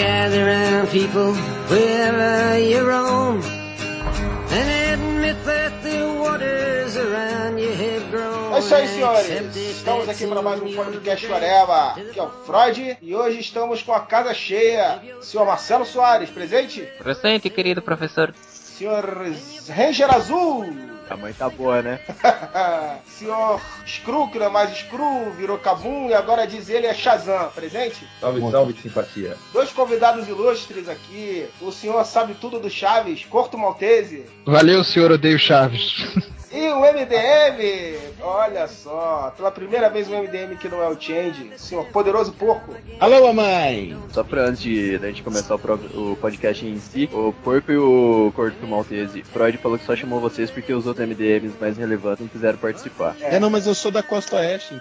gather 0.00 0.46
round 0.46 0.88
people 0.88 1.34
wherever 1.68 2.58
you 2.58 2.80
roam 2.82 3.42
and 4.50 4.94
admit 4.94 5.36
that 5.44 5.72
the 5.82 5.98
waters 6.18 6.96
around 6.96 7.58
you 7.58 7.70
have 7.70 8.10
grown. 8.10 8.54
É 8.54 8.58
isso 8.60 8.74
aí, 8.74 8.88
senhores. 8.88 9.56
Estamos 9.56 10.08
aqui 10.08 10.26
para 10.26 10.40
mais 10.40 10.62
um 10.62 10.74
podcast 10.74 11.26
Oreva, 11.30 11.94
que 12.12 12.18
é 12.18 12.22
o 12.22 12.30
Freud, 12.46 12.98
e 13.02 13.14
hoje 13.14 13.40
estamos 13.40 13.82
com 13.82 13.92
a 13.92 14.00
casa 14.00 14.32
cheia. 14.32 15.02
Senhor 15.20 15.44
Marcelo 15.44 15.84
Soares, 15.84 16.30
presente? 16.30 16.80
Presente, 16.98 17.50
querido 17.50 17.82
professor. 17.82 18.34
Senhor 18.48 19.04
Ranger 19.68 20.14
Azul. 20.14 20.89
A 21.10 21.16
mãe 21.16 21.32
tá 21.32 21.50
boa, 21.50 21.82
né? 21.82 21.98
Senhor 23.04 23.60
Screw, 23.84 24.28
que 24.28 24.38
não 24.38 24.46
é 24.46 24.48
mais 24.48 24.70
Screw, 24.78 25.32
virou 25.36 25.58
Kabum 25.58 26.08
e 26.08 26.14
agora 26.14 26.46
diz 26.46 26.68
ele 26.68 26.86
é 26.86 26.94
Shazam. 26.94 27.50
Presente? 27.52 28.06
Salve, 28.20 28.40
salve, 28.48 28.72
que 28.74 28.82
simpatia. 28.82 29.36
Dois 29.52 29.72
convidados 29.72 30.28
ilustres 30.28 30.88
aqui. 30.88 31.48
O 31.60 31.72
senhor 31.72 32.04
sabe 32.04 32.34
tudo 32.34 32.60
do 32.60 32.70
Chaves, 32.70 33.24
Corto 33.24 33.58
Maltese. 33.58 34.24
Valeu, 34.46 34.84
senhor 34.84 35.10
Odeio 35.10 35.38
Chaves. 35.38 35.96
E 36.52 36.68
o 36.68 36.80
MDM, 36.80 37.96
olha 38.20 38.66
só, 38.66 39.32
pela 39.36 39.52
primeira 39.52 39.88
vez 39.88 40.08
o 40.08 40.10
MDM 40.10 40.56
que 40.56 40.68
não 40.68 40.82
é 40.82 40.88
o 40.88 41.00
Change, 41.00 41.52
senhor 41.56 41.86
Poderoso 41.86 42.32
Porco. 42.32 42.74
Alô, 42.98 43.32
mamãe! 43.32 43.96
Só 44.12 44.24
pra 44.24 44.42
antes 44.46 44.60
de 44.60 44.98
da 44.98 45.06
gente 45.06 45.22
começar 45.22 45.54
o, 45.54 45.58
o 46.12 46.16
podcast 46.16 46.66
em 46.66 46.80
si, 46.80 47.08
o 47.12 47.32
Porco 47.44 47.70
e 47.70 47.78
o 47.78 48.32
Corto 48.34 48.66
Maltese, 48.66 49.22
Freud 49.22 49.58
falou 49.58 49.78
que 49.78 49.84
só 49.84 49.94
chamou 49.94 50.18
vocês 50.18 50.50
porque 50.50 50.72
os 50.72 50.88
outros 50.88 51.06
MDMs 51.06 51.54
mais 51.60 51.76
relevantes 51.78 52.20
não 52.22 52.28
quiseram 52.28 52.58
participar. 52.58 53.14
É, 53.20 53.38
não, 53.38 53.48
mas 53.48 53.68
eu 53.68 53.74
sou 53.74 53.92
da 53.92 54.02
Costa 54.02 54.34
Oeste. 54.36 54.74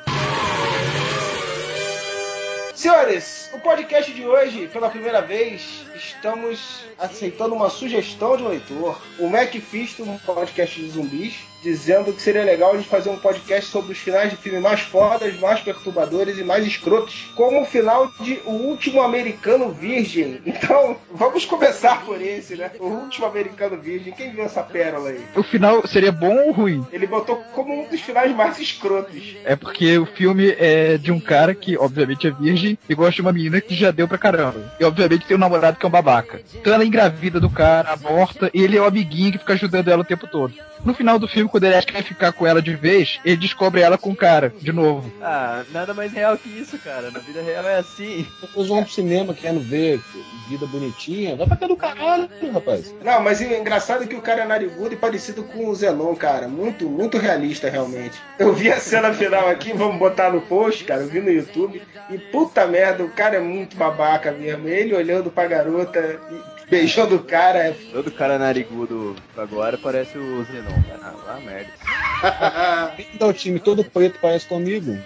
Senhores, 2.74 3.49
o 3.54 3.60
podcast 3.60 4.14
de 4.14 4.26
hoje, 4.26 4.68
pela 4.68 4.90
primeira 4.90 5.22
vez, 5.22 5.86
estamos 5.96 6.84
aceitando 6.98 7.56
uma 7.56 7.70
sugestão 7.70 8.38
de 8.38 8.44
um 8.44 8.50
leitor. 8.50 9.02
O 9.18 9.28
Mac 9.30 9.52
Fisto, 9.56 10.04
um 10.04 10.18
podcast 10.20 10.80
de 10.80 10.90
zumbis, 10.90 11.36
dizendo 11.62 12.14
que 12.14 12.22
seria 12.22 12.44
legal 12.44 12.74
a 12.74 12.78
gente 12.78 12.88
fazer 12.88 13.10
um 13.10 13.18
podcast 13.18 13.70
sobre 13.70 13.92
os 13.92 13.98
finais 13.98 14.30
de 14.30 14.38
filme 14.38 14.60
mais 14.60 14.82
fodas, 14.82 15.38
mais 15.40 15.60
perturbadores 15.60 16.38
e 16.38 16.44
mais 16.44 16.66
escrotos, 16.66 17.32
como 17.36 17.62
o 17.62 17.66
final 17.66 18.12
de 18.22 18.40
O 18.46 18.52
Último 18.52 19.02
Americano 19.02 19.72
Virgem. 19.72 20.42
Então, 20.46 20.98
vamos 21.12 21.46
começar 21.46 22.06
por 22.06 22.22
esse, 22.22 22.56
né? 22.56 22.72
O 22.80 22.86
Último 22.86 23.26
Americano 23.26 23.78
Virgem. 23.78 24.14
Quem 24.14 24.32
viu 24.32 24.44
essa 24.44 24.64
pérola 24.64 25.10
aí? 25.10 25.24
O 25.36 25.44
final 25.44 25.86
seria 25.88 26.12
bom 26.12 26.38
ou 26.48 26.52
ruim? 26.52 26.86
Ele 26.92 27.08
botou 27.08 27.38
como 27.54 27.82
um 27.82 27.88
dos 27.88 28.02
finais 28.02 28.34
mais 28.36 28.60
escrotos. 28.60 29.36
É 29.44 29.56
porque 29.56 29.98
o 29.98 30.06
filme 30.06 30.56
é 30.58 30.98
de 30.98 31.12
um 31.12 31.20
cara 31.20 31.54
que, 31.54 31.78
obviamente, 31.78 32.28
é 32.28 32.32
virgem 32.32 32.78
e 32.88 32.96
gosta 32.96 33.16
de 33.16 33.22
uma 33.22 33.32
menina 33.40 33.62
que 33.62 33.74
já 33.74 33.92
deu 33.92 34.08
pra 34.08 34.18
caramba. 34.18 34.74
E, 34.80 34.84
obviamente, 34.84 35.26
tem 35.26 35.38
um 35.38 35.40
namorado 35.40 35.78
que 35.78 35.86
é 35.86 35.88
um 35.88 35.92
babaca. 35.92 36.42
Então 36.54 36.74
ela 36.74 36.86
engravida 36.86 37.40
do 37.40 37.50
cara, 37.50 37.94
aborta, 37.94 38.52
e 38.54 38.62
ele 38.62 38.78
é 38.78 38.82
o 38.82 38.86
amiguinho 38.86 39.32
que 39.32 39.38
fica 39.38 39.54
ajudando 39.54 39.88
ela 39.88 40.02
o 40.02 40.06
tempo 40.06 40.28
todo. 40.28 40.54
No 40.84 40.94
final 40.94 41.20
do 41.20 41.28
filme, 41.28 41.50
quando 41.50 41.66
ele 41.66 41.76
acha 41.76 41.88
que 41.88 41.94
vai 41.94 42.02
ficar 42.02 42.32
com 42.32 42.48
ela 42.48 42.62
de 42.62 42.74
vez, 42.76 43.20
ele 43.26 43.36
descobre 43.36 43.82
ela 43.82 43.98
com 43.98 44.12
o 44.12 44.16
cara, 44.16 44.54
de 44.62 44.72
novo. 44.72 45.12
Ah, 45.22 45.64
nada 45.72 45.94
mais 45.94 46.14
real 46.14 46.38
que 46.38 46.50
isso, 46.50 46.78
cara. 46.80 47.12
Na 47.12 47.20
vida 47.20 47.42
real 47.42 47.66
é 47.66 47.80
assim. 47.80 48.26
Depois 48.42 48.68
vão 48.68 48.84
pro 48.84 48.94
cinema 48.94 49.34
querendo 49.34 49.60
ver 49.60 50.00
vida 50.50 50.66
bonitinha. 50.66 51.36
Vai 51.36 51.48
pra 51.48 51.58
cá 51.58 51.68
do 51.68 51.76
caralho, 51.76 52.30
rapaz. 52.54 52.94
Não, 53.04 53.22
mas 53.22 53.40
o 53.40 53.44
engraçado 53.44 54.04
é 54.04 54.08
que 54.08 54.16
o 54.16 54.22
cara 54.22 54.42
é 54.42 54.48
narigudo 54.48 54.94
e 54.94 54.98
parecido 54.98 55.44
com 55.44 55.68
o 55.68 55.76
Zenon, 55.76 56.16
cara. 56.16 56.48
Muito, 56.48 56.90
muito 56.90 57.18
realista, 57.18 57.70
realmente. 57.70 58.18
Eu 58.40 58.54
vi 58.54 58.72
a 58.72 58.80
cena 58.80 59.14
final 59.14 59.50
aqui, 59.50 59.74
vamos 59.74 60.00
botar 60.00 60.32
no 60.32 60.42
post, 60.42 60.86
cara. 60.86 61.02
Eu 61.02 61.08
vi 61.08 61.20
no 61.20 61.30
YouTube. 61.30 61.82
E 62.10 62.18
puta 62.18 62.66
merda, 62.66 63.04
o 63.04 63.10
cara 63.10 63.29
é 63.36 63.40
muito 63.40 63.76
babaca 63.76 64.32
mesmo. 64.32 64.68
Ele 64.68 64.94
olhando 64.94 65.30
pra 65.30 65.48
garota, 65.48 66.20
beijando 66.70 67.16
o 67.16 67.24
cara. 67.24 67.60
é 67.60 67.76
Todo 67.92 68.12
cara 68.12 68.38
narigudo 68.38 69.16
agora 69.38 69.78
parece 69.78 70.18
o 70.18 70.44
Zenon, 70.44 70.84
cara. 70.88 71.00
Ah, 71.02 71.16
lá 71.26 71.40
merda. 71.40 71.72
Dar 73.18 73.28
o 73.28 73.34
time 73.34 73.60
todo 73.60 73.84
preto 73.84 74.20
parece 74.22 74.46
comigo. 74.46 74.98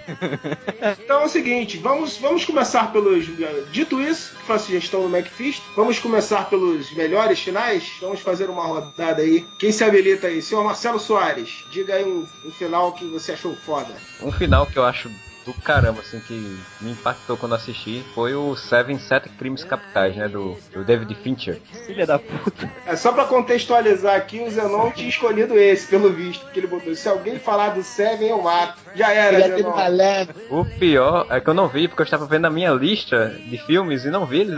Então 1.04 1.22
é 1.22 1.26
o 1.26 1.30
seguinte, 1.30 1.78
vamos, 1.78 2.18
vamos 2.18 2.46
começar 2.46 2.92
pelos. 2.92 3.26
Dito 3.72 4.02
isso, 4.02 4.36
que 4.36 4.44
foi 4.44 4.56
a 4.56 4.60
sugestão 4.60 5.08
do 5.08 5.16
McFist, 5.16 5.62
vamos 5.76 6.00
começar 6.00 6.50
pelos 6.50 6.94
melhores 6.96 7.40
finais. 7.40 7.92
Vamos 8.02 8.20
fazer 8.20 8.50
uma 8.50 8.66
rodada 8.66 9.22
aí. 9.22 9.46
Quem 9.60 9.72
se 9.72 9.84
habilita 9.84 10.28
aí? 10.28 10.42
Senhor 10.42 10.64
Marcelo 10.64 11.00
Soares, 11.00 11.66
diga 11.72 11.96
aí 11.96 12.04
um, 12.04 12.26
um 12.46 12.52
final 12.52 12.92
que 12.94 13.06
você 13.06 13.34
achou 13.34 13.56
foda. 13.56 13.94
Um 14.22 14.32
final 14.32 14.66
que 14.66 14.78
eu 14.78 14.84
acho 14.84 15.10
do 15.46 15.54
caramba, 15.54 16.02
assim, 16.02 16.20
que 16.20 16.34
me 16.82 16.92
impactou 16.92 17.38
quando 17.38 17.56
assisti, 17.56 18.04
foi 18.14 18.36
o 18.36 18.56
Seven 18.56 19.00
Sete 19.00 19.30
Crimes 19.30 19.64
Capitais, 19.64 20.16
né, 20.16 20.28
do, 20.28 20.58
do 20.72 20.84
David 20.84 21.14
Fincher. 21.16 21.60
Filha 21.86 22.06
da 22.06 22.20
puta. 22.20 22.72
É 22.86 22.96
só 22.96 23.12
pra 23.12 23.26
contextualizar 23.26 24.16
aqui, 24.16 24.42
o 24.42 24.50
Zenon 24.50 24.92
tinha 24.92 25.10
escolhido 25.10 25.58
esse, 25.58 25.88
pelo 25.88 26.12
visto, 26.12 26.44
porque 26.46 26.60
ele 26.60 26.68
botou: 26.68 26.94
se 26.96 27.08
alguém 27.08 27.40
falar 27.40 27.70
do 27.70 27.84
Seven, 27.84 28.30
eu 28.30 28.42
mato. 28.42 28.82
Já 28.96 29.12
era, 29.12 29.38
é 29.40 29.56
Zenon. 29.56 29.76
malandro. 29.76 30.36
O 30.50 30.66
pior 30.66 31.26
é 31.30 31.40
que 31.40 31.50
eu 31.50 31.54
não 31.54 31.68
vi, 31.68 31.88
porque 31.88 32.02
eu 32.02 32.06
estava 32.06 32.26
vendo 32.26 32.46
a 32.46 32.50
minha 32.50 32.72
lista 32.72 33.30
de 33.30 33.58
filmes 33.58 34.06
e 34.06 34.10
não 34.10 34.26
vi 34.26 34.42
ele 34.42 34.56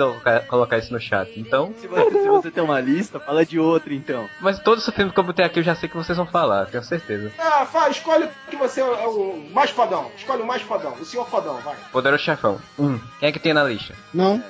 colocar, 0.48 0.78
isso 0.78 0.92
no 0.94 1.00
chat. 1.00 1.32
Então, 1.40 1.74
Se 1.80 1.88
você, 1.88 2.12
se 2.12 2.28
você 2.28 2.52
tem 2.52 2.64
uma 2.64 2.80
lista, 2.80 3.20
fala 3.20 3.46
de 3.46 3.60
outro 3.60 3.94
então. 3.94 4.28
mas 4.42 4.60
todos 4.60 4.88
os 4.88 4.94
filmes 4.94 5.14
que 5.14 5.20
eu 5.20 5.24
botei 5.24 5.46
aqui 5.46 5.60
eu 5.60 5.64
já 5.64 5.76
sei 5.76 5.88
que 5.88 5.96
vocês 5.98 6.18
vão 6.18 6.26
falar, 6.28 6.66
tenho 6.66 6.84
certeza. 6.84 7.32
Ah, 7.40 7.66
fala, 7.66 7.90
escolhe 7.90 8.28
que 8.50 8.56
você 8.56 8.82
é 8.82 8.86
o 8.86 9.42
mais 9.54 9.70
fodão. 9.70 10.12
Escolhe 10.18 10.42
o 10.42 10.48
mais 10.48 10.62
fodão, 10.62 10.94
o 11.00 11.06
senhor 11.06 11.28
fodão, 11.30 11.56
vai. 11.62 11.76
Poderoso 11.92 12.24
Chefão. 12.24 12.60
Um. 12.78 13.00
Quem 13.20 13.30
é 13.30 13.32
que 13.32 13.40
tem 13.40 13.54
na 13.54 13.64
lista? 13.64 13.94
Não. 14.14 14.44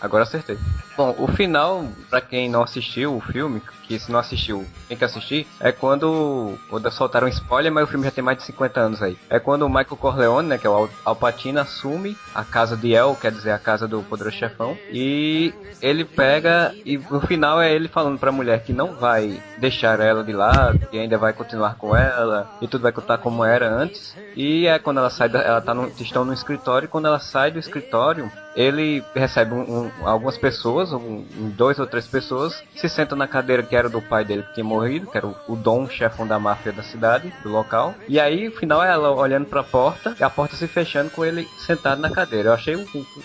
Agora 0.00 0.24
acertei. 0.24 0.58
Bom, 0.96 1.14
o 1.18 1.26
final, 1.26 1.86
pra 2.10 2.20
quem 2.20 2.50
não 2.50 2.62
assistiu 2.62 3.16
o 3.16 3.20
filme, 3.20 3.62
que 3.88 3.98
se 3.98 4.12
não 4.12 4.18
assistiu, 4.20 4.66
tem 4.88 4.96
que 4.96 5.04
assistir, 5.04 5.46
é 5.58 5.72
quando. 5.72 6.58
Quando 6.68 6.90
soltaram 6.90 7.26
um 7.26 7.30
spoiler, 7.30 7.72
mas 7.72 7.84
o 7.84 7.86
filme 7.86 8.04
já 8.04 8.10
tem 8.10 8.22
mais 8.22 8.36
de 8.38 8.44
50 8.44 8.78
anos 8.80 9.02
aí. 9.02 9.16
É 9.30 9.38
quando 9.38 9.62
o 9.62 9.68
Michael 9.68 9.96
Corleone, 9.96 10.48
né, 10.48 10.58
que 10.58 10.66
é 10.66 10.70
o 10.70 10.74
Al- 10.74 10.90
Al 11.04 11.16
Pacino, 11.16 11.60
assume 11.60 12.16
a 12.34 12.44
casa 12.44 12.76
de 12.76 12.92
El, 12.94 13.16
quer 13.20 13.32
dizer, 13.32 13.52
a 13.52 13.58
casa 13.58 13.88
do 13.88 14.02
Poderoso 14.02 14.36
Chefão, 14.36 14.76
e 14.90 15.54
ele 15.80 16.04
pega, 16.04 16.74
e 16.84 16.98
no 16.98 17.20
final 17.22 17.60
é 17.60 17.72
ele 17.72 17.88
falando 17.88 18.18
pra 18.18 18.30
mulher 18.30 18.62
que 18.62 18.72
não 18.72 18.94
vai 18.94 19.42
deixar 19.58 19.98
ela 19.98 20.22
de 20.22 20.32
lado, 20.32 20.78
que 20.90 20.98
ainda 20.98 21.16
vai 21.16 21.32
continuar 21.32 21.76
com 21.76 21.96
ela, 21.96 22.50
e 22.60 22.68
tudo 22.68 22.82
vai 22.82 22.92
continuar 22.92 23.18
como 23.18 23.44
era 23.44 23.68
antes. 23.68 24.14
E 24.36 24.66
é 24.66 24.78
quando 24.78 24.98
ela 24.98 25.10
sai, 25.10 25.28
da, 25.30 25.40
ela 25.40 25.60
tá 25.60 25.72
no, 25.74 25.88
estão 25.98 26.24
no 26.24 26.32
escritório, 26.34 26.84
e 26.86 26.88
quando 26.88 27.06
ela 27.06 27.18
sai 27.18 27.50
do 27.50 27.58
escritório, 27.58 28.30
ele 28.54 29.02
recebe 29.14 29.54
um- 29.54 29.86
um- 29.86 30.06
algumas 30.06 30.36
pessoas, 30.36 30.92
um, 30.92 31.24
dois 31.56 31.78
ou 31.78 31.86
três 31.86 32.06
pessoas, 32.06 32.62
se 32.76 32.88
sentam 32.88 33.16
na 33.16 33.26
cadeira 33.26 33.62
que 33.62 33.74
era 33.74 33.88
do 33.88 34.00
pai 34.00 34.24
dele 34.24 34.42
que 34.42 34.54
tinha 34.54 34.64
morrido, 34.64 35.06
que 35.06 35.16
era 35.16 35.26
o, 35.26 35.34
o 35.48 35.56
Dom, 35.56 35.88
chefão 35.88 36.26
da 36.26 36.38
máfia 36.38 36.72
da 36.72 36.82
cidade, 36.82 37.32
do 37.42 37.48
local. 37.48 37.94
E 38.08 38.18
aí, 38.20 38.48
o 38.48 38.52
final 38.52 38.82
ela 38.82 39.10
olhando 39.10 39.46
pra 39.46 39.62
porta, 39.62 40.14
e 40.18 40.24
a 40.24 40.30
porta 40.30 40.56
se 40.56 40.66
fechando 40.66 41.10
com 41.10 41.24
ele 41.24 41.48
sentado 41.66 42.00
na 42.00 42.10
cadeira. 42.10 42.50
Eu 42.50 42.54
achei 42.54 42.76
um, 42.76 42.84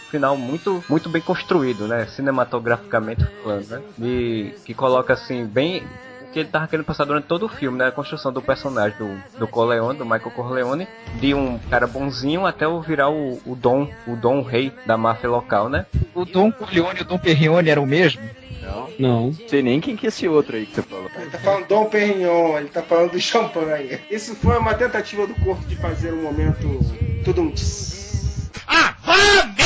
final 0.10 0.38
muito, 0.38 0.84
muito 0.90 1.10
bem 1.10 1.22
construído, 1.22 1.88
né? 1.88 2.06
Cinematograficamente 2.08 3.26
falando, 3.44 3.68
né? 3.68 3.82
E 4.02 4.54
que 4.66 4.74
coloca 4.74 5.14
assim, 5.14 5.46
bem 5.46 5.84
que 6.32 6.40
ele 6.40 6.50
tava 6.50 6.68
querendo 6.68 6.86
passar 6.86 7.06
durante 7.06 7.26
todo 7.26 7.46
o 7.46 7.50
filme, 7.50 7.78
né? 7.78 7.88
A 7.88 7.92
construção 7.92 8.32
do 8.32 8.42
personagem 8.42 8.98
do, 8.98 9.40
do 9.40 9.48
Corleone, 9.48 9.98
do 9.98 10.06
Michael 10.06 10.32
Corleone, 10.32 10.88
de 11.20 11.34
um 11.34 11.58
cara 11.70 11.88
bonzinho 11.88 12.46
até 12.46 12.68
o 12.68 12.82
virar 12.82 13.10
o, 13.10 13.40
o 13.46 13.56
Dom, 13.56 13.90
o 14.06 14.16
Dom 14.16 14.42
Rei 14.42 14.72
da 14.86 14.98
máfia 14.98 15.30
local, 15.30 15.70
né? 15.70 15.86
O 16.14 16.26
Dom 16.26 16.52
Corleone 16.52 17.00
e 17.00 17.02
o 17.02 17.06
Dom 17.06 17.18
Perrione 17.18 17.70
eram 17.70 17.84
o 17.84 17.88
mesmo? 17.88 18.22
Não. 18.62 18.90
Não. 19.00 19.26
Não 19.28 19.34
sei 19.48 19.62
nem 19.62 19.80
quem 19.80 19.96
que 19.96 20.06
é 20.08 20.10
esse 20.10 20.28
outro 20.28 20.56
aí 20.56 20.66
que 20.66 20.76
você 20.76 20.82
falou. 20.82 21.10
Ele 21.16 21.30
tá 21.30 21.40
falando 21.40 21.68
Dom 21.68 21.86
Perignon, 21.86 22.58
ele 22.58 22.70
tá 22.70 22.82
falando 22.82 23.12
do 23.12 23.20
champanhe. 23.20 24.00
Isso 24.12 24.36
foi 24.36 24.58
uma 24.58 24.74
tentativa 24.74 25.26
do 25.26 25.34
corpo 25.36 25.66
de 25.66 25.76
fazer 25.76 26.14
um 26.14 26.24
momento. 26.24 26.80
Tudo 27.24 27.42
um. 27.42 27.52
tss. 27.52 28.52
O 29.08 29.57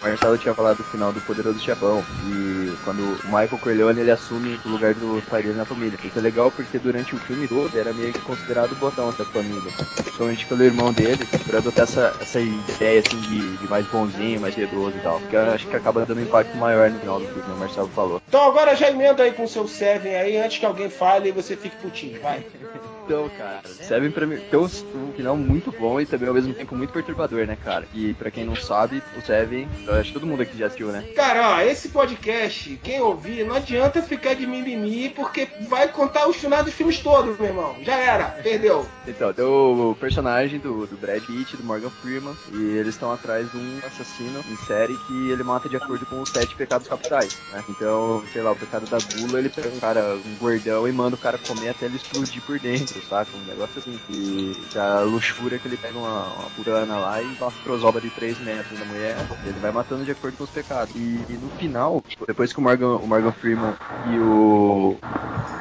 Marcelo 0.00 0.38
tinha 0.38 0.54
falado 0.54 0.78
do 0.78 0.84
final 0.84 1.12
do 1.12 1.20
Poderoso 1.20 1.58
Chefão 1.58 2.04
e 2.26 2.76
quando 2.84 3.00
o 3.00 3.26
Michael 3.26 3.58
Corleone 3.60 4.00
ele 4.00 4.10
assume 4.10 4.58
o 4.64 4.68
lugar 4.68 4.94
do 4.94 5.22
pai 5.28 5.42
dele 5.42 5.56
na 5.56 5.64
família. 5.64 5.98
Isso 6.02 6.18
é 6.18 6.22
legal 6.22 6.50
porque 6.50 6.78
durante 6.78 7.14
o 7.14 7.18
filme 7.18 7.48
todo 7.48 7.76
era 7.76 7.92
meio 7.92 8.12
que 8.12 8.20
considerado 8.20 8.72
o 8.72 8.76
botão 8.76 9.12
da 9.12 9.24
família. 9.24 9.72
Principalmente 9.96 10.46
pelo 10.46 10.64
irmão 10.64 10.92
dele, 10.92 11.26
por 11.44 11.56
adotar 11.56 11.84
essa, 11.84 12.14
essa 12.20 12.40
ideia 12.40 13.02
assim 13.06 13.20
de, 13.22 13.56
de 13.56 13.68
mais 13.68 13.86
bonzinho, 13.86 14.40
mais 14.40 14.56
medroso 14.56 14.96
e 14.96 15.00
tal. 15.00 15.20
Que 15.20 15.34
eu 15.34 15.52
acho 15.52 15.66
que 15.66 15.76
acaba 15.76 16.04
dando 16.04 16.18
um 16.18 16.22
impacto 16.22 16.56
maior 16.56 16.90
no 16.90 17.00
final 17.00 17.20
do 17.20 17.26
filme, 17.26 17.52
o 17.52 17.56
Marcelo 17.56 17.88
falou. 17.88 18.22
Então 18.28 18.42
agora 18.48 18.76
já 18.76 18.88
emenda 18.88 19.22
aí 19.22 19.32
com 19.32 19.44
o 19.44 19.48
seu 19.48 19.66
Seven 19.66 20.14
aí, 20.14 20.36
antes 20.38 20.58
que 20.58 20.66
alguém 20.66 20.88
fale 20.88 21.28
e 21.28 21.32
você 21.32 21.56
fique 21.56 21.76
putinho, 21.76 22.20
vai. 22.20 22.44
Então, 23.08 23.26
cara, 23.38 23.62
Seven 23.66 24.10
pra 24.10 24.26
mim 24.26 24.36
tem 24.36 24.58
um, 24.58 24.64
um 24.64 25.12
final 25.16 25.34
muito 25.34 25.72
bom 25.72 25.98
e 25.98 26.04
também 26.04 26.28
ao 26.28 26.34
mesmo 26.34 26.52
tempo 26.52 26.76
muito 26.76 26.92
perturbador, 26.92 27.46
né, 27.46 27.56
cara? 27.56 27.86
E 27.94 28.12
pra 28.12 28.30
quem 28.30 28.44
não 28.44 28.54
sabe, 28.54 29.02
o 29.16 29.22
Seven, 29.22 29.66
eu 29.86 29.94
acho 29.94 30.08
que 30.08 30.12
todo 30.12 30.26
mundo 30.26 30.42
aqui 30.42 30.58
já 30.58 30.66
assistiu, 30.66 30.88
né? 30.88 31.02
Cara, 31.16 31.56
ó, 31.56 31.60
esse 31.62 31.88
podcast, 31.88 32.78
quem 32.82 33.00
ouvir, 33.00 33.46
não 33.46 33.56
adianta 33.56 34.02
ficar 34.02 34.34
de 34.34 34.46
mimimi, 34.46 35.08
porque 35.08 35.48
vai 35.70 35.88
contar 35.88 36.28
os 36.28 36.36
finais 36.36 36.66
dos 36.66 36.74
filmes 36.74 36.98
todos, 36.98 37.38
meu 37.38 37.48
irmão. 37.48 37.76
Já 37.80 37.96
era, 37.96 38.24
perdeu. 38.42 38.86
Então, 39.06 39.32
tem 39.32 39.42
o 39.42 39.96
personagem 39.98 40.58
do, 40.58 40.86
do 40.86 40.98
Brad 40.98 41.22
Pitt, 41.22 41.56
do 41.56 41.64
Morgan 41.64 41.88
Freeman, 41.88 42.36
e 42.52 42.76
eles 42.76 42.94
estão 42.94 43.10
atrás 43.10 43.50
de 43.50 43.56
um 43.56 43.78
assassino 43.86 44.44
em 44.50 44.56
série 44.66 44.98
que 45.06 45.30
ele 45.30 45.42
mata 45.42 45.66
de 45.66 45.78
acordo 45.78 46.04
com 46.04 46.20
os 46.20 46.28
sete 46.28 46.54
pecados 46.54 46.86
capitais, 46.86 47.38
né? 47.54 47.64
Então, 47.70 48.22
sei 48.34 48.42
lá, 48.42 48.52
o 48.52 48.56
pecado 48.56 48.84
da 48.84 48.98
gula, 48.98 49.38
ele 49.38 49.48
pega 49.48 49.70
um 49.70 49.80
cara, 49.80 50.14
um 50.14 50.34
gordão, 50.38 50.86
e 50.86 50.92
manda 50.92 51.16
o 51.16 51.18
cara 51.18 51.38
comer 51.38 51.70
até 51.70 51.86
ele 51.86 51.96
explodir 51.96 52.42
por 52.42 52.58
dentro, 52.58 52.97
saca? 53.02 53.30
Um 53.36 53.48
negócio 53.48 53.78
assim. 53.78 53.98
E 54.10 54.56
a 54.76 55.00
luxúria 55.00 55.58
que 55.58 55.68
ele 55.68 55.76
pega 55.76 55.98
uma, 55.98 56.24
uma 56.24 56.50
purana 56.50 56.98
lá 56.98 57.22
e 57.22 57.26
uma 57.26 57.52
crosoba 57.64 58.00
de 58.00 58.10
3 58.10 58.38
metros 58.40 58.78
da 58.78 58.84
mulher, 58.84 59.16
ele 59.44 59.58
vai 59.60 59.70
matando 59.70 60.04
de 60.04 60.10
acordo 60.10 60.36
com 60.36 60.44
os 60.44 60.50
pecados. 60.50 60.94
E, 60.94 60.98
e 60.98 61.38
no 61.40 61.50
final, 61.50 62.02
depois 62.26 62.52
que 62.52 62.58
o 62.58 62.62
Morgan, 62.62 62.96
o 62.96 63.06
Morgan 63.06 63.32
Freeman 63.32 63.74
e 64.12 64.18
o, 64.18 64.96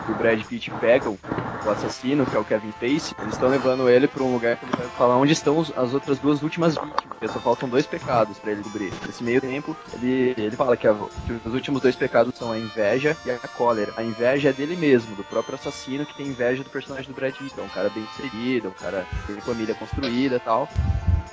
o 0.09 0.13
Brad 0.15 0.41
Pitt 0.43 0.71
pegam 0.79 1.17
o 1.65 1.69
assassino, 1.69 2.25
que 2.25 2.35
é 2.35 2.39
o 2.39 2.45
Kevin 2.45 2.71
Pace, 2.71 3.15
eles 3.21 3.33
estão 3.33 3.49
levando 3.49 3.89
ele 3.89 4.07
pra 4.07 4.23
um 4.23 4.33
lugar 4.33 4.57
que 4.57 4.65
ele 4.65 4.75
vai 4.75 4.87
falar 4.89 5.17
onde 5.17 5.33
estão 5.33 5.59
as 5.75 5.93
outras 5.93 6.19
duas 6.19 6.41
últimas 6.41 6.75
vítimas, 6.75 7.01
porque 7.17 7.27
só 7.27 7.39
faltam 7.39 7.67
dois 7.67 7.85
pecados 7.85 8.37
pra 8.39 8.51
ele 8.51 8.63
cobrir. 8.63 8.91
Nesse 9.05 9.23
meio 9.23 9.41
tempo, 9.41 9.75
ele, 9.93 10.33
ele 10.37 10.55
fala 10.55 10.77
que, 10.77 10.87
a- 10.87 10.93
que 11.25 11.33
os 11.45 11.53
últimos 11.53 11.81
dois 11.81 11.95
pecados 11.95 12.33
são 12.37 12.51
a 12.51 12.57
inveja 12.57 13.15
e 13.25 13.31
a 13.31 13.37
cólera. 13.39 13.93
A 13.97 14.03
inveja 14.03 14.49
é 14.49 14.53
dele 14.53 14.75
mesmo, 14.75 15.15
do 15.15 15.23
próprio 15.23 15.55
assassino 15.55 16.05
que 16.05 16.13
tem 16.15 16.27
inveja 16.27 16.63
do 16.63 16.69
personagem 16.69 17.07
do 17.11 17.15
Brad 17.15 17.33
Pitt. 17.33 17.53
É 17.57 17.61
um 17.63 17.69
cara 17.69 17.89
bem 17.89 18.03
inserido, 18.03 18.69
um 18.69 18.71
cara 18.83 19.05
que 19.27 19.33
tem 19.33 19.41
família 19.41 19.75
construída 19.75 20.35
e 20.35 20.39
tal. 20.39 20.69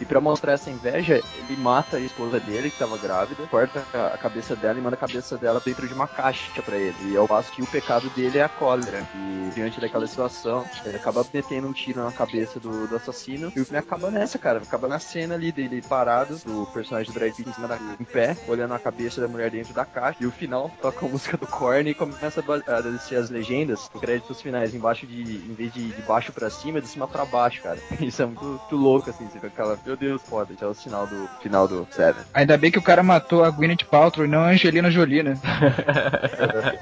E 0.00 0.05
pra 0.05 0.20
mostrar 0.20 0.52
essa 0.52 0.70
inveja, 0.70 1.23
ele 1.37 1.56
mata 1.56 1.96
a 1.96 2.00
esposa 2.00 2.41
dele, 2.41 2.70
que 2.70 2.79
tava 2.79 2.99
grávida, 2.99 3.46
corta 3.46 3.85
a 3.93 4.19
cabeça 4.19 4.56
dela 4.56 4.79
e 4.79 4.82
manda 4.82 4.96
a 4.96 4.99
cabeça 4.99 5.37
dela 5.37 5.61
dentro 5.64 5.87
de 5.87 5.94
uma 5.94 6.06
caixa 6.06 6.62
pra 6.62 6.76
ele. 6.76 7.12
E 7.12 7.17
ao 7.17 7.29
passo 7.29 7.52
que 7.52 7.62
o 7.62 7.67
pecado 7.67 8.08
dele 8.11 8.38
é 8.38 8.43
a 8.43 8.49
cólera. 8.49 9.06
E 9.14 9.50
diante 9.55 9.81
daquela 9.81 10.06
situação, 10.06 10.64
ele 10.85 10.96
acaba 10.96 11.25
metendo 11.32 11.69
um 11.69 11.73
tiro 11.73 12.02
na 12.02 12.12
cabeça 12.12 12.58
do, 12.58 12.87
do 12.87 12.96
assassino. 12.96 13.52
E 13.55 13.61
o 13.61 13.64
filme 13.64 13.79
acaba 13.79 14.11
nessa, 14.11 14.38
cara. 14.38 14.58
Acaba 14.58 14.88
na 14.88 14.99
cena 14.99 15.35
ali 15.35 15.52
dele 15.52 15.82
parado, 15.82 16.37
do 16.44 16.67
personagem 16.67 17.12
do 17.12 17.19
Brad 17.19 17.32
Pitt 17.35 17.49
em 17.49 17.52
cima 17.52 17.69
da 17.69 17.79
em 18.00 18.05
pé, 18.05 18.37
olhando 18.49 18.75
a 18.75 18.79
cabeça 18.79 19.20
da 19.20 19.29
mulher 19.29 19.50
dentro 19.50 19.73
da 19.73 19.85
caixa. 19.85 20.19
E 20.20 20.26
o 20.26 20.31
final 20.31 20.70
toca 20.81 21.06
a 21.06 21.08
música 21.08 21.37
do 21.37 21.46
Korn 21.46 21.91
e 21.91 21.94
começa 21.94 22.43
a 22.67 22.81
descer 22.81 23.17
as 23.17 23.31
legendas, 23.31 23.91
os 23.93 24.00
créditos 24.00 24.41
finais 24.41 24.75
embaixo 24.75 25.06
de. 25.06 25.23
em 25.23 25.55
vez 25.55 25.73
de 25.73 25.85
de 25.94 26.02
baixo 26.02 26.32
pra 26.32 26.50
cima, 26.50 26.81
de 26.81 26.88
cima 26.88 27.06
pra 27.06 27.25
baixo, 27.25 27.62
cara. 27.62 27.79
Isso 28.00 28.23
é 28.23 28.26
muito, 28.26 28.44
muito 28.44 28.76
louco, 28.76 29.11
assim, 29.11 29.26
você 29.26 29.32
fica 29.32 29.46
aquela. 29.49 29.79
Meu 29.85 29.97
Deus, 29.97 30.23
foda. 30.23 30.53
Isso 30.53 30.65
é 30.65 30.69
o 30.69 30.75
sinal 30.75 31.07
do 31.07 31.29
final 31.43 31.69
do 31.69 31.87
Seven. 31.91 32.23
Ainda 32.33 32.57
bem 32.57 32.71
que 32.71 32.79
o 32.79 32.83
cara 32.83 33.03
matou 33.03 33.45
a 33.45 33.51
Gwyneth 33.51 33.85
Paltrow 33.91 34.27
e 34.27 34.29
não 34.29 34.41
a 34.41 34.49
Angelina 34.49 34.91
Jolie, 34.91 35.23
né? 35.23 35.35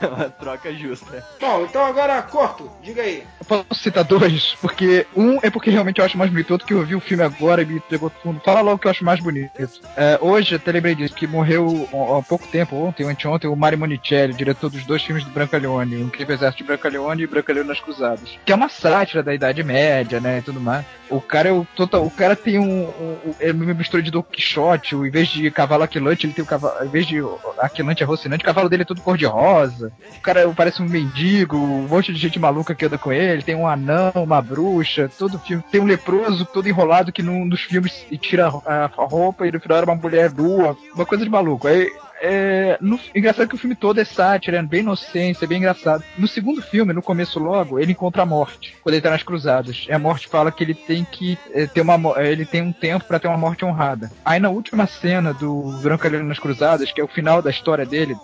É 0.00 0.06
uma 0.06 0.30
troca 0.30 0.72
justa. 0.72 1.24
Bom, 1.40 1.64
então 1.64 1.84
agora, 1.84 2.22
Corto, 2.22 2.70
diga 2.82 3.02
aí. 3.02 3.24
Eu 3.40 3.46
posso 3.46 3.82
citar 3.82 4.04
dois, 4.04 4.56
porque 4.60 5.06
um 5.16 5.38
é 5.42 5.50
porque 5.50 5.70
realmente 5.70 5.98
eu 5.98 6.04
acho 6.04 6.16
mais 6.16 6.30
bonito, 6.30 6.52
outro 6.52 6.66
que 6.66 6.74
eu 6.74 6.84
vi 6.84 6.94
o 6.94 7.00
filme 7.00 7.22
agora 7.22 7.62
e 7.62 7.66
me 7.66 7.80
pegou 7.80 8.10
fundo. 8.22 8.40
Fala 8.44 8.60
logo 8.60 8.78
que 8.78 8.86
eu 8.86 8.90
acho 8.90 9.04
mais 9.04 9.20
bonito. 9.20 9.50
É, 9.96 10.18
hoje, 10.20 10.54
até 10.54 10.72
lembrei 10.72 10.94
disso, 10.94 11.14
que 11.14 11.26
morreu 11.26 11.88
há 11.92 12.22
há 12.22 12.22
pouco 12.22 12.46
tempo, 12.46 12.76
ontem 12.76 13.04
ou 13.04 13.10
anteontem, 13.10 13.50
o 13.50 13.56
Mario 13.56 13.78
Monicelli, 13.78 14.32
diretor 14.32 14.70
dos 14.70 14.84
dois 14.84 15.02
filmes 15.02 15.24
do 15.24 15.30
Brancaleone, 15.30 15.96
O 15.96 16.02
Incrível 16.02 16.34
Exército 16.34 16.62
de 16.62 16.68
Brancaleone 16.68 17.22
e 17.22 17.26
Brancaleone 17.26 17.68
nas 17.68 17.80
Cruzadas. 17.80 18.38
Que 18.44 18.52
é 18.52 18.54
uma 18.54 18.68
sátira 18.68 19.22
da 19.22 19.34
Idade 19.34 19.62
Média, 19.62 20.20
né, 20.20 20.38
e 20.38 20.42
tudo 20.42 20.60
mais. 20.60 20.84
O 21.10 21.20
cara 21.20 21.48
é 21.48 21.52
o 21.52 21.66
total, 21.76 22.06
o 22.06 22.10
cara 22.10 22.34
tem 22.34 22.58
um, 22.58 22.91
um, 23.00 23.34
é 23.40 23.52
mistura 23.52 24.02
de 24.02 24.10
Don 24.10 24.22
Quixote, 24.22 24.94
em 24.94 25.10
vez 25.10 25.28
de 25.28 25.50
cavalo 25.50 25.82
aquilante, 25.82 26.26
ele 26.26 26.32
tem 26.32 26.44
o 26.44 26.46
cavalo, 26.46 26.84
em 26.84 26.88
vez 26.88 27.06
de 27.06 27.18
aquilante 27.58 28.02
arrocinante, 28.02 28.42
o 28.42 28.46
cavalo 28.46 28.68
dele 28.68 28.82
é 28.82 28.86
todo 28.86 29.00
cor 29.00 29.16
de 29.16 29.26
rosa. 29.26 29.92
O 30.16 30.20
cara 30.20 30.48
parece 30.54 30.82
um 30.82 30.88
mendigo, 30.88 31.56
um 31.56 31.88
monte 31.88 32.12
de 32.12 32.18
gente 32.18 32.38
maluca 32.38 32.74
que 32.74 32.84
anda 32.84 32.98
com 32.98 33.12
ele, 33.12 33.42
tem 33.42 33.54
um 33.54 33.66
anão, 33.66 34.12
uma 34.14 34.40
bruxa, 34.40 35.10
todo 35.18 35.38
filme. 35.38 35.64
Tem 35.70 35.80
um 35.80 35.86
leproso 35.86 36.44
todo 36.44 36.68
enrolado 36.68 37.12
que 37.12 37.22
num 37.22 37.48
dos 37.48 37.62
filmes 37.62 38.06
tira 38.20 38.48
a, 38.66 38.84
a 38.84 38.86
roupa 38.86 39.46
e 39.46 39.52
no 39.52 39.60
final 39.60 39.78
era 39.78 39.86
uma 39.86 39.96
mulher 39.96 40.32
nua, 40.32 40.76
uma 40.94 41.06
coisa 41.06 41.24
de 41.24 41.30
maluco. 41.30 41.66
Aí 41.66 41.90
é, 42.24 42.78
no, 42.80 43.00
engraçado 43.12 43.48
que 43.48 43.54
o 43.56 43.58
filme 43.58 43.74
todo 43.74 44.00
é 44.00 44.04
sátira, 44.04 44.58
é 44.58 44.62
bem 44.62 44.80
inocência, 44.80 45.44
é 45.44 45.48
bem 45.48 45.58
engraçado. 45.58 46.04
No 46.16 46.28
segundo 46.28 46.62
filme, 46.62 46.92
no 46.92 47.02
começo 47.02 47.40
logo, 47.40 47.80
ele 47.80 47.90
encontra 47.90 48.22
a 48.22 48.26
morte, 48.26 48.76
quando 48.80 48.94
ele 48.94 49.02
tá 49.02 49.10
nas 49.10 49.24
cruzadas. 49.24 49.86
E 49.88 49.92
a 49.92 49.98
morte 49.98 50.28
fala 50.28 50.52
que 50.52 50.62
ele 50.62 50.74
tem 50.74 51.04
que 51.04 51.36
é, 51.52 51.66
ter 51.66 51.80
uma 51.80 51.98
é, 52.16 52.30
ele 52.30 52.46
tem 52.46 52.62
um 52.62 52.72
tempo 52.72 53.04
pra 53.06 53.18
ter 53.18 53.26
uma 53.26 53.36
morte 53.36 53.64
honrada. 53.64 54.10
Aí 54.24 54.38
na 54.38 54.50
última 54.50 54.86
cena 54.86 55.34
do 55.34 55.62
Brancaleiro 55.82 56.24
nas 56.24 56.38
Cruzadas, 56.38 56.92
que 56.92 57.00
é 57.00 57.04
o 57.04 57.08
final 57.08 57.42
da 57.42 57.50
história 57.50 57.84
dele, 57.84 58.16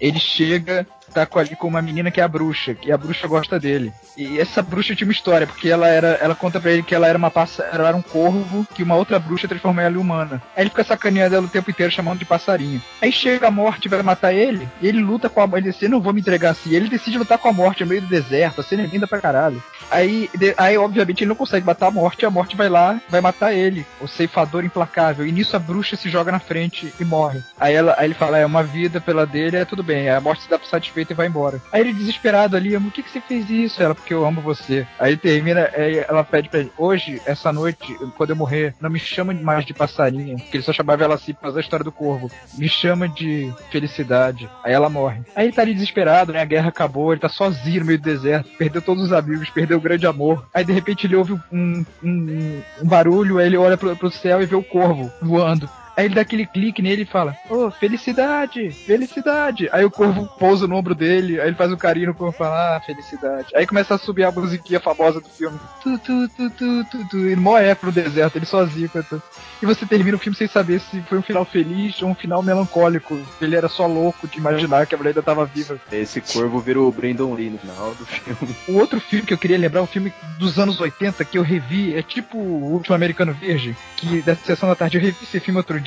ele 0.00 0.18
chega 0.18 0.86
tá 1.12 1.24
com 1.24 1.38
ali 1.38 1.56
com 1.56 1.66
uma 1.66 1.80
menina 1.80 2.10
que 2.10 2.20
é 2.20 2.24
a 2.24 2.28
bruxa, 2.28 2.74
que 2.74 2.92
a 2.92 2.98
bruxa 2.98 3.26
gosta 3.26 3.58
dele. 3.58 3.92
E 4.16 4.38
essa 4.38 4.62
bruxa 4.62 4.94
tinha 4.94 5.06
uma 5.06 5.12
história, 5.12 5.46
porque 5.46 5.68
ela 5.68 5.88
era, 5.88 6.08
ela 6.20 6.34
conta 6.34 6.60
pra 6.60 6.70
ele 6.72 6.82
que 6.82 6.94
ela 6.94 7.06
era 7.06 7.16
uma 7.16 7.30
passa, 7.30 7.62
ela 7.72 7.88
era 7.88 7.96
um 7.96 8.02
corvo 8.02 8.66
que 8.74 8.82
uma 8.82 8.96
outra 8.96 9.18
bruxa 9.18 9.48
transformou 9.48 9.82
ela 9.82 9.94
em 9.94 9.98
humana. 9.98 10.42
Aí 10.54 10.62
ele 10.62 10.70
fica 10.70 10.84
sacaneando 10.84 11.36
ela 11.36 11.46
o 11.46 11.50
tempo 11.50 11.70
inteiro 11.70 11.92
chamando 11.92 12.18
de 12.18 12.24
passarinho. 12.24 12.82
Aí 13.00 13.12
chega 13.12 13.48
a 13.48 13.50
morte 13.50 13.88
vai 13.88 14.02
matar 14.02 14.32
ele, 14.32 14.68
e 14.80 14.88
ele 14.88 15.00
luta 15.00 15.28
com 15.28 15.40
a 15.40 15.58
ele 15.58 15.70
diz, 15.70 15.80
eu 15.80 15.88
não 15.88 16.00
vou 16.00 16.12
me 16.12 16.20
entregar 16.20 16.50
assim. 16.50 16.74
Ele 16.74 16.88
decide 16.88 17.18
lutar 17.18 17.38
com 17.38 17.48
a 17.48 17.52
morte 17.52 17.82
no 17.82 17.88
meio 17.88 18.02
do 18.02 18.08
deserto, 18.08 18.60
a 18.60 18.64
cena 18.64 18.82
é 18.82 18.86
linda 18.86 19.06
pra 19.06 19.20
caralho. 19.20 19.62
Aí, 19.90 20.28
aí 20.56 20.76
obviamente 20.76 21.22
ele 21.22 21.28
não 21.28 21.36
consegue 21.36 21.66
matar 21.66 21.88
a 21.88 21.90
morte, 21.90 22.26
a 22.26 22.30
morte 22.30 22.56
vai 22.56 22.68
lá, 22.68 23.00
vai 23.08 23.20
matar 23.20 23.52
ele, 23.52 23.86
o 24.00 24.08
ceifador 24.08 24.64
implacável. 24.64 25.26
E 25.26 25.32
nisso 25.32 25.56
a 25.56 25.58
bruxa 25.58 25.96
se 25.96 26.08
joga 26.08 26.32
na 26.32 26.38
frente 26.38 26.92
e 26.98 27.04
morre. 27.04 27.40
Aí, 27.58 27.74
ela, 27.74 27.94
aí 27.98 28.06
ele 28.06 28.14
fala, 28.14 28.38
é 28.38 28.46
uma 28.46 28.62
vida 28.62 29.00
pela 29.00 29.26
dele, 29.26 29.56
é 29.56 29.64
tudo 29.64 29.82
bem. 29.82 30.08
A 30.08 30.20
morte 30.20 30.42
se 30.42 30.50
dá 30.50 30.58
por 30.58 30.66
satisfeita 30.66 31.12
e 31.12 31.16
vai 31.16 31.26
embora. 31.26 31.60
Aí 31.72 31.80
ele 31.80 31.92
desesperado 31.92 32.56
ali, 32.56 32.78
por 32.78 32.92
que, 32.92 33.02
que 33.02 33.10
você 33.10 33.20
fez 33.20 33.48
isso? 33.48 33.82
Ela, 33.82 33.94
porque 33.94 34.14
eu 34.14 34.24
amo 34.24 34.40
você. 34.40 34.86
Aí 34.98 35.16
termina, 35.16 35.70
aí 35.74 36.04
ela 36.08 36.24
pede 36.24 36.48
pra 36.48 36.60
ele, 36.60 36.72
hoje, 36.76 37.20
essa 37.26 37.52
noite, 37.52 37.96
quando 38.16 38.30
eu 38.30 38.36
morrer, 38.36 38.74
não 38.80 38.90
me 38.90 38.98
chama 38.98 39.32
mais 39.34 39.64
de 39.64 39.74
passarinho, 39.74 40.36
porque 40.36 40.56
ele 40.56 40.64
só 40.64 40.72
chamava 40.72 41.04
ela 41.04 41.14
assim 41.14 41.32
por 41.32 41.42
causa 41.42 41.56
da 41.56 41.60
história 41.60 41.84
do 41.84 41.92
corvo. 41.92 42.30
Me 42.56 42.68
chama 42.68 43.08
de 43.08 43.52
felicidade. 43.70 44.48
Aí 44.64 44.72
ela 44.72 44.88
morre. 44.88 45.22
Aí 45.34 45.46
ele 45.46 45.52
tá 45.52 45.62
ali 45.62 45.74
desesperado, 45.74 46.32
né? 46.32 46.40
A 46.40 46.44
guerra 46.44 46.68
acabou, 46.68 47.12
ele 47.12 47.20
tá 47.20 47.28
sozinho 47.28 47.80
no 47.80 47.86
meio 47.86 47.98
do 47.98 48.04
deserto, 48.04 48.50
perdeu 48.56 48.82
todos 48.82 49.04
os 49.04 49.12
amigos, 49.12 49.50
perdeu 49.50 49.75
o 49.76 49.80
grande 49.80 50.06
amor. 50.06 50.46
Aí 50.52 50.64
de 50.64 50.72
repente 50.72 51.06
ele 51.06 51.16
ouve 51.16 51.34
um, 51.52 51.84
um, 52.02 52.62
um 52.82 52.86
barulho, 52.86 53.38
aí 53.38 53.46
ele 53.46 53.56
olha 53.56 53.76
pro, 53.76 53.96
pro 53.96 54.10
céu 54.10 54.42
e 54.42 54.46
vê 54.46 54.56
o 54.56 54.62
corvo 54.62 55.10
voando. 55.20 55.68
Aí 55.96 56.04
ele 56.04 56.14
dá 56.14 56.20
aquele 56.20 56.46
clique 56.46 56.82
nele 56.82 57.02
e 57.02 57.06
fala: 57.06 57.36
Ô, 57.48 57.70
felicidade, 57.70 58.70
felicidade. 58.70 59.68
Aí 59.72 59.84
o 59.84 59.90
corvo 59.90 60.28
pousa 60.38 60.66
no 60.66 60.76
ombro 60.76 60.94
dele, 60.94 61.40
aí 61.40 61.48
ele 61.48 61.56
faz 61.56 61.72
um 61.72 61.76
carinho 61.76 62.08
no 62.08 62.14
corvo 62.14 62.34
e 62.34 62.38
fala: 62.38 62.76
Ah, 62.76 62.80
felicidade. 62.80 63.48
Aí 63.54 63.66
começa 63.66 63.94
a 63.94 63.98
subir 63.98 64.24
a 64.24 64.30
musiquinha 64.32 64.78
famosa 64.80 65.20
do 65.20 65.28
filme: 65.28 65.58
Tu, 65.82 65.98
tu, 65.98 66.28
tu, 66.28 66.50
tu, 66.50 66.84
tu, 66.84 67.08
tu. 67.08 67.16
Ele 67.16 67.36
mó 67.36 67.58
é 67.58 67.74
pro 67.74 67.90
deserto, 67.90 68.36
ele 68.36 68.46
sozinho 68.46 68.88
cantando. 68.88 69.22
E 69.62 69.64
você 69.64 69.86
termina 69.86 70.16
o 70.16 70.20
filme 70.20 70.36
sem 70.36 70.46
saber 70.46 70.80
se 70.80 71.00
foi 71.02 71.18
um 71.18 71.22
final 71.22 71.44
feliz 71.44 72.02
ou 72.02 72.10
um 72.10 72.14
final 72.14 72.42
melancólico. 72.42 73.18
Ele 73.40 73.56
era 73.56 73.68
só 73.68 73.86
louco 73.86 74.28
de 74.28 74.38
imaginar 74.38 74.86
que 74.86 74.94
a 74.94 74.98
mulher 74.98 75.10
ainda 75.10 75.22
tava 75.22 75.46
viva. 75.46 75.80
Esse 75.90 76.20
corvo 76.20 76.60
vira 76.60 76.80
o 76.80 76.92
Brandon 76.92 77.32
Lee 77.34 77.50
no 77.50 77.58
final 77.58 77.94
do 77.94 78.04
filme. 78.04 78.36
O 78.68 78.78
outro 78.78 79.00
filme 79.00 79.24
que 79.24 79.32
eu 79.32 79.38
queria 79.38 79.56
lembrar, 79.56 79.80
um 79.80 79.86
filme 79.86 80.12
dos 80.38 80.58
anos 80.58 80.80
80 80.80 81.24
que 81.24 81.38
eu 81.38 81.42
revi, 81.42 81.94
é 81.94 82.02
tipo 82.02 82.36
O 82.36 82.72
Último 82.72 82.94
Americano 82.94 83.32
Virgem, 83.32 83.76
que 83.96 84.20
da 84.22 84.34
sessão 84.34 84.68
da 84.68 84.74
tarde 84.74 84.98
eu 84.98 85.02
revi 85.02 85.16
esse 85.22 85.40
filme 85.40 85.58
outro 85.58 85.80
dia. 85.80 85.85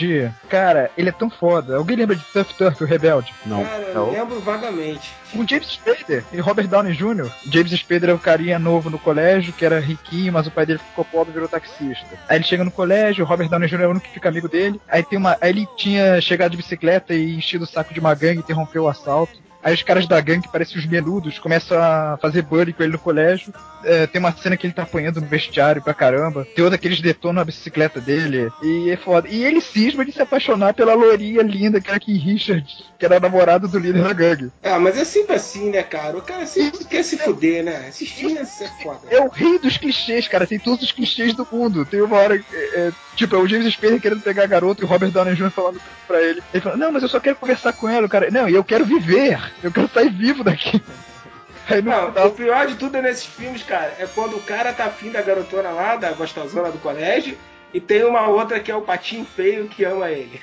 Cara, 0.49 0.89
ele 0.97 1.09
é 1.09 1.11
tão 1.11 1.29
foda. 1.29 1.77
Alguém 1.77 1.97
lembra 1.97 2.15
de 2.15 2.23
Tough 2.25 2.53
Turtle 2.57 2.87
Rebelde? 2.87 3.33
Não. 3.45 3.63
Cara, 3.63 3.81
eu 3.83 3.93
Não. 3.93 4.11
lembro 4.11 4.39
vagamente. 4.39 5.11
Com 5.31 5.47
James 5.47 5.67
Spader 5.67 6.23
e 6.33 6.39
Robert 6.39 6.67
Downey 6.67 6.93
Jr. 6.93 7.29
James 7.51 7.71
Spader 7.71 8.09
é 8.09 8.13
o 8.13 8.19
carinha 8.19 8.57
novo 8.57 8.89
no 8.89 8.97
colégio, 8.97 9.53
que 9.53 9.63
era 9.65 9.79
riquinho, 9.79 10.33
mas 10.33 10.47
o 10.47 10.51
pai 10.51 10.65
dele 10.65 10.79
ficou 10.79 11.05
pobre 11.05 11.31
e 11.31 11.33
virou 11.33 11.47
taxista. 11.47 12.07
Aí 12.27 12.37
ele 12.37 12.43
chega 12.45 12.63
no 12.63 12.71
colégio, 12.71 13.23
o 13.23 13.27
Robert 13.27 13.47
Downey 13.49 13.67
Jr. 13.69 13.81
é 13.81 13.87
o 13.87 13.91
único 13.91 14.07
que 14.07 14.13
fica 14.13 14.29
amigo 14.29 14.49
dele. 14.49 14.79
Aí 14.87 15.03
tem 15.03 15.19
uma. 15.19 15.37
Aí 15.39 15.49
ele 15.51 15.67
tinha 15.77 16.19
chegado 16.21 16.51
de 16.51 16.57
bicicleta 16.57 17.13
e 17.13 17.35
enchido 17.35 17.63
o 17.63 17.67
saco 17.67 17.93
de 17.93 17.99
uma 17.99 18.15
gangue, 18.15 18.39
interrompeu 18.39 18.83
o 18.83 18.87
assalto. 18.87 19.33
Aí 19.63 19.73
os 19.73 19.83
caras 19.83 20.07
da 20.07 20.19
gangue, 20.21 20.43
que 20.43 20.51
parecem 20.51 20.77
os 20.77 20.85
menudos, 20.85 21.37
começam 21.37 21.77
a 21.77 22.17
fazer 22.21 22.41
bullying 22.43 22.71
com 22.71 22.83
ele 22.83 22.93
no 22.93 22.99
colégio. 22.99 23.53
É, 23.83 24.07
tem 24.07 24.19
uma 24.19 24.31
cena 24.31 24.57
que 24.57 24.65
ele 24.65 24.73
tá 24.73 24.83
apanhando 24.83 25.21
no 25.21 25.27
vestiário 25.27 25.81
pra 25.81 25.93
caramba. 25.93 26.45
Tem 26.55 26.63
outra 26.63 26.77
que 26.77 26.87
eles 26.87 27.01
detonam 27.01 27.41
a 27.41 27.45
bicicleta 27.45 27.99
dele. 27.99 28.49
E 28.61 28.89
é 28.89 28.97
foda. 28.97 29.27
E 29.27 29.43
ele 29.43 29.61
cisma 29.61 30.05
de 30.05 30.11
se 30.11 30.21
apaixonar 30.21 30.73
pela 30.73 30.93
lourinha 30.93 31.41
linda, 31.41 31.79
que 31.79 31.89
era 31.89 31.99
Kim 31.99 32.17
Richard, 32.17 32.65
que 32.97 33.05
era 33.05 33.17
a 33.17 33.19
namorada 33.19 33.67
do 33.67 33.79
líder 33.79 34.03
da 34.03 34.13
gangue. 34.13 34.51
Ah, 34.63 34.79
mas 34.79 34.97
é 34.97 35.05
sempre 35.05 35.35
assim, 35.35 35.69
né, 35.69 35.83
cara? 35.83 36.17
O 36.17 36.21
cara 36.21 36.45
sempre 36.45 36.83
quer 36.85 37.03
se 37.03 37.17
fuder, 37.17 37.63
né? 37.63 37.87
Assistir 37.87 38.37
é 38.37 38.45
foda. 38.45 38.99
É 39.09 39.19
o 39.19 39.29
rei 39.29 39.59
dos 39.59 39.77
clichês, 39.77 40.27
cara. 40.27 40.47
Tem 40.47 40.59
todos 40.59 40.83
os 40.83 40.91
clichês 40.91 41.33
do 41.33 41.47
mundo. 41.51 41.85
Tem 41.85 42.01
uma 42.01 42.17
hora. 42.17 42.35
é, 42.35 42.79
é, 42.79 42.91
tipo, 43.19 43.35
é 43.35 43.39
o 43.39 43.47
James 43.47 43.73
Spader 43.73 43.99
querendo 43.99 44.21
pegar 44.21 44.43
a 44.43 44.47
garota 44.47 44.81
e 44.81 44.85
o 44.85 44.87
Robert 44.87 45.11
Downey 45.11 45.35
Jr. 45.35 45.51
falando 45.51 45.81
pra 46.07 46.21
ele. 46.21 46.41
Ele 46.53 46.63
fala, 46.63 46.77
não, 46.77 46.91
mas 46.91 47.03
eu 47.03 47.09
só 47.09 47.19
quero 47.19 47.35
conversar 47.35 47.73
com 47.73 47.89
ela, 47.89 48.07
cara. 48.07 48.31
Não, 48.31 48.47
e 48.47 48.53
eu 48.53 48.63
quero 48.63 48.85
viver. 48.85 49.37
Eu 49.61 49.71
quero 49.71 49.89
sair 49.89 50.09
vivo 50.09 50.43
daqui. 50.43 50.81
Aí 51.69 51.83
Não, 51.83 52.09
o 52.25 52.31
pior 52.31 52.65
de 52.65 52.75
tudo 52.75 52.97
é 52.97 53.01
nesses 53.01 53.27
filmes, 53.27 53.61
cara, 53.61 53.93
é 53.99 54.07
quando 54.07 54.35
o 54.35 54.41
cara 54.41 54.73
tá 54.73 54.85
afim 54.85 55.11
da 55.11 55.21
garotona 55.21 55.69
lá, 55.69 55.97
da 55.97 56.11
gostosona 56.13 56.71
do 56.71 56.79
colégio, 56.79 57.37
e 57.71 57.79
tem 57.79 58.03
uma 58.03 58.27
outra 58.27 58.59
que 58.59 58.71
é 58.71 58.75
o 58.75 58.81
patinho 58.81 59.23
feio 59.23 59.67
que 59.67 59.85
ama 59.85 60.09
ele. 60.09 60.41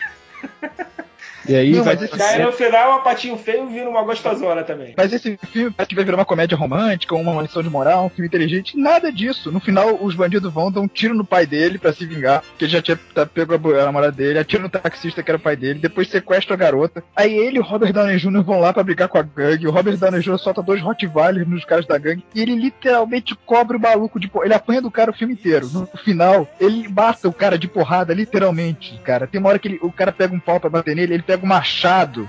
E 1.49 1.55
aí 1.55 1.73
Não, 1.73 1.85
vai 1.85 1.97
no 1.97 2.53
final 2.53 2.99
o 2.99 3.03
patinho 3.03 3.37
feio 3.37 3.67
vira 3.67 3.89
uma 3.89 4.03
gostosona 4.03 4.63
também. 4.63 4.95
Mas 4.97 5.13
esse 5.13 5.39
filme 5.51 5.71
parece 5.71 5.89
que 5.91 5.95
vai 5.95 6.05
virar 6.05 6.17
uma 6.17 6.25
comédia 6.25 6.57
romântica, 6.57 7.15
uma 7.15 7.43
lição 7.43 7.63
de 7.63 7.71
moral, 7.71 8.07
um 8.07 8.09
filme 8.09 8.27
inteligente, 8.29 8.77
nada 8.79 9.13
disso. 9.13 9.51
No 9.53 9.61
final, 9.61 9.99
os 10.01 10.15
bandidos 10.15 10.53
vão 10.53 10.71
dar 10.71 10.81
um 10.81 10.89
tiro 10.89 11.15
no 11.15 11.25
pai 11.25 11.47
dele 11.47 11.79
pra 11.79 11.93
se 11.93 12.05
vingar, 12.07 12.43
porque 12.43 12.65
ele 12.65 12.73
já 12.73 12.83
tinha 12.83 12.99
tá, 13.15 13.25
pego 13.27 13.55
a, 13.55 13.83
a 13.83 13.85
namorada 13.87 14.13
dele, 14.13 14.39
atira 14.39 14.63
no 14.63 14.69
taxista 14.69 15.23
que 15.23 15.31
era 15.31 15.39
o 15.39 15.41
pai 15.41 15.57
dele, 15.57 15.79
depois 15.79 16.09
sequestra 16.09 16.55
a 16.55 16.57
garota. 16.57 17.03
Aí 17.15 17.33
ele 17.35 17.57
e 17.57 17.61
o 17.61 17.65
Robert 17.65 17.93
Downey 17.93 18.19
Jr. 18.19 18.43
vão 18.43 18.61
lá 18.61 18.73
pra 18.73 18.83
brigar 18.83 19.09
com 19.09 19.19
a 19.19 19.23
gangue, 19.23 19.67
o 19.67 19.71
Robert 19.71 19.97
Downey 19.97 20.21
Jr. 20.21 20.39
solta 20.39 20.63
dois 20.63 20.81
Rottweilers 20.83 21.49
nos 21.49 21.65
caras 21.65 21.87
da 21.87 21.97
gangue, 21.99 22.25
e 22.35 22.41
ele 22.41 22.55
literalmente 22.55 23.35
cobre 23.47 23.77
o 23.77 23.81
maluco 23.81 24.19
de 24.21 24.29
porrada. 24.29 24.47
Ele 24.49 24.55
apanha 24.55 24.83
do 24.83 24.91
cara 24.91 25.11
o 25.11 25.15
filme 25.15 25.35
inteiro. 25.35 25.69
No 25.69 25.87
final, 26.05 26.49
ele 26.61 26.89
mata 26.89 27.29
o 27.29 27.33
cara 27.33 27.59
de 27.59 27.67
porrada, 27.69 28.13
literalmente, 28.15 28.99
cara. 29.05 29.27
Tem 29.27 29.41
uma 29.41 29.49
hora 29.51 29.59
que 29.59 29.69
ele- 29.69 29.79
o 29.83 29.91
cara 29.91 30.13
pega 30.13 30.35
um 30.35 30.41
pau 30.41 30.61
pra 30.61 30.71
bater 30.71 30.95
nele, 30.95 31.15
ele 31.15 31.23
pega 31.23 31.36
um 31.43 31.47
machado. 31.47 32.29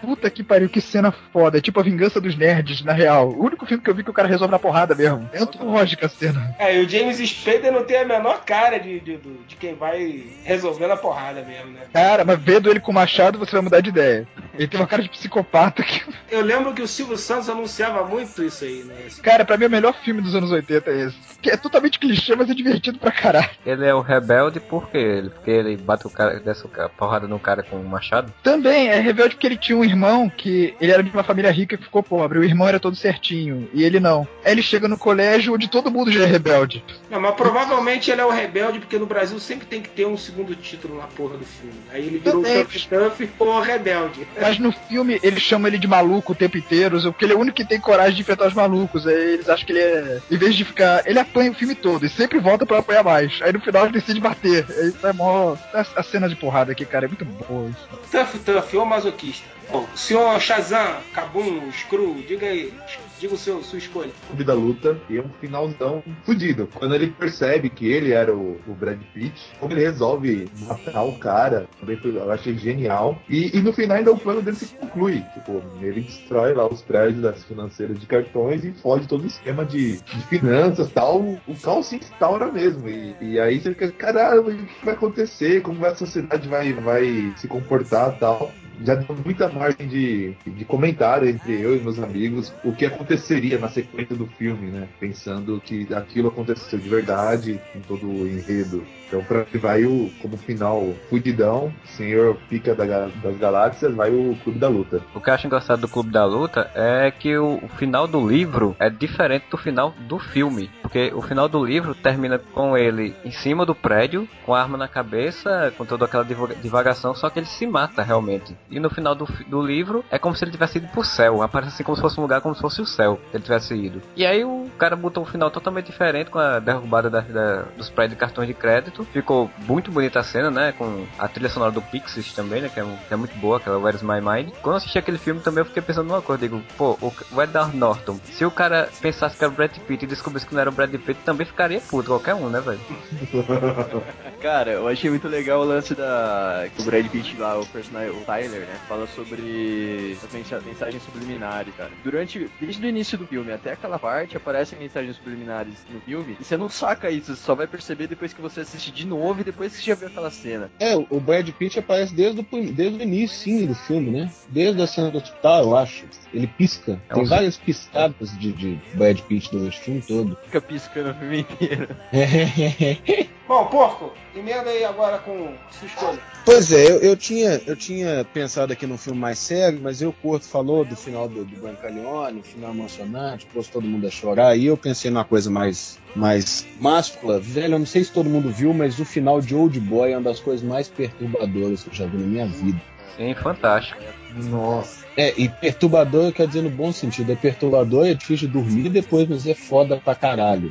Puta 0.00 0.30
que 0.30 0.44
pariu, 0.44 0.68
que 0.68 0.80
cena 0.80 1.12
foda. 1.32 1.58
É 1.58 1.60
tipo 1.60 1.80
a 1.80 1.82
vingança 1.82 2.20
dos 2.20 2.36
nerds, 2.36 2.84
na 2.84 2.92
real. 2.92 3.30
O 3.30 3.44
único 3.44 3.66
filme 3.66 3.82
que 3.82 3.90
eu 3.90 3.94
vi 3.94 4.04
que 4.04 4.10
o 4.10 4.12
cara 4.12 4.28
resolve 4.28 4.52
na 4.52 4.58
porrada 4.58 4.94
mesmo. 4.94 5.28
É 5.32 5.42
antológica 5.42 6.06
a 6.06 6.08
cena. 6.08 6.54
É, 6.56 6.76
e 6.80 6.84
o 6.84 6.88
James 6.88 7.16
Spader 7.18 7.72
não 7.72 7.82
tem 7.82 7.96
a 7.98 8.04
menor 8.04 8.44
cara 8.44 8.78
de, 8.78 9.00
de, 9.00 9.16
de- 9.16 9.56
quem 9.58 9.74
vai 9.74 10.22
resolvendo 10.44 10.92
a 10.92 10.96
porrada 10.96 11.42
mesmo, 11.42 11.72
né? 11.72 11.80
Cara, 11.92 12.24
mas 12.24 12.38
vendo 12.40 12.70
ele 12.70 12.78
com 12.78 12.92
machado, 12.92 13.40
você 13.40 13.50
vai 13.50 13.60
mudar 13.60 13.80
de 13.80 13.88
ideia. 13.88 14.24
Ele 14.58 14.66
tem 14.68 14.80
uma 14.80 14.86
cara 14.86 15.02
de 15.02 15.08
psicopata 15.08 15.82
que. 15.82 16.02
Eu 16.30 16.40
lembro 16.42 16.74
que 16.74 16.82
o 16.82 16.88
Silvio 16.88 17.16
Santos 17.16 17.48
anunciava 17.48 18.04
muito 18.04 18.42
isso 18.42 18.64
aí, 18.64 18.82
né? 18.84 18.94
Esse- 19.06 19.20
Cara, 19.20 19.44
pra 19.44 19.56
mim 19.56 19.66
o 19.66 19.70
melhor 19.70 19.94
filme 20.04 20.20
dos 20.20 20.34
anos 20.34 20.50
80 20.50 20.90
é 20.90 21.06
esse. 21.06 21.16
Que 21.40 21.50
é 21.50 21.56
totalmente 21.56 21.98
clichê, 21.98 22.34
mas 22.34 22.50
é 22.50 22.54
divertido 22.54 22.98
pra 22.98 23.12
caralho. 23.12 23.48
Ele 23.64 23.86
é 23.86 23.94
o 23.94 24.00
rebelde 24.00 24.58
por 24.60 24.88
quê? 24.90 24.98
Ele- 24.98 25.30
Porque 25.30 25.50
ele 25.50 25.76
bate 25.76 26.06
o 26.06 26.10
cara, 26.10 26.40
desce 26.40 26.64
o 26.66 26.68
cara, 26.68 26.88
porrada 26.88 27.26
no 27.28 27.38
cara 27.38 27.62
com 27.62 27.76
um 27.76 27.84
machado? 27.84 28.32
Também 28.42 28.88
é 28.88 28.98
rebelde 29.00 29.34
porque 29.36 29.46
ele 29.46 29.56
tinha 29.56 29.78
um 29.78 29.84
irmão 29.84 30.28
que 30.28 30.74
ele 30.80 30.90
era 30.92 31.02
de 31.02 31.10
uma 31.10 31.22
família 31.22 31.50
rica 31.50 31.76
que 31.76 31.84
ficou 31.84 32.02
pobre. 32.02 32.38
O 32.38 32.44
irmão 32.44 32.66
era 32.68 32.80
todo 32.80 32.96
certinho 32.96 33.68
e 33.72 33.84
ele 33.84 34.00
não. 34.00 34.26
Aí 34.44 34.52
ele 34.52 34.62
chega 34.62 34.88
no 34.88 34.98
colégio 34.98 35.54
onde 35.54 35.68
todo 35.68 35.90
mundo 35.90 36.10
já 36.10 36.24
é 36.24 36.26
rebelde. 36.26 36.84
Não, 37.10 37.20
mas 37.20 37.34
provavelmente 37.34 38.10
ele 38.10 38.20
é 38.20 38.24
o 38.24 38.30
rebelde, 38.30 38.80
porque 38.80 38.98
no 38.98 39.06
Brasil 39.06 39.38
sempre 39.38 39.66
tem 39.66 39.80
que 39.80 39.88
ter 39.88 40.06
um 40.06 40.16
segundo 40.16 40.54
título 40.56 40.98
na 40.98 41.06
porra 41.06 41.36
do 41.36 41.44
filme. 41.44 41.74
Aí 41.92 42.06
ele 42.06 42.18
virou 42.18 42.40
o 42.40 42.42
Também. 42.42 42.64
Tuff 42.64 42.88
Tuff 42.88 43.30
ou 43.38 43.60
rebelde. 43.60 44.26
Mas 44.48 44.58
no 44.58 44.72
filme 44.72 45.20
eles 45.22 45.42
chamam 45.42 45.68
ele 45.68 45.76
de 45.76 45.86
maluco 45.86 46.32
o 46.32 46.34
tempo 46.34 46.56
inteiro, 46.56 46.98
porque 47.02 47.26
ele 47.26 47.34
é 47.34 47.36
o 47.36 47.40
único 47.40 47.56
que 47.58 47.66
tem 47.66 47.78
coragem 47.78 48.14
de 48.14 48.22
enfrentar 48.22 48.46
os 48.46 48.54
malucos. 48.54 49.06
Aí 49.06 49.34
eles 49.34 49.46
acham 49.46 49.66
que 49.66 49.72
ele 49.72 49.80
é. 49.80 50.20
Em 50.30 50.38
vez 50.38 50.56
de 50.56 50.64
ficar. 50.64 51.06
Ele 51.06 51.18
apanha 51.18 51.50
o 51.50 51.54
filme 51.54 51.74
todo 51.74 52.06
e 52.06 52.08
sempre 52.08 52.38
volta 52.38 52.64
pra 52.64 52.78
apanhar 52.78 53.04
mais. 53.04 53.38
Aí 53.42 53.52
no 53.52 53.60
final 53.60 53.84
ele 53.84 53.92
decide 53.92 54.20
bater. 54.20 54.64
Aí 54.70 54.92
tá 54.92 55.12
mó. 55.12 55.54
A, 55.74 55.84
a 55.96 56.02
cena 56.02 56.30
de 56.30 56.36
porrada 56.36 56.72
aqui, 56.72 56.86
cara, 56.86 57.04
é 57.04 57.08
muito 57.08 57.26
boa. 57.26 57.68
Isso. 57.68 57.88
Tuff 58.10 58.38
Tuff 58.38 58.76
ou 58.78 58.86
masoquista. 58.86 59.46
Bom, 59.70 59.86
senhor 59.94 60.40
Shazam, 60.40 60.96
Kabum, 61.12 61.70
Screw, 61.72 62.24
diga 62.26 62.46
aí. 62.46 62.72
Diga 63.18 63.34
o 63.34 63.38
seu, 63.38 63.62
sua 63.62 63.78
escolha. 63.78 64.10
Clube 64.28 64.44
da 64.44 64.54
Luta 64.54 64.96
e 65.10 65.18
um 65.18 65.28
finalzão 65.40 66.02
fudido. 66.24 66.68
Quando 66.74 66.94
ele 66.94 67.08
percebe 67.08 67.68
que 67.68 67.86
ele 67.90 68.12
era 68.12 68.34
o, 68.34 68.60
o 68.66 68.72
Brad 68.74 68.98
Pitt, 69.12 69.34
como 69.58 69.72
ele 69.72 69.80
resolve 69.82 70.48
matar 70.66 71.02
o 71.02 71.12
cara, 71.18 71.66
também 71.80 71.96
foi- 71.96 72.16
eu 72.16 72.30
achei 72.30 72.56
genial. 72.56 73.20
E, 73.28 73.56
e 73.56 73.60
no 73.60 73.72
final 73.72 73.96
ainda 73.96 74.12
o 74.12 74.18
plano 74.18 74.40
dele 74.40 74.56
se 74.56 74.66
conclui. 74.66 75.24
Tipo, 75.34 75.62
ele 75.80 76.02
destrói 76.02 76.54
lá 76.54 76.66
os 76.66 76.80
prédios 76.82 77.20
das 77.22 77.42
financeiras 77.44 77.98
de 77.98 78.06
cartões 78.06 78.64
e 78.64 78.72
foge 78.72 79.06
todo 79.08 79.24
o 79.24 79.26
esquema 79.26 79.64
de, 79.64 80.00
de 80.00 80.20
finanças 80.28 80.90
tal. 80.90 81.20
O 81.46 81.54
caos 81.60 81.86
se 81.86 81.96
instaura 81.96 82.52
mesmo. 82.52 82.88
E, 82.88 83.16
e 83.20 83.40
aí 83.40 83.60
você 83.60 83.70
fica, 83.70 83.90
caramba, 83.90 84.50
o 84.50 84.56
que 84.56 84.84
vai 84.84 84.94
acontecer? 84.94 85.60
Como 85.62 85.84
a 85.84 85.94
sociedade 85.94 86.48
vai, 86.48 86.72
vai 86.72 87.32
se 87.36 87.48
comportar 87.48 88.16
tal? 88.18 88.52
Já 88.84 88.94
deu 88.94 89.16
muita 89.24 89.48
margem 89.48 89.88
de, 89.88 90.34
de 90.46 90.64
comentário 90.64 91.28
entre 91.28 91.60
eu 91.60 91.76
e 91.76 91.80
meus 91.80 91.98
amigos 91.98 92.52
o 92.64 92.72
que 92.72 92.86
aconteceria 92.86 93.58
na 93.58 93.68
sequência 93.68 94.14
do 94.14 94.26
filme, 94.26 94.70
né? 94.70 94.88
Pensando 95.00 95.60
que 95.64 95.92
aquilo 95.92 96.28
aconteceu 96.28 96.78
de 96.78 96.88
verdade, 96.88 97.60
com 97.72 97.80
todo 97.80 98.08
o 98.08 98.26
enredo. 98.26 98.84
Então, 99.08 99.22
pra 99.24 99.44
que 99.44 99.58
vai 99.58 99.84
o, 99.84 100.10
como 100.22 100.36
final 100.36 100.94
fudidão, 101.08 101.72
Senhor 101.84 102.36
Pica 102.48 102.74
da 102.74 102.84
das 103.22 103.36
Galáxias, 103.38 103.94
vai 103.94 104.10
o 104.10 104.36
Clube 104.44 104.58
da 104.58 104.68
Luta. 104.68 105.00
O 105.14 105.20
que 105.20 105.30
eu 105.30 105.34
acho 105.34 105.46
engraçado 105.46 105.80
do 105.80 105.88
Clube 105.88 106.10
da 106.10 106.24
Luta 106.24 106.70
é 106.74 107.10
que 107.10 107.36
o, 107.36 107.58
o 107.62 107.68
final 107.68 108.06
do 108.06 108.26
livro 108.28 108.76
é 108.78 108.88
diferente 108.90 109.46
do 109.50 109.56
final 109.56 109.94
do 110.06 110.18
filme. 110.18 110.70
Porque 110.82 111.10
o 111.14 111.22
final 111.22 111.48
do 111.48 111.64
livro 111.64 111.94
termina 111.94 112.38
com 112.38 112.76
ele 112.76 113.14
em 113.24 113.30
cima 113.30 113.64
do 113.66 113.74
prédio, 113.74 114.28
com 114.44 114.54
a 114.54 114.60
arma 114.60 114.76
na 114.78 114.88
cabeça, 114.88 115.72
com 115.76 115.84
toda 115.84 116.04
aquela 116.04 116.24
divaga- 116.24 116.54
divagação, 116.56 117.14
só 117.14 117.28
que 117.30 117.38
ele 117.38 117.46
se 117.46 117.66
mata 117.66 118.02
realmente. 118.02 118.54
E 118.70 118.78
no 118.78 118.90
final 118.90 119.14
do, 119.14 119.26
do 119.46 119.62
livro 119.62 120.04
é 120.10 120.18
como 120.18 120.34
se 120.36 120.44
ele 120.44 120.50
tivesse 120.52 120.78
ido 120.78 120.88
pro 120.88 121.02
céu. 121.04 121.42
Aparece 121.42 121.74
assim 121.74 121.84
como 121.84 121.96
se 121.96 122.02
fosse 122.02 122.18
um 122.18 122.22
lugar, 122.22 122.40
como 122.40 122.54
se 122.54 122.60
fosse 122.60 122.80
o 122.82 122.86
céu, 122.86 123.18
que 123.30 123.36
ele 123.36 123.44
tivesse 123.44 123.74
ido. 123.74 124.02
E 124.16 124.24
aí 124.26 124.44
o 124.44 124.67
cara 124.78 124.96
botou 124.96 125.22
um 125.22 125.26
final 125.26 125.50
totalmente 125.50 125.86
diferente 125.86 126.30
com 126.30 126.38
a 126.38 126.58
derrubada 126.58 127.10
da- 127.10 127.20
da- 127.20 127.62
dos 127.76 127.90
prédios 127.90 128.16
de 128.16 128.20
cartões 128.20 128.46
de 128.48 128.54
crédito. 128.54 129.04
Ficou 129.12 129.50
muito 129.66 129.90
bonita 129.90 130.20
a 130.20 130.22
cena, 130.22 130.50
né? 130.50 130.72
Com 130.72 131.06
a 131.18 131.28
trilha 131.28 131.48
sonora 131.48 131.70
do 131.72 131.82
Pixies 131.82 132.32
também, 132.32 132.62
né? 132.62 132.68
Que 132.72 132.80
é, 132.80 132.84
que 133.08 133.12
é 133.14 133.16
muito 133.16 133.36
boa, 133.38 133.56
aquela 133.58 133.78
Where's 133.78 134.02
My 134.02 134.20
Mind. 134.20 134.50
Quando 134.62 134.74
eu 134.74 134.76
assisti 134.76 134.98
aquele 134.98 135.18
filme 135.18 135.40
também 135.40 135.60
eu 135.62 135.66
fiquei 135.66 135.82
pensando 135.82 136.06
numa 136.08 136.22
coisa. 136.22 136.40
Digo, 136.42 136.62
pô, 136.76 136.96
o, 137.02 137.12
Edward 137.42 137.76
Norton, 137.76 138.18
se 138.24 138.44
o 138.44 138.50
cara 138.50 138.88
pensasse 139.00 139.36
que 139.36 139.44
era 139.44 139.52
o 139.52 139.56
Brad 139.56 139.76
Pitt 139.78 140.04
e 140.04 140.08
descobrisse 140.08 140.46
que 140.46 140.54
não 140.54 140.60
era 140.60 140.70
o 140.70 140.72
Brad 140.72 140.90
Pitt, 140.94 141.20
também 141.24 141.46
ficaria 141.46 141.80
puto, 141.80 142.08
qualquer 142.08 142.34
um, 142.34 142.48
né, 142.48 142.60
velho? 142.60 142.80
Cara, 144.40 144.70
eu 144.72 144.86
achei 144.88 145.10
muito 145.10 145.26
legal 145.28 145.60
o 145.60 145.64
lance 145.64 145.94
da. 145.94 146.66
que 146.74 146.82
o 146.82 146.84
Brad 146.84 147.06
Pitt 147.08 147.36
lá, 147.36 147.58
o 147.58 147.66
personagem, 147.66 148.10
o 148.10 148.20
Tyler, 148.24 148.60
né? 148.60 148.76
Fala 148.88 149.06
sobre 149.08 150.16
as 150.22 150.32
mensa- 150.32 150.60
mensagens 150.64 151.02
subliminares, 151.02 151.74
cara. 151.76 151.90
Durante. 152.04 152.48
Desde 152.60 152.84
o 152.84 152.88
início 152.88 153.18
do 153.18 153.26
filme 153.26 153.52
até 153.52 153.72
aquela 153.72 153.98
parte 153.98 154.36
aparecem 154.68 154.78
mensagens 154.78 155.16
subliminares 155.16 155.74
no 155.90 156.00
filme. 156.00 156.36
E 156.40 156.44
você 156.44 156.56
não 156.56 156.68
saca 156.68 157.10
isso, 157.10 157.34
você 157.34 157.42
só 157.42 157.54
vai 157.54 157.66
perceber 157.66 158.06
depois 158.06 158.32
que 158.32 158.40
você 158.40 158.60
assiste 158.60 158.90
de 158.90 159.06
novo 159.06 159.40
e 159.40 159.44
depois 159.44 159.72
que 159.74 159.78
você 159.82 159.86
já 159.86 159.94
viu 159.94 160.08
aquela 160.08 160.30
cena. 160.30 160.70
É, 160.78 160.94
o 160.96 161.20
Brad 161.20 161.48
Pitt 161.50 161.78
aparece 161.78 162.14
desde 162.14 162.40
o, 162.40 162.72
desde 162.72 162.98
o 162.98 163.02
início, 163.02 163.36
sim, 163.38 163.66
do 163.66 163.74
filme, 163.74 164.10
né? 164.10 164.30
Desde 164.48 164.80
a 164.82 164.86
cena 164.86 165.10
do 165.10 165.18
hospital, 165.18 165.62
eu 165.64 165.76
acho. 165.76 166.06
Ele 166.32 166.46
pisca. 166.46 167.00
É 167.08 167.14
Tem 167.14 167.22
um- 167.22 167.26
várias 167.26 167.56
piscadas 167.56 168.36
de, 168.38 168.52
de 168.52 168.78
Brad 168.94 169.18
Pitt 169.20 169.50
durante 169.50 169.78
o 169.78 169.82
filme 169.82 170.02
todo. 170.02 170.38
Fica 170.44 170.60
piscando 170.60 171.10
o 171.10 171.14
filme 171.14 171.40
inteiro. 171.40 171.88
Bom, 173.48 173.64
porco, 173.64 174.12
emenda 174.36 174.68
aí 174.68 174.84
agora 174.84 175.16
com 175.20 175.54
sua 175.70 175.86
escolha. 175.86 176.18
Pois 176.44 176.70
é, 176.70 176.90
eu, 176.90 176.98
eu 176.98 177.16
tinha, 177.16 177.58
eu 177.66 177.74
tinha 177.74 178.22
pensado 178.32 178.74
aqui 178.74 178.86
num 178.86 178.98
filme 178.98 179.18
mais 179.18 179.38
sério, 179.38 179.80
mas 179.82 180.02
eu 180.02 180.12
curto 180.12 180.46
falou 180.46 180.84
do 180.84 180.94
final 180.94 181.26
do, 181.26 181.46
do 181.46 181.56
Brancaleone, 181.58 182.42
final 182.42 182.72
emocionante, 182.72 183.46
pôs 183.46 183.66
todo 183.66 183.86
mundo 183.86 184.06
a 184.06 184.10
chorar, 184.10 184.54
e 184.54 184.66
eu 184.66 184.76
pensei 184.76 185.10
numa 185.10 185.24
coisa 185.24 185.50
mais, 185.50 185.98
mais 186.14 186.66
máscula. 186.78 187.40
Velho, 187.40 187.74
eu 187.74 187.78
não 187.78 187.86
sei 187.86 188.04
se 188.04 188.12
todo 188.12 188.28
mundo 188.28 188.50
viu, 188.50 188.74
mas 188.74 188.98
o 188.98 189.04
final 189.06 189.40
de 189.40 189.54
Old 189.54 189.80
Boy 189.80 190.12
é 190.12 190.18
uma 190.18 190.30
das 190.30 190.40
coisas 190.40 190.66
mais 190.66 190.88
perturbadoras 190.88 191.84
que 191.84 191.88
eu 191.88 191.94
já 191.94 192.06
vi 192.06 192.18
na 192.18 192.26
minha 192.26 192.46
vida. 192.46 192.80
Sim, 193.16 193.34
fantástico. 193.34 193.98
Nossa. 194.44 195.06
É, 195.16 195.32
e 195.38 195.48
perturbador 195.48 196.32
quer 196.32 196.46
dizer 196.46 196.62
no 196.62 196.70
bom 196.70 196.92
sentido. 196.92 197.32
É 197.32 197.34
perturbador, 197.34 198.06
é 198.06 198.14
difícil 198.14 198.46
de 198.46 198.52
dormir 198.52 198.90
depois, 198.90 199.26
mas 199.26 199.46
é 199.46 199.54
foda 199.54 199.96
pra 199.96 200.14
caralho. 200.14 200.70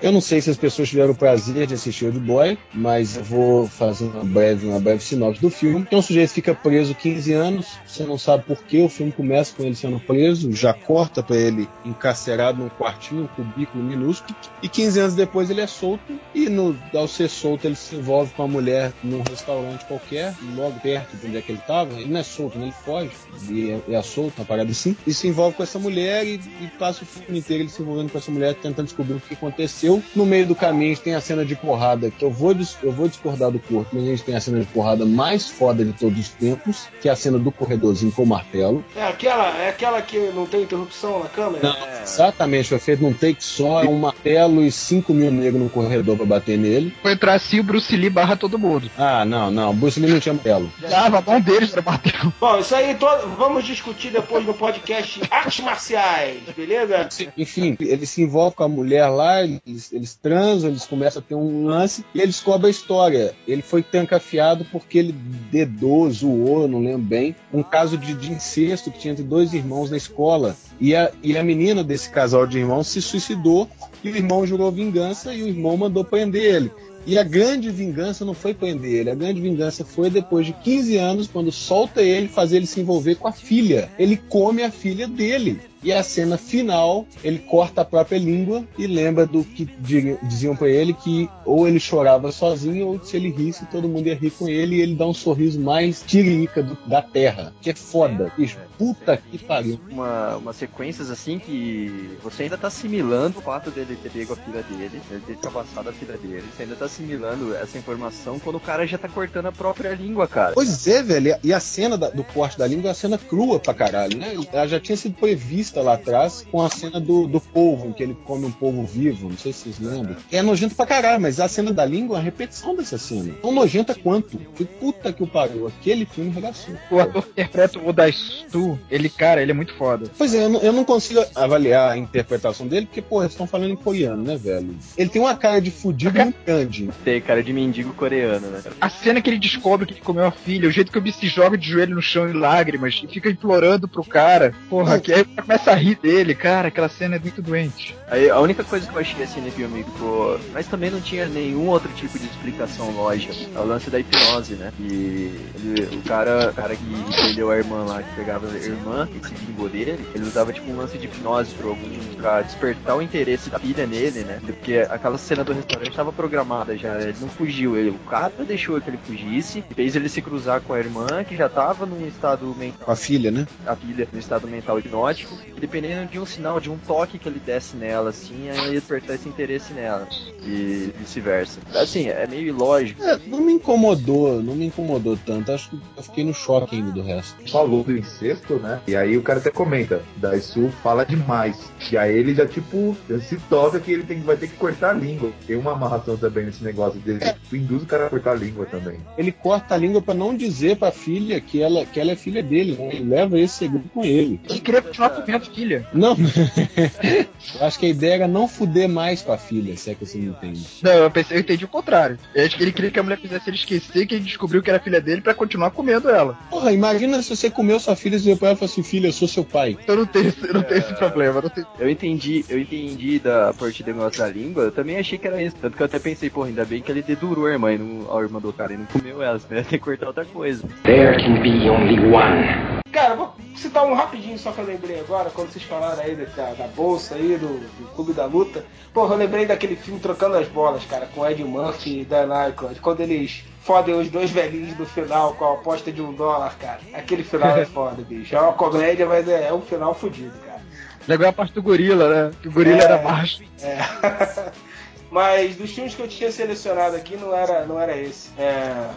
Eu 0.00 0.12
não 0.12 0.20
sei 0.20 0.40
se 0.40 0.48
as 0.48 0.56
pessoas 0.56 0.88
tiveram 0.88 1.10
o 1.10 1.14
prazer 1.14 1.66
de 1.66 1.74
assistir 1.74 2.06
Old 2.06 2.20
Boy, 2.20 2.56
mas 2.72 3.16
eu 3.16 3.24
vou 3.24 3.66
fazer 3.66 4.04
uma 4.04 4.24
breve, 4.24 4.68
uma 4.68 4.78
breve 4.78 5.02
sinopse 5.02 5.42
do 5.42 5.50
filme. 5.50 5.80
Então 5.80 5.98
o 5.98 6.02
sujeito 6.02 6.30
fica 6.30 6.54
preso 6.54 6.94
15 6.94 7.32
anos, 7.32 7.66
você 7.84 8.04
não 8.04 8.16
sabe 8.16 8.44
por 8.44 8.62
que 8.62 8.80
o 8.80 8.88
filme 8.88 9.10
começa 9.10 9.52
com 9.56 9.64
ele 9.64 9.74
sendo 9.74 9.98
preso, 9.98 10.52
já 10.52 10.72
corta 10.72 11.20
pra 11.20 11.36
ele 11.36 11.68
encarcerado 11.84 12.62
num 12.62 12.68
quartinho, 12.68 13.24
um 13.24 13.26
cubículo 13.26 13.82
minúsculo, 13.82 14.36
e 14.62 14.68
15 14.68 15.00
anos 15.00 15.14
depois 15.16 15.50
ele 15.50 15.62
é 15.62 15.66
solto, 15.66 16.18
e 16.32 16.48
no, 16.48 16.78
ao 16.94 17.08
ser 17.08 17.28
solto 17.28 17.66
ele 17.66 17.74
se 17.74 17.96
envolve 17.96 18.32
com 18.34 18.44
uma 18.44 18.48
mulher 18.52 18.92
num 19.02 19.22
restaurante 19.28 19.84
qualquer, 19.84 20.32
logo 20.54 20.78
perto 20.78 21.16
de 21.16 21.26
onde 21.26 21.38
é 21.38 21.42
que 21.42 21.50
ele 21.50 21.58
estava. 21.58 21.92
Ele 21.94 22.10
não 22.10 22.20
é 22.20 22.22
solto, 22.22 22.56
né? 22.56 22.66
ele 22.66 22.74
foge, 22.84 23.10
e 23.50 23.70
é, 23.88 23.94
é 23.94 24.02
solto, 24.02 24.34
uma 24.38 24.44
parada 24.44 24.70
assim, 24.70 24.96
e 25.04 25.12
se 25.12 25.26
envolve 25.26 25.56
com 25.56 25.62
essa 25.64 25.78
mulher 25.78 26.24
e, 26.24 26.34
e 26.34 26.70
passa 26.78 27.02
o 27.02 27.06
filme 27.06 27.40
inteiro 27.40 27.64
ele 27.64 27.70
se 27.70 27.82
envolvendo 27.82 28.12
com 28.12 28.18
essa 28.18 28.30
mulher, 28.30 28.54
tentando 28.54 28.86
descobrir 28.86 29.14
o 29.14 29.20
que 29.20 29.34
aconteceu 29.34 29.87
aconteceu. 29.88 30.02
No 30.14 30.26
meio 30.26 30.46
do 30.46 30.54
caminho 30.54 30.92
a 30.92 30.94
gente 30.94 31.02
tem 31.04 31.14
a 31.14 31.20
cena 31.20 31.44
de 31.44 31.54
porrada, 31.56 32.10
que 32.10 32.24
eu 32.24 32.30
vou, 32.30 32.54
eu 32.82 32.92
vou 32.92 33.08
discordar 33.08 33.50
do 33.50 33.58
corpo, 33.58 33.88
mas 33.92 34.04
a 34.04 34.06
gente 34.06 34.22
tem 34.22 34.34
a 34.36 34.40
cena 34.40 34.60
de 34.60 34.66
porrada 34.66 35.04
mais 35.06 35.48
foda 35.48 35.84
de 35.84 35.92
todos 35.92 36.18
os 36.18 36.28
tempos, 36.30 36.86
que 37.00 37.08
é 37.08 37.12
a 37.12 37.16
cena 37.16 37.38
do 37.38 37.50
corredorzinho 37.50 38.12
com 38.12 38.22
o 38.22 38.26
martelo. 38.26 38.84
É 38.96 39.04
aquela, 39.06 39.48
é 39.58 39.68
aquela 39.70 40.00
que 40.02 40.18
não 40.34 40.46
tem 40.46 40.62
interrupção 40.62 41.20
na 41.20 41.28
câmera? 41.28 41.60
Não, 41.62 42.02
exatamente, 42.02 42.68
foi 42.68 42.78
feito 42.78 43.02
num 43.02 43.12
take 43.12 43.42
só, 43.42 43.82
é 43.82 43.88
um 43.88 43.98
martelo 43.98 44.62
e 44.62 44.70
5 44.70 45.12
mil 45.14 45.30
negros 45.30 45.62
no 45.62 45.70
corredor 45.70 46.16
pra 46.16 46.26
bater 46.26 46.58
nele. 46.58 46.94
Foi 47.02 47.12
entrar 47.12 47.34
assim, 47.34 47.60
o 47.60 47.64
Bruce 47.64 47.94
Lee 47.96 48.10
barra 48.10 48.36
todo 48.36 48.58
mundo. 48.58 48.90
Ah, 48.96 49.24
não, 49.24 49.50
não, 49.50 49.74
Bruce 49.74 49.98
Lee 50.00 50.10
não 50.10 50.20
tinha 50.20 50.34
martelo. 50.34 50.70
Dava 50.88 51.20
mão 51.20 51.40
deles 51.40 51.70
pra 51.70 51.82
bater. 51.82 52.14
Bom, 52.40 52.58
isso 52.58 52.74
aí 52.74 52.94
to- 52.94 53.28
vamos 53.36 53.64
discutir 53.64 54.10
depois 54.10 54.44
no 54.44 54.54
podcast 54.54 55.20
Artes 55.30 55.64
Marciais, 55.64 56.40
beleza? 56.56 57.08
Enfim, 57.36 57.76
ele 57.80 58.06
se 58.06 58.22
envolve 58.22 58.56
com 58.56 58.64
a 58.64 58.68
mulher 58.68 59.06
lá, 59.08 59.36
eles, 59.78 59.92
eles 59.92 60.14
transam, 60.14 60.70
eles 60.70 60.84
começam 60.84 61.20
a 61.20 61.24
ter 61.24 61.34
um 61.34 61.66
lance 61.66 62.04
e 62.14 62.20
eles 62.20 62.34
descobrem 62.34 62.68
a 62.68 62.70
história. 62.70 63.34
Ele 63.46 63.62
foi 63.62 63.82
trancafiado 63.82 64.64
porque 64.70 64.98
ele 64.98 65.12
dedou, 65.50 66.10
zoou, 66.10 66.66
não 66.66 66.80
lembro 66.80 66.98
bem, 66.98 67.36
um 67.52 67.62
caso 67.62 67.96
de, 67.96 68.14
de 68.14 68.32
incesto 68.32 68.90
que 68.90 68.98
tinha 68.98 69.12
entre 69.12 69.24
dois 69.24 69.54
irmãos 69.54 69.90
na 69.90 69.96
escola. 69.96 70.56
E 70.80 70.94
a, 70.94 71.10
e 71.22 71.36
a 71.36 71.44
menina 71.44 71.84
desse 71.84 72.10
casal 72.10 72.46
de 72.46 72.58
irmãos 72.58 72.88
se 72.88 73.00
suicidou 73.00 73.68
e 74.02 74.10
o 74.10 74.16
irmão 74.16 74.46
jurou 74.46 74.70
vingança 74.70 75.32
e 75.32 75.42
o 75.42 75.48
irmão 75.48 75.76
mandou 75.76 76.04
prender 76.04 76.42
ele. 76.42 76.72
E 77.06 77.16
a 77.16 77.22
grande 77.22 77.70
vingança 77.70 78.22
não 78.22 78.34
foi 78.34 78.52
prender 78.52 78.92
ele, 78.92 79.10
a 79.10 79.14
grande 79.14 79.40
vingança 79.40 79.82
foi 79.82 80.10
depois 80.10 80.44
de 80.44 80.52
15 80.52 80.96
anos, 80.98 81.26
quando 81.26 81.50
solta 81.50 82.02
ele, 82.02 82.28
fazer 82.28 82.58
ele 82.58 82.66
se 82.66 82.80
envolver 82.80 83.14
com 83.14 83.26
a 83.26 83.32
filha. 83.32 83.90
Ele 83.98 84.16
come 84.16 84.62
a 84.62 84.70
filha 84.70 85.08
dele. 85.08 85.58
E 85.82 85.92
a 85.92 86.02
cena 86.02 86.36
final, 86.36 87.06
ele 87.22 87.38
corta 87.38 87.82
a 87.82 87.84
própria 87.84 88.18
língua 88.18 88.64
e 88.76 88.86
lembra 88.86 89.26
do 89.26 89.44
que 89.44 89.64
di- 89.64 90.18
diziam 90.24 90.56
pra 90.56 90.68
ele 90.68 90.92
que 90.92 91.28
ou 91.44 91.68
ele 91.68 91.78
chorava 91.78 92.32
sozinho 92.32 92.86
ou 92.88 93.02
se 93.04 93.16
ele 93.16 93.30
risse 93.30 93.64
todo 93.66 93.88
mundo 93.88 94.06
ia 94.08 94.14
rir 94.14 94.30
com 94.32 94.48
ele 94.48 94.76
e 94.76 94.80
ele 94.80 94.94
dá 94.94 95.06
um 95.06 95.14
sorriso 95.14 95.60
mais 95.60 96.02
tiririca 96.06 96.62
da 96.86 97.00
terra. 97.02 97.52
Que 97.60 97.70
é 97.70 97.74
foda, 97.74 98.32
bicho. 98.36 98.58
Puta 98.76 99.16
que 99.16 99.38
pariu. 99.38 99.78
Uma, 99.90 100.36
umas 100.36 100.56
sequências 100.56 101.10
assim 101.10 101.38
que 101.38 102.10
você 102.22 102.44
ainda 102.44 102.56
tá 102.58 102.68
assimilando 102.68 103.38
o 103.38 103.42
fato 103.42 103.70
dele 103.70 103.96
ter 104.02 104.10
pego 104.10 104.32
a 104.32 104.36
filha 104.36 104.62
dele, 104.62 105.00
ele 105.10 105.20
ter 105.26 105.36
trapassado 105.36 105.88
a 105.88 105.92
filha 105.92 106.16
dele. 106.16 106.44
Você 106.56 106.62
ainda 106.62 106.76
tá 106.76 106.84
assimilando 106.86 107.54
essa 107.54 107.76
informação 107.78 108.38
quando 108.38 108.56
o 108.56 108.60
cara 108.60 108.86
já 108.86 108.96
tá 108.98 109.08
cortando 109.08 109.46
a 109.46 109.52
própria 109.52 109.94
língua, 109.94 110.26
cara. 110.28 110.54
Pois 110.54 110.86
é, 110.86 111.02
velho. 111.02 111.36
E 111.42 111.52
a 111.52 111.60
cena 111.60 111.96
da- 111.98 112.10
do 112.10 112.24
corte 112.24 112.58
da 112.58 112.66
língua 112.66 112.86
é 112.86 112.88
uma 112.88 112.94
cena 112.94 113.18
crua 113.18 113.58
pra 113.60 113.74
caralho, 113.74 114.16
né? 114.16 114.34
Ela 114.52 114.66
já 114.66 114.78
tinha 114.80 114.96
sido 114.96 115.14
prevista 115.16 115.67
lá 115.76 115.94
atrás 115.94 116.46
com 116.50 116.62
a 116.62 116.70
cena 116.70 117.00
do, 117.00 117.26
do 117.26 117.40
polvo, 117.40 117.88
em 117.88 117.92
que 117.92 118.02
ele 118.02 118.16
come 118.24 118.46
um 118.46 118.50
polvo 118.50 118.84
vivo. 118.84 119.28
Não 119.28 119.38
sei 119.38 119.52
se 119.52 119.72
vocês 119.72 119.78
lembram. 119.78 120.16
É 120.30 120.42
nojento 120.42 120.74
pra 120.74 120.86
caralho, 120.86 121.20
mas 121.20 121.40
a 121.40 121.48
cena 121.48 121.72
da 121.72 121.84
língua 121.84 122.16
é 122.16 122.18
uma 122.18 122.24
repetição 122.24 122.74
dessa 122.74 122.98
cena. 122.98 123.34
Tão 123.40 123.52
nojenta 123.52 123.94
quanto. 123.94 124.38
Que 124.38 124.64
puta 124.64 125.12
que 125.12 125.22
o 125.22 125.26
pariu. 125.26 125.66
Aquele 125.66 126.06
filme 126.06 126.30
regaçou. 126.30 126.74
O 126.90 126.98
ator 126.98 127.22
que 127.22 127.30
interpreta 127.30 127.78
o 127.78 127.92
Daistu, 127.92 128.78
ele, 128.90 129.08
cara, 129.08 129.42
ele 129.42 129.50
é 129.50 129.54
muito 129.54 129.74
foda. 129.74 130.10
Pois 130.16 130.34
é, 130.34 130.44
eu 130.44 130.48
não, 130.48 130.60
eu 130.60 130.72
não 130.72 130.84
consigo 130.84 131.24
avaliar 131.34 131.92
a 131.92 131.96
interpretação 131.96 132.66
dele, 132.66 132.86
porque, 132.86 133.02
pô, 133.02 133.22
eles 133.22 133.32
estão 133.32 133.46
falando 133.46 133.72
em 133.72 133.76
coreano, 133.76 134.22
né, 134.22 134.36
velho? 134.36 134.76
Ele 134.96 135.10
tem 135.10 135.20
uma 135.20 135.36
cara 135.36 135.60
de 135.60 135.70
fudido 135.70 136.18
muito 136.18 136.36
grande. 136.44 136.88
Tem 137.04 137.20
cara 137.20 137.42
de 137.42 137.52
mendigo 137.52 137.92
coreano, 137.94 138.48
né? 138.48 138.62
A 138.80 138.88
cena 138.88 139.20
que 139.20 139.30
ele 139.30 139.38
descobre 139.38 139.86
que 139.86 139.94
ele 139.94 140.00
comeu 140.00 140.24
a 140.24 140.30
filha, 140.30 140.68
o 140.68 140.72
jeito 140.72 140.92
que 140.92 140.98
o 140.98 141.00
bicho 141.00 141.18
se 141.18 141.26
joga 141.26 141.56
de 141.56 141.68
joelho 141.68 141.94
no 141.94 142.02
chão 142.02 142.28
em 142.28 142.32
lágrimas 142.32 143.00
e 143.02 143.06
fica 143.06 143.30
implorando 143.30 143.88
pro 143.88 144.04
cara. 144.04 144.54
Porra, 144.68 145.00
que 145.00 145.12
aí 145.12 145.24
começa 145.58 145.70
a 145.72 145.74
rir 145.74 145.96
dele, 145.96 146.34
cara, 146.34 146.68
aquela 146.68 146.88
cena 146.88 147.16
é 147.16 147.18
muito 147.18 147.42
doente. 147.42 147.94
Aí 148.10 148.30
a 148.30 148.38
única 148.40 148.62
coisa 148.64 148.86
que 148.86 148.94
eu 148.94 149.00
achei 149.00 149.22
assim 149.24 149.40
no 149.40 149.50
filme, 149.50 149.82
que 149.84 149.90
ficou- 149.90 150.38
mas 150.52 150.66
também 150.66 150.90
não 150.90 151.00
tinha 151.00 151.26
nenhum 151.26 151.66
outro 151.66 151.90
tipo 151.92 152.18
de 152.18 152.26
explicação 152.26 152.90
lógica, 152.92 153.34
é 153.54 153.58
o 153.58 153.64
lance 153.66 153.90
da 153.90 153.98
hipnose, 153.98 154.54
né? 154.54 154.72
E 154.78 155.32
ele- 155.56 155.96
o 155.96 156.02
cara, 156.02 156.50
o 156.50 156.54
cara 156.54 156.74
que 156.76 157.14
prendeu 157.14 157.50
a 157.50 157.56
irmã 157.56 157.84
lá, 157.84 158.02
que 158.02 158.14
pegava 158.14 158.46
a 158.50 158.56
irmã, 158.56 159.06
que 159.06 159.26
se 159.28 159.34
vingou 159.34 159.68
dele, 159.68 159.98
ele 160.14 160.24
usava 160.24 160.52
tipo 160.52 160.70
um 160.70 160.76
lance 160.76 160.96
de 160.96 161.06
hipnose 161.06 161.52
pra, 161.54 161.66
algum, 161.68 162.14
pra 162.16 162.42
despertar 162.42 162.96
o 162.96 163.02
interesse 163.02 163.50
da 163.50 163.58
filha 163.58 163.86
nele, 163.86 164.20
né? 164.20 164.40
Porque 164.44 164.86
aquela 164.88 165.18
cena 165.18 165.42
do 165.44 165.52
restaurante 165.52 165.90
estava 165.90 166.12
programada 166.12 166.76
já, 166.76 166.94
ele 167.00 167.16
não 167.20 167.28
fugiu, 167.28 167.76
ele, 167.76 167.90
o 167.90 167.98
cara 168.10 168.32
deixou 168.46 168.80
que 168.80 168.88
ele 168.88 168.98
fugisse, 169.04 169.64
e 169.70 169.74
fez 169.74 169.96
ele 169.96 170.08
se 170.08 170.22
cruzar 170.22 170.60
com 170.60 170.72
a 170.72 170.78
irmã, 170.78 171.24
que 171.24 171.36
já 171.36 171.48
tava 171.48 171.84
num 171.84 172.06
estado 172.06 172.46
mental 172.58 172.86
Com 172.86 172.92
a 172.92 172.96
filha, 172.96 173.30
né? 173.30 173.46
a 173.66 173.74
filha 173.76 174.08
no 174.12 174.18
estado 174.18 174.46
mental 174.48 174.78
hipnótico, 174.78 175.36
dependendo 175.58 176.10
de 176.10 176.18
um 176.18 176.26
sinal, 176.26 176.60
de 176.60 176.70
um 176.70 176.78
toque 176.78 177.18
que 177.18 177.28
ele 177.28 177.40
desse 177.40 177.76
nela, 177.76 178.10
assim, 178.10 178.48
aí 178.50 178.66
ia 178.66 178.80
despertar 178.80 179.16
esse 179.16 179.28
interesse 179.28 179.72
nela. 179.72 180.08
E 180.44 180.92
vice-versa. 180.98 181.60
Assim, 181.74 182.08
é 182.08 182.26
meio 182.26 182.48
ilógico. 182.48 183.02
É, 183.02 183.18
não 183.26 183.40
me 183.40 183.52
incomodou, 183.52 184.42
não 184.42 184.54
me 184.54 184.66
incomodou 184.66 185.16
tanto. 185.16 185.52
Acho 185.52 185.70
que 185.70 185.80
eu 185.96 186.02
fiquei 186.02 186.24
no 186.24 186.34
choque 186.34 186.76
ainda 186.76 186.92
do 186.92 187.02
resto. 187.02 187.36
Falou 187.50 187.84
do 187.84 187.96
incesto, 187.96 188.54
né? 188.54 188.80
E 188.86 188.96
aí 188.96 189.16
o 189.16 189.22
cara 189.22 189.38
até 189.38 189.50
comenta, 189.50 190.02
Daisu 190.16 190.70
fala 190.82 191.04
demais. 191.04 191.70
E 191.90 191.96
aí 191.96 192.16
ele 192.16 192.34
já, 192.34 192.46
tipo, 192.46 192.96
se 193.20 193.36
toca 193.48 193.80
que 193.80 193.92
ele 193.92 194.04
tem, 194.04 194.20
vai 194.20 194.36
ter 194.36 194.48
que 194.48 194.56
cortar 194.56 194.90
a 194.90 194.92
língua. 194.92 195.32
Tem 195.46 195.56
uma 195.56 195.72
amarração 195.72 196.16
também 196.16 196.46
nesse 196.46 196.62
negócio 196.62 197.00
dele. 197.00 197.20
Tu 197.48 197.56
induz 197.56 197.82
o 197.82 197.86
cara 197.86 198.06
a 198.06 198.10
cortar 198.10 198.32
a 198.32 198.34
língua 198.34 198.66
também. 198.66 198.98
Ele 199.16 199.32
corta 199.32 199.74
a 199.74 199.78
língua 199.78 200.00
pra 200.00 200.14
não 200.14 200.34
dizer 200.34 200.76
pra 200.76 200.90
filha 200.90 201.40
que 201.40 201.62
ela, 201.62 201.84
que 201.84 202.00
ela 202.00 202.12
é 202.12 202.16
filha 202.16 202.42
dele, 202.42 202.76
né? 202.76 202.90
Ele 202.92 203.08
leva 203.08 203.38
esse 203.38 203.54
segredo 203.54 203.88
com 203.92 204.04
ele. 204.04 204.40
Ele 204.48 204.60
queria 204.60 204.82
continuar 204.82 205.10
comendo 205.10 205.47
filha. 205.48 205.86
Não, 205.92 206.16
eu 207.60 207.66
acho 207.66 207.78
que 207.78 207.86
a 207.86 207.88
ideia 207.88 208.14
era 208.14 208.28
não 208.28 208.46
fuder 208.48 208.88
mais 208.88 209.22
com 209.22 209.32
a 209.32 209.38
filha, 209.38 209.76
se 209.76 209.90
é 209.90 209.94
que 209.94 210.04
você 210.06 210.18
não 210.18 210.30
entende. 210.32 210.66
Não, 210.82 210.92
eu 210.92 211.10
pensei, 211.10 211.36
eu 211.36 211.40
entendi 211.40 211.64
o 211.64 211.68
contrário. 211.68 212.18
Eu 212.34 212.44
acho 212.44 212.56
que 212.56 212.62
ele 212.62 212.72
queria 212.72 212.90
que 212.90 212.98
a 212.98 213.02
mulher 213.02 213.18
fizesse 213.18 213.48
ele 213.48 213.56
esquecer 213.56 214.06
que 214.06 214.14
ele 214.14 214.24
descobriu 214.24 214.62
que 214.62 214.70
era 214.70 214.78
filha 214.78 215.00
dele 215.00 215.20
pra 215.20 215.34
continuar 215.34 215.70
comendo 215.70 216.08
ela. 216.08 216.38
Porra, 216.50 216.72
imagina 216.72 217.20
se 217.22 217.34
você 217.34 217.50
comeu 217.50 217.78
sua 217.80 217.96
filha 217.96 218.16
e 218.16 218.20
depois 218.20 218.48
ela 218.50 218.56
fala 218.56 218.70
assim, 218.70 218.82
filha, 218.82 219.08
eu 219.08 219.12
sou 219.12 219.28
seu 219.28 219.44
pai. 219.44 219.76
Então 219.82 219.96
não 219.96 220.06
tem, 220.06 220.26
esse- 220.26 220.52
não 220.52 220.62
tem 220.62 220.78
esse 220.78 220.94
problema. 220.94 221.40
Não 221.42 221.48
tem... 221.50 221.64
Eu 221.78 221.88
entendi, 221.90 222.44
eu 222.48 222.58
entendi 222.58 223.18
da 223.18 223.52
parte 223.54 223.82
do 223.82 223.86
negócio 223.92 224.18
da 224.18 224.28
língua, 224.28 224.64
eu 224.64 224.72
também 224.72 224.98
achei 224.98 225.18
que 225.18 225.26
era 225.26 225.42
isso. 225.42 225.56
Tanto 225.60 225.76
que 225.76 225.82
eu 225.82 225.86
até 225.86 225.98
pensei, 225.98 226.30
porra, 226.30 226.48
ainda 226.48 226.64
bem 226.64 226.82
que 226.82 226.90
ele 226.90 227.02
dedurou 227.02 227.46
a 227.46 227.50
irmã, 227.52 227.72
e 227.72 227.78
não, 227.78 228.16
a 228.16 228.20
irmã 228.22 228.40
do 228.40 228.52
cara 228.52 228.72
e 228.72 228.76
não 228.76 228.86
comeu 228.86 229.22
ela, 229.22 229.38
senão 229.38 229.58
ia 229.58 229.64
ter 229.64 229.78
que 229.78 229.84
cortar 229.84 230.06
outra 230.08 230.24
coisa. 230.24 230.62
There 230.84 231.16
can 231.22 231.40
be 231.42 231.68
only 231.70 231.98
one. 232.12 232.78
Cara, 232.92 233.14
vou 233.14 233.34
citar 233.56 233.84
um 233.84 233.94
rapidinho 233.94 234.38
só 234.38 234.50
que 234.50 234.60
eu 234.60 234.64
lembrei 234.64 234.98
agora, 235.00 235.30
quando 235.30 235.50
vocês 235.52 235.64
falaram 235.64 236.02
aí 236.02 236.14
da, 236.16 236.54
da 236.54 236.66
bolsa 236.68 237.14
aí, 237.16 237.36
do, 237.36 237.46
do 237.58 237.94
Clube 237.94 238.12
da 238.12 238.24
Luta. 238.24 238.64
Porra, 238.94 239.14
eu 239.14 239.18
lembrei 239.18 239.44
daquele 239.46 239.76
filme 239.76 240.00
Trocando 240.00 240.36
as 240.36 240.48
Bolas, 240.48 240.84
cara, 240.86 241.06
com 241.14 241.28
Ed 241.28 241.42
Murphy 241.44 242.00
e 242.00 242.04
Dan 242.04 242.32
Aykroyd, 242.32 242.80
quando 242.80 243.00
eles 243.00 243.44
fodem 243.62 243.94
os 243.94 244.08
dois 244.10 244.30
velhinhos 244.30 244.76
no 244.78 244.86
final 244.86 245.34
com 245.34 245.44
a 245.44 245.52
aposta 245.54 245.92
de 245.92 246.00
um 246.00 246.14
dólar, 246.14 246.56
cara. 246.58 246.80
Aquele 246.94 247.22
final 247.22 247.56
é 247.58 247.66
foda, 247.66 248.02
bicho. 248.02 248.34
É 248.34 248.40
uma 248.40 248.54
comédia, 248.54 249.06
mas 249.06 249.28
é, 249.28 249.48
é 249.48 249.52
um 249.52 249.60
final 249.60 249.94
fodido, 249.94 250.32
cara. 250.46 250.62
Legal 251.06 251.28
a 251.30 251.32
parte 251.32 251.52
do 251.52 251.62
gorila, 251.62 252.08
né? 252.08 252.30
Que 252.40 252.48
o 252.48 252.52
gorila 252.52 252.80
É. 252.80 252.84
era 252.84 252.98
baixo. 252.98 253.42
É. 253.62 254.52
Mas 255.10 255.56
dos 255.56 255.70
filmes 255.70 255.94
que 255.94 256.02
eu 256.02 256.08
tinha 256.08 256.30
selecionado 256.30 256.94
aqui 256.94 257.16
não 257.16 257.34
era, 257.34 257.64
não 257.64 257.80
era 257.80 257.96
esse. 257.96 258.28
É, 258.38 258.90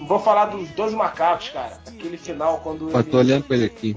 Vou 0.00 0.18
falar 0.18 0.46
dos 0.46 0.68
dois 0.70 0.92
macacos, 0.92 1.48
cara. 1.50 1.78
Aquele 1.86 2.16
final 2.16 2.60
quando 2.62 2.90
Eu 2.90 3.04
tô 3.04 3.20
ele... 3.20 3.32
olhando 3.32 3.44
pra 3.44 3.56
ele 3.56 3.66
aqui. 3.66 3.94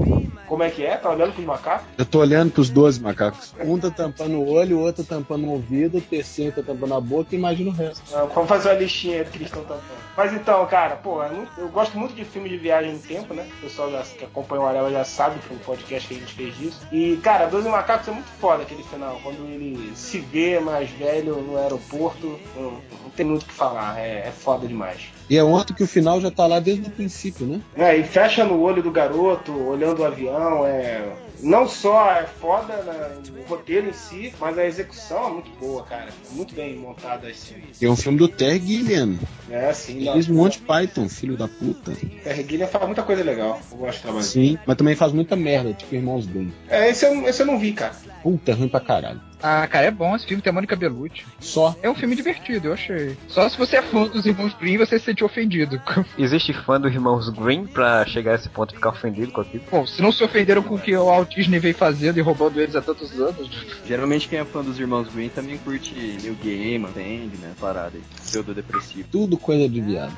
Como 0.47 0.63
é 0.63 0.69
que 0.69 0.85
é? 0.85 0.95
Tá 0.95 1.09
olhando 1.09 1.33
pros 1.33 1.45
macacos? 1.45 1.85
Eu 1.97 2.05
tô 2.05 2.19
olhando 2.19 2.51
pros 2.51 2.69
12 2.69 3.01
macacos. 3.01 3.53
Um 3.59 3.77
tá 3.77 3.91
tampando 3.91 4.37
o 4.37 4.49
olho, 4.49 4.77
o 4.77 4.81
outro 4.81 5.03
tá 5.03 5.15
tampando 5.15 5.45
o 5.45 5.51
ouvido, 5.51 5.97
o 5.97 6.01
terceiro 6.01 6.53
tá 6.55 6.63
tampando 6.63 6.93
a 6.93 7.01
boca 7.01 7.35
e 7.35 7.37
imagina 7.37 7.69
o 7.69 7.73
resto. 7.73 8.01
Ah, 8.15 8.23
Vamos 8.33 8.47
fazer 8.47 8.69
uma 8.69 8.75
listinha 8.79 9.25
do 9.25 9.29
que 9.29 9.37
eles 9.37 9.47
estão 9.47 9.63
tampando. 9.63 9.97
Mas 10.15 10.33
então, 10.33 10.65
cara, 10.65 10.95
pô, 10.95 11.21
é 11.21 11.29
eu 11.57 11.67
gosto 11.67 11.97
muito 11.97 12.15
de 12.15 12.23
filmes 12.23 12.49
de 12.49 12.57
viagem 12.57 12.93
no 12.93 12.99
tempo, 12.99 13.33
né? 13.33 13.45
O 13.57 13.61
pessoal 13.61 13.91
já, 13.91 14.01
que 14.03 14.23
acompanha 14.23 14.61
o 14.61 14.65
Arela 14.65 14.89
já 14.89 15.03
sabe 15.03 15.37
que 15.39 15.47
foi 15.47 15.57
um 15.57 15.59
podcast 15.59 16.07
que 16.07 16.15
a 16.15 16.17
gente 16.17 16.33
fez 16.33 16.57
disso. 16.57 16.87
E, 16.93 17.17
cara, 17.17 17.47
Doze 17.47 17.67
Macacos 17.67 18.07
é 18.07 18.11
muito 18.11 18.29
foda 18.39 18.63
aquele 18.63 18.83
final. 18.83 19.19
Quando 19.21 19.45
ele 19.49 19.91
se 19.95 20.19
vê 20.19 20.59
mais 20.61 20.89
velho 20.91 21.41
no 21.41 21.57
aeroporto, 21.57 22.39
não, 22.55 22.71
não 23.03 23.09
tem 23.15 23.25
muito 23.25 23.43
o 23.43 23.45
que 23.45 23.53
falar. 23.53 23.99
É, 23.99 24.27
é 24.27 24.31
foda 24.31 24.65
demais. 24.65 25.09
E 25.29 25.37
é 25.37 25.43
outro 25.43 25.75
que 25.75 25.83
o 25.83 25.86
final 25.87 26.19
já 26.21 26.29
tá 26.31 26.45
lá 26.45 26.59
desde 26.59 26.87
o 26.87 26.91
princípio, 26.91 27.45
né? 27.45 27.61
É, 27.75 27.95
e 27.97 28.03
fecha 28.03 28.43
no 28.45 28.59
olho 28.61 28.81
do 28.83 28.91
garoto, 28.91 29.51
olhando 29.51 29.99
o 30.01 30.05
avião, 30.05 30.65
é. 30.65 31.03
Não 31.39 31.67
só 31.67 32.11
é 32.13 32.25
foda 32.25 32.81
na- 32.83 33.09
no 33.31 33.43
roteiro 33.47 33.87
em 33.89 33.93
si, 33.93 34.33
mas 34.39 34.57
a 34.57 34.65
execução 34.65 35.27
é 35.27 35.31
muito 35.33 35.51
boa, 35.59 35.83
cara. 35.83 36.07
Muito 36.31 36.55
bem 36.55 36.75
montada 36.75 37.29
esse. 37.29 37.53
É 37.79 37.87
um 37.87 37.95
filme 37.95 38.17
do 38.17 38.27
Terry 38.27 38.59
Gilliam. 38.59 39.15
É, 39.47 39.69
assim, 39.69 39.97
Ele 39.97 40.13
fez 40.13 40.29
um 40.29 40.33
monte 40.33 40.53
de 40.59 40.65
Python, 40.65 41.07
filho 41.07 41.37
da 41.37 41.47
puta. 41.47 41.91
Terry 42.23 42.43
Gilliam 42.49 42.67
faz 42.67 42.85
muita 42.87 43.03
coisa 43.03 43.23
legal. 43.23 43.59
Eu 43.71 43.77
gosto 43.77 43.99
do 43.99 44.01
trabalho. 44.01 44.23
Sim, 44.23 44.57
mas 44.65 44.75
também 44.77 44.95
faz 44.95 45.11
muita 45.13 45.35
merda, 45.35 45.73
tipo 45.73 45.93
Irmãos 45.93 46.25
Bem. 46.25 46.51
É, 46.67 46.89
esse 46.89 47.05
eu, 47.05 47.27
esse 47.27 47.39
eu 47.43 47.45
não 47.45 47.59
vi, 47.59 47.71
cara. 47.71 47.93
Puta, 48.23 48.55
ruim 48.55 48.67
pra 48.67 48.79
caralho. 48.79 49.21
Ah, 49.41 49.67
cara, 49.67 49.87
é 49.87 49.91
bom 49.91 50.15
esse 50.15 50.25
filme, 50.25 50.41
tem 50.41 50.49
a 50.49 50.53
Mônica 50.53 50.75
Bellucci. 50.75 51.25
Só. 51.39 51.75
É 51.81 51.89
um 51.89 51.95
filme 51.95 52.15
divertido, 52.15 52.67
eu 52.67 52.73
achei. 52.73 53.17
Só 53.27 53.47
se 53.47 53.57
você 53.57 53.77
é 53.77 53.81
fã 53.81 54.07
dos 54.07 54.25
irmãos 54.25 54.53
Green, 54.53 54.77
você 54.77 54.97
se 54.97 55.05
sente 55.05 55.23
ofendido. 55.23 55.81
Existe 56.17 56.53
fã 56.53 56.79
dos 56.79 56.93
irmãos 56.93 57.29
Green 57.29 57.65
pra 57.65 58.05
chegar 58.05 58.33
a 58.33 58.35
esse 58.35 58.49
ponto 58.49 58.73
e 58.73 58.75
ficar 58.75 58.89
ofendido 58.89 59.31
com 59.31 59.41
aquilo? 59.41 59.63
Bom, 59.69 59.85
se 59.85 60.01
não 60.01 60.11
se 60.11 60.23
ofenderam 60.23 60.63
com 60.63 60.75
o 60.75 60.79
que 60.79 60.95
o 60.95 61.05
Walt 61.05 61.35
Disney 61.35 61.59
vem 61.59 61.73
fazendo 61.73 62.17
e 62.17 62.21
roubando 62.21 62.59
eles 62.59 62.75
há 62.75 62.81
tantos 62.81 63.11
anos. 63.19 63.49
Geralmente 63.85 64.27
quem 64.27 64.39
é 64.39 64.45
fã 64.45 64.63
dos 64.63 64.79
irmãos 64.79 65.07
Green 65.13 65.29
também 65.29 65.57
curte 65.57 65.93
New 66.23 66.35
Game, 66.35 66.85
entende, 66.85 67.37
né? 67.37 67.53
Parada 67.59 67.91
aí. 67.95 68.03
Pseudo 68.23 68.53
depressivo. 68.53 69.07
Tudo 69.11 69.37
coisa 69.37 69.67
de 69.69 69.81
viado. 69.81 70.17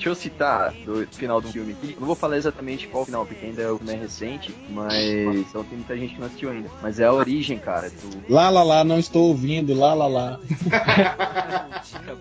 Deixa 0.00 0.08
eu 0.08 0.14
citar 0.14 0.72
do 0.72 1.06
final 1.08 1.42
do 1.42 1.48
filme 1.52 1.72
aqui. 1.72 1.94
Não 2.00 2.06
vou 2.06 2.16
falar 2.16 2.38
exatamente 2.38 2.88
qual 2.88 3.04
final, 3.04 3.26
porque 3.26 3.44
ainda 3.44 3.60
é 3.60 3.70
o 3.70 3.76
filme 3.76 3.92
é 3.92 3.96
recente, 3.96 4.54
mas 4.70 4.94
então 4.94 5.62
tem 5.62 5.76
muita 5.76 5.94
gente 5.94 6.14
que 6.14 6.20
não 6.20 6.26
assistiu 6.26 6.50
ainda. 6.50 6.70
Mas 6.80 6.98
é 6.98 7.04
a 7.04 7.12
origem, 7.12 7.58
cara, 7.58 7.90
do. 7.90 8.32
Lá, 8.32 8.48
lá, 8.48 8.62
lá, 8.62 8.82
não 8.82 8.98
estou 8.98 9.28
ouvindo, 9.28 9.74
lá, 9.74 9.92
lá, 9.92 10.06
lá. 10.06 10.40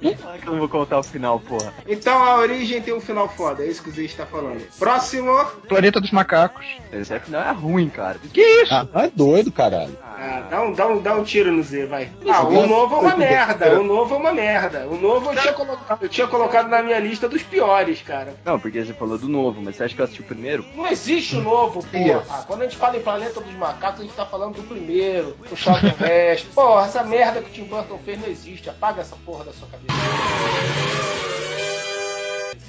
Que 0.01 0.07
eu 0.45 0.51
não 0.51 0.59
vou 0.59 0.67
contar 0.67 0.99
o 0.99 1.03
final, 1.03 1.39
porra. 1.39 1.73
Então 1.87 2.21
a 2.21 2.35
origem 2.39 2.81
tem 2.81 2.93
um 2.93 2.99
final 2.99 3.29
foda, 3.29 3.63
é 3.63 3.67
isso 3.67 3.81
que 3.81 3.89
o 3.89 3.93
Zé 3.93 4.01
está 4.01 4.25
falando. 4.25 4.61
Próximo. 4.77 5.33
Planeta 5.69 6.01
dos 6.01 6.11
Macacos. 6.11 6.65
Esse 6.91 7.17
final 7.21 7.43
é 7.43 7.51
ruim, 7.53 7.87
cara. 7.87 8.19
Que 8.33 8.41
isso? 8.41 8.73
Ah, 8.73 8.87
é 8.95 9.09
doido, 9.09 9.53
caralho. 9.53 9.97
Ah, 10.21 10.41
dá, 10.49 10.61
um, 10.61 10.73
dá, 10.73 10.87
um, 10.87 11.01
dá 11.01 11.15
um 11.15 11.23
tiro 11.23 11.49
no 11.49 11.63
Z, 11.63 11.85
vai. 11.85 12.11
Ah, 12.27 12.43
o 12.43 12.67
novo 12.67 12.95
é 12.95 12.99
uma 12.99 13.15
merda. 13.15 13.79
O 13.79 13.83
novo 13.83 14.15
é 14.15 14.17
uma 14.17 14.33
merda. 14.33 14.85
O 14.85 14.97
novo 14.97 15.31
eu 15.31 15.39
tinha 15.39 15.53
colocado, 15.53 16.03
eu 16.03 16.09
tinha 16.09 16.27
colocado 16.27 16.67
na 16.67 16.83
minha 16.83 16.99
lista 16.99 17.29
dos 17.29 17.41
piores, 17.41 18.01
cara. 18.01 18.33
Não, 18.43 18.59
porque 18.59 18.83
você 18.83 18.93
falou 18.93 19.17
do 19.17 19.29
novo, 19.29 19.61
mas 19.61 19.77
você 19.77 19.85
acha 19.85 19.95
que 19.95 20.01
eu 20.01 20.03
assisti 20.03 20.21
o 20.21 20.25
primeiro? 20.25 20.65
Não 20.75 20.87
existe 20.87 21.37
o 21.37 21.41
novo, 21.41 21.81
porra. 21.85 22.43
Quando 22.45 22.61
a 22.61 22.63
gente 22.65 22.75
fala 22.75 22.97
em 22.97 23.01
Planeta 23.01 23.39
dos 23.39 23.53
Macacos, 23.53 24.01
a 24.01 24.03
gente 24.03 24.13
tá 24.13 24.25
falando 24.25 24.55
do 24.55 24.63
primeiro, 24.63 25.37
o 25.49 25.55
Charlton 25.55 26.03
Heston. 26.03 26.53
Porra, 26.53 26.85
essa 26.85 27.03
merda 27.03 27.41
que 27.41 27.49
o 27.49 27.53
Tim 27.53 27.63
Burton 27.63 27.97
fez 28.03 28.19
não 28.19 28.27
existe. 28.27 28.69
Apaga 28.69 28.99
essa 28.99 29.15
porra 29.25 29.45
da 29.45 29.53
sua 29.53 29.69
cabeça. 29.69 29.93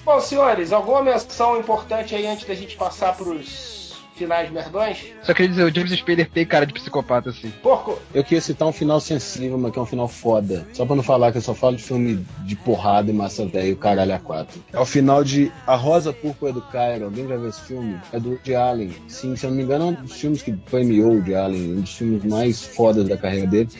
Bom, 0.04 0.20
senhores, 0.20 0.72
alguma 0.72 1.02
menção 1.02 1.58
importante 1.58 2.14
aí 2.14 2.26
antes 2.26 2.46
da 2.46 2.54
gente 2.54 2.76
passar 2.76 3.16
pros 3.16 3.89
finais 4.20 4.50
merdões? 4.50 4.98
Só 5.22 5.32
queria 5.32 5.48
dizer, 5.48 5.64
o 5.64 5.74
James 5.74 5.92
Spader 5.92 6.28
tem 6.28 6.44
cara 6.44 6.66
de 6.66 6.74
psicopata, 6.74 7.30
assim. 7.30 7.50
Porco, 7.62 7.98
Eu 8.12 8.22
queria 8.22 8.40
citar 8.40 8.68
um 8.68 8.72
final 8.72 9.00
sensível, 9.00 9.56
mas 9.56 9.72
que 9.72 9.78
é 9.78 9.82
um 9.82 9.86
final 9.86 10.06
foda. 10.06 10.66
Só 10.74 10.84
pra 10.84 10.94
não 10.94 11.02
falar 11.02 11.32
que 11.32 11.38
eu 11.38 11.42
só 11.42 11.54
falo 11.54 11.76
de 11.76 11.82
filme 11.82 12.24
de 12.44 12.54
porrada 12.56 13.10
e 13.10 13.14
massa 13.14 13.46
velha 13.46 13.68
e 13.68 13.72
o 13.72 13.76
caralho 13.76 14.14
a 14.14 14.18
quatro. 14.18 14.62
É 14.72 14.78
o 14.78 14.84
final 14.84 15.24
de 15.24 15.50
A 15.66 15.74
Rosa 15.74 16.12
Púrpura 16.12 16.52
do 16.52 16.60
Cairo. 16.60 17.06
Alguém 17.06 17.26
já 17.26 17.36
viu 17.36 17.48
esse 17.48 17.60
filme? 17.62 17.98
É 18.12 18.20
do 18.20 18.30
Woody 18.32 18.54
Allen. 18.54 18.92
Sim, 19.08 19.34
se 19.36 19.46
eu 19.46 19.50
não 19.50 19.56
me 19.56 19.62
engano, 19.62 19.84
é 19.84 19.86
um 19.88 20.04
dos 20.04 20.20
filmes 20.20 20.42
que 20.42 20.52
premiou 20.52 21.12
o 21.12 21.14
Woody 21.14 21.34
Allen. 21.34 21.78
Um 21.78 21.80
dos 21.80 21.94
filmes 21.96 22.22
mais 22.24 22.62
fodas 22.62 23.08
da 23.08 23.16
carreira 23.16 23.46
dele. 23.46 23.70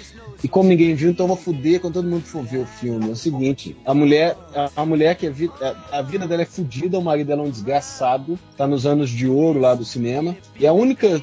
E 0.43 0.49
como 0.49 0.69
ninguém 0.69 0.95
viu, 0.95 1.11
então 1.11 1.25
eu 1.25 1.29
vou 1.29 1.37
fuder 1.37 1.81
quando 1.81 1.95
todo 1.95 2.09
mundo 2.09 2.25
for 2.25 2.43
ver 2.43 2.59
o 2.59 2.67
filme. 2.67 3.09
É 3.09 3.13
o 3.13 3.17
seguinte, 3.17 3.77
a 3.85 3.93
mulher, 3.93 4.37
a, 4.55 4.71
a 4.77 4.87
mulher 4.87 5.15
que 5.17 5.27
a, 5.27 5.31
vi- 5.31 5.51
a, 5.61 5.99
a 5.99 6.03
vida 6.03 6.27
dela 6.27 6.43
é 6.43 6.47
fodida, 6.47 6.99
o 6.99 7.03
marido 7.03 7.27
dela 7.29 7.43
é 7.43 7.47
um 7.47 7.51
desgraçado, 7.51 8.39
tá 8.57 8.67
nos 8.67 8.87
anos 8.87 9.11
de 9.11 9.27
ouro 9.29 9.61
lá 9.61 9.75
do 9.75 9.85
cinema, 9.85 10.35
e 10.59 10.67
a 10.67 10.73
única 10.73 11.23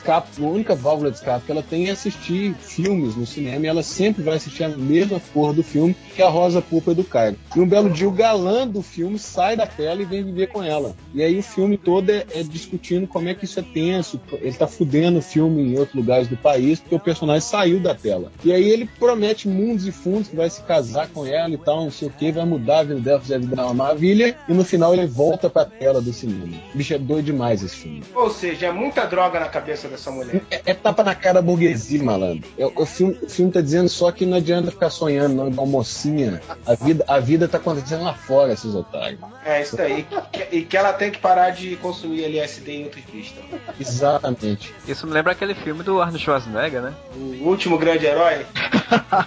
escape, 0.00 0.42
a 0.42 0.46
única 0.46 0.74
válvula 0.74 1.10
de 1.10 1.18
escape 1.18 1.44
que 1.44 1.52
ela 1.52 1.62
tem 1.62 1.88
é 1.88 1.90
assistir 1.90 2.54
filmes 2.54 3.14
no 3.14 3.26
cinema 3.26 3.64
e 3.64 3.68
ela 3.68 3.82
sempre 3.82 4.22
vai 4.22 4.36
assistir 4.36 4.64
a 4.64 4.68
mesma 4.68 5.20
porra 5.32 5.52
do 5.52 5.62
filme, 5.62 5.94
que 6.14 6.22
é 6.22 6.26
a 6.26 6.30
Rosa 6.30 6.62
Púrpura 6.62 6.94
do 6.94 7.04
Cairo. 7.04 7.36
E 7.54 7.60
um 7.60 7.66
belo 7.66 7.90
dia 7.90 8.08
o 8.08 8.12
galã 8.12 8.66
do 8.66 8.82
filme 8.82 9.18
sai 9.18 9.56
da 9.56 9.66
tela 9.66 10.02
e 10.02 10.04
vem 10.04 10.24
viver 10.24 10.48
com 10.48 10.62
ela. 10.62 10.94
E 11.14 11.22
aí 11.22 11.38
o 11.38 11.42
filme 11.42 11.76
todo 11.76 12.10
é, 12.10 12.24
é 12.34 12.42
discutindo 12.42 13.06
como 13.06 13.28
é 13.28 13.34
que 13.34 13.44
isso 13.44 13.60
é 13.60 13.62
tenso, 13.62 14.20
ele 14.40 14.52
tá 14.52 14.66
fudendo 14.66 15.18
o 15.18 15.22
filme 15.22 15.62
em 15.62 15.78
outros 15.78 15.96
lugares 15.96 16.28
do 16.28 16.36
país, 16.36 16.80
porque 16.80 16.94
o 16.94 17.00
personagem 17.00 17.42
saiu 17.42 17.80
da 17.80 17.94
tela. 17.94 18.32
E 18.44 18.52
aí 18.52 18.68
ele 18.68 18.88
promete 18.98 19.48
mundos 19.48 19.86
e 19.86 19.92
fundos 19.92 20.28
que 20.28 20.36
vai 20.36 20.48
se 20.48 20.62
casar 20.62 21.08
com 21.08 21.26
ela 21.26 21.50
e 21.50 21.58
tal, 21.58 21.84
não 21.84 21.90
sei 21.90 22.08
o 22.08 22.10
que, 22.10 22.32
vai 22.32 22.44
mudar 22.44 22.80
a 22.80 22.82
vida 22.84 23.00
dela, 23.00 23.20
fazer 23.20 23.34
a 23.36 23.38
vida 23.38 23.62
uma 23.62 23.74
maravilha, 23.74 24.36
e 24.48 24.52
no 24.52 24.64
final 24.64 24.94
ele 24.94 25.06
volta 25.06 25.50
pra 25.50 25.64
tela 25.64 26.00
do 26.00 26.12
cinema. 26.12 26.56
Bicho, 26.74 26.94
é 26.94 26.98
doido 26.98 27.26
demais 27.26 27.62
esse 27.62 27.76
filme. 27.76 28.02
ou 28.14 28.30
seja, 28.30 28.66
é 28.66 28.72
muita 28.72 29.04
droga 29.04 29.40
na 29.40 29.48
cabeça 29.48 29.88
dessa 29.90 30.10
mulher. 30.10 30.42
É, 30.50 30.62
é 30.66 30.74
tapa 30.74 31.02
na 31.02 31.14
cara 31.14 31.42
burguesia, 31.42 32.02
malandro. 32.02 32.48
É, 32.56 32.66
o, 32.66 32.86
filme, 32.86 33.18
o 33.22 33.28
filme 33.28 33.52
tá 33.52 33.60
dizendo 33.60 33.88
só 33.88 34.10
que 34.10 34.24
não 34.24 34.36
adianta 34.38 34.70
ficar 34.70 34.90
sonhando, 34.90 35.34
não, 35.34 35.48
igual 35.48 35.66
mocinha. 35.66 36.40
A 36.66 36.74
vida, 36.74 37.04
a 37.06 37.18
vida 37.18 37.48
tá 37.48 37.58
acontecendo 37.58 38.04
lá 38.04 38.14
fora, 38.14 38.52
esses 38.52 38.74
otários. 38.74 39.20
É 39.44 39.62
isso 39.62 39.76
daí. 39.76 40.06
E 40.50 40.62
que 40.62 40.76
ela 40.76 40.92
tem 40.92 41.10
que 41.10 41.18
parar 41.18 41.50
de 41.50 41.76
consumir 41.76 42.24
LSD 42.24 42.72
em 42.72 42.84
outras 42.84 43.04
vistas. 43.04 43.42
Exatamente. 43.78 44.74
Isso 44.86 45.06
me 45.06 45.12
lembra 45.12 45.32
aquele 45.32 45.54
filme 45.54 45.82
do 45.82 46.00
Arnold 46.00 46.22
Schwarzenegger, 46.22 46.82
né? 46.82 46.94
O 47.14 47.48
último 47.48 47.78
grande 47.78 48.06
herói. 48.06 48.46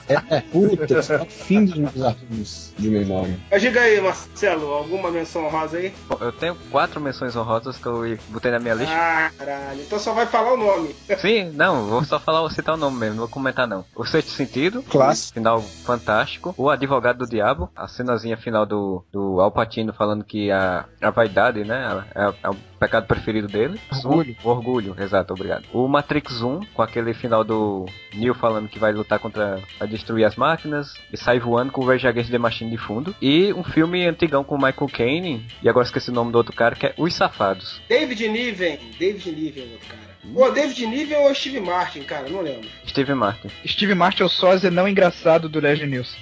É, 0.08 0.42
puta, 0.42 1.02
só 1.02 1.26
fim 1.26 1.66
dos 1.66 1.78
meus 1.78 2.02
arquivos 2.02 2.74
de 2.78 2.90
memória. 2.90 3.38
Mas 3.50 3.62
diga 3.62 3.82
aí, 3.82 4.00
Marcelo, 4.02 4.74
alguma 4.74 5.10
menção 5.10 5.46
honrosa 5.46 5.78
aí? 5.78 5.94
Bom, 6.08 6.18
Eu 6.20 6.32
tenho 6.32 6.56
quatro 6.70 7.00
menções 7.00 7.36
honrosas 7.36 7.78
que 7.78 7.86
eu 7.86 8.18
botei 8.30 8.52
na 8.52 8.60
minha 8.60 8.74
lista. 8.74 8.94
Ah, 8.94 9.32
caralho. 9.38 9.82
Então 9.82 9.98
só 10.00 10.14
vai 10.14 10.26
falar 10.26 10.53
o 10.54 10.58
nome. 10.58 10.96
Sim, 11.20 11.52
não, 11.54 11.86
vou 11.86 12.04
só 12.04 12.20
falar, 12.20 12.48
citar 12.50 12.76
o 12.76 12.78
nome 12.78 12.98
mesmo, 12.98 13.16
não 13.16 13.24
vou 13.24 13.30
comentar 13.30 13.68
não. 13.68 13.86
O 13.96 14.06
Sexto 14.06 14.30
Sentido, 14.32 14.84
Clássico. 14.84 15.34
final 15.34 15.62
fantástico. 15.62 16.54
O 16.58 16.70
Advogado 16.70 17.20
do 17.20 17.30
Diabo, 17.30 17.70
a 17.76 17.88
cenazinha 17.88 18.38
final 18.38 18.66
do, 18.66 19.04
do 19.12 19.40
Al 19.40 19.52
Pacino 19.52 19.94
falando 19.94 20.24
que 20.24 20.52
a, 20.52 20.86
a 21.02 21.10
vaidade, 21.12 21.64
né, 21.64 22.06
é, 22.16 22.34
é 22.44 22.50
o 22.50 22.56
pecado 22.80 23.08
preferido 23.08 23.48
dele. 23.48 23.80
Orgulho. 24.04 24.36
O 24.44 24.50
orgulho, 24.50 24.96
exato, 25.00 25.34
obrigado. 25.34 25.66
O 25.74 25.88
Matrix 25.88 26.42
1, 26.42 26.62
com 26.74 26.82
aquele 26.82 27.14
final 27.14 27.44
do 27.44 27.86
Neo 28.14 28.34
falando 28.34 28.68
que 28.68 28.80
vai 28.80 28.92
lutar 28.92 29.20
contra, 29.20 29.60
vai 29.80 29.88
destruir 29.88 30.26
as 30.26 30.36
máquinas 30.36 30.94
e 31.12 31.18
sai 31.18 31.40
voando 31.40 31.72
com 31.72 31.82
o 31.82 31.86
Rage 31.86 32.08
Against 32.08 32.32
the 32.32 32.38
Machine 32.38 32.72
de 32.72 32.78
fundo. 32.78 33.16
E 33.22 33.54
um 33.54 33.64
filme 33.64 34.06
antigão 34.06 34.44
com 34.44 34.56
o 34.56 34.58
Michael 34.58 34.90
Caine, 34.92 35.46
e 35.62 35.70
agora 35.70 35.86
esqueci 35.86 36.10
o 36.10 36.14
nome 36.14 36.32
do 36.32 36.38
outro 36.38 36.54
cara, 36.54 36.76
que 36.76 36.88
é 36.88 36.94
Os 36.98 37.14
Safados. 37.14 37.82
David 37.88 38.28
Niven. 38.28 38.80
David 39.00 39.32
Niven, 39.32 39.72
outro 39.74 39.88
cara. 39.88 40.03
Pô, 40.32 40.50
David 40.52 40.86
Niven 40.88 41.18
ou 41.18 41.36
Steve 41.36 41.60
Martin, 41.60 42.04
cara? 42.04 42.30
Não 42.30 42.42
lembro. 42.42 42.68
Steve 42.88 43.14
Martin. 43.14 43.50
Steve 43.68 43.94
Martin 43.94 44.24
é 44.24 44.26
o 44.26 44.30
sósia 44.30 44.72
não 44.72 44.88
engraçado 44.88 45.50
do 45.50 45.60
Leslie 45.60 45.88
News. 45.90 46.16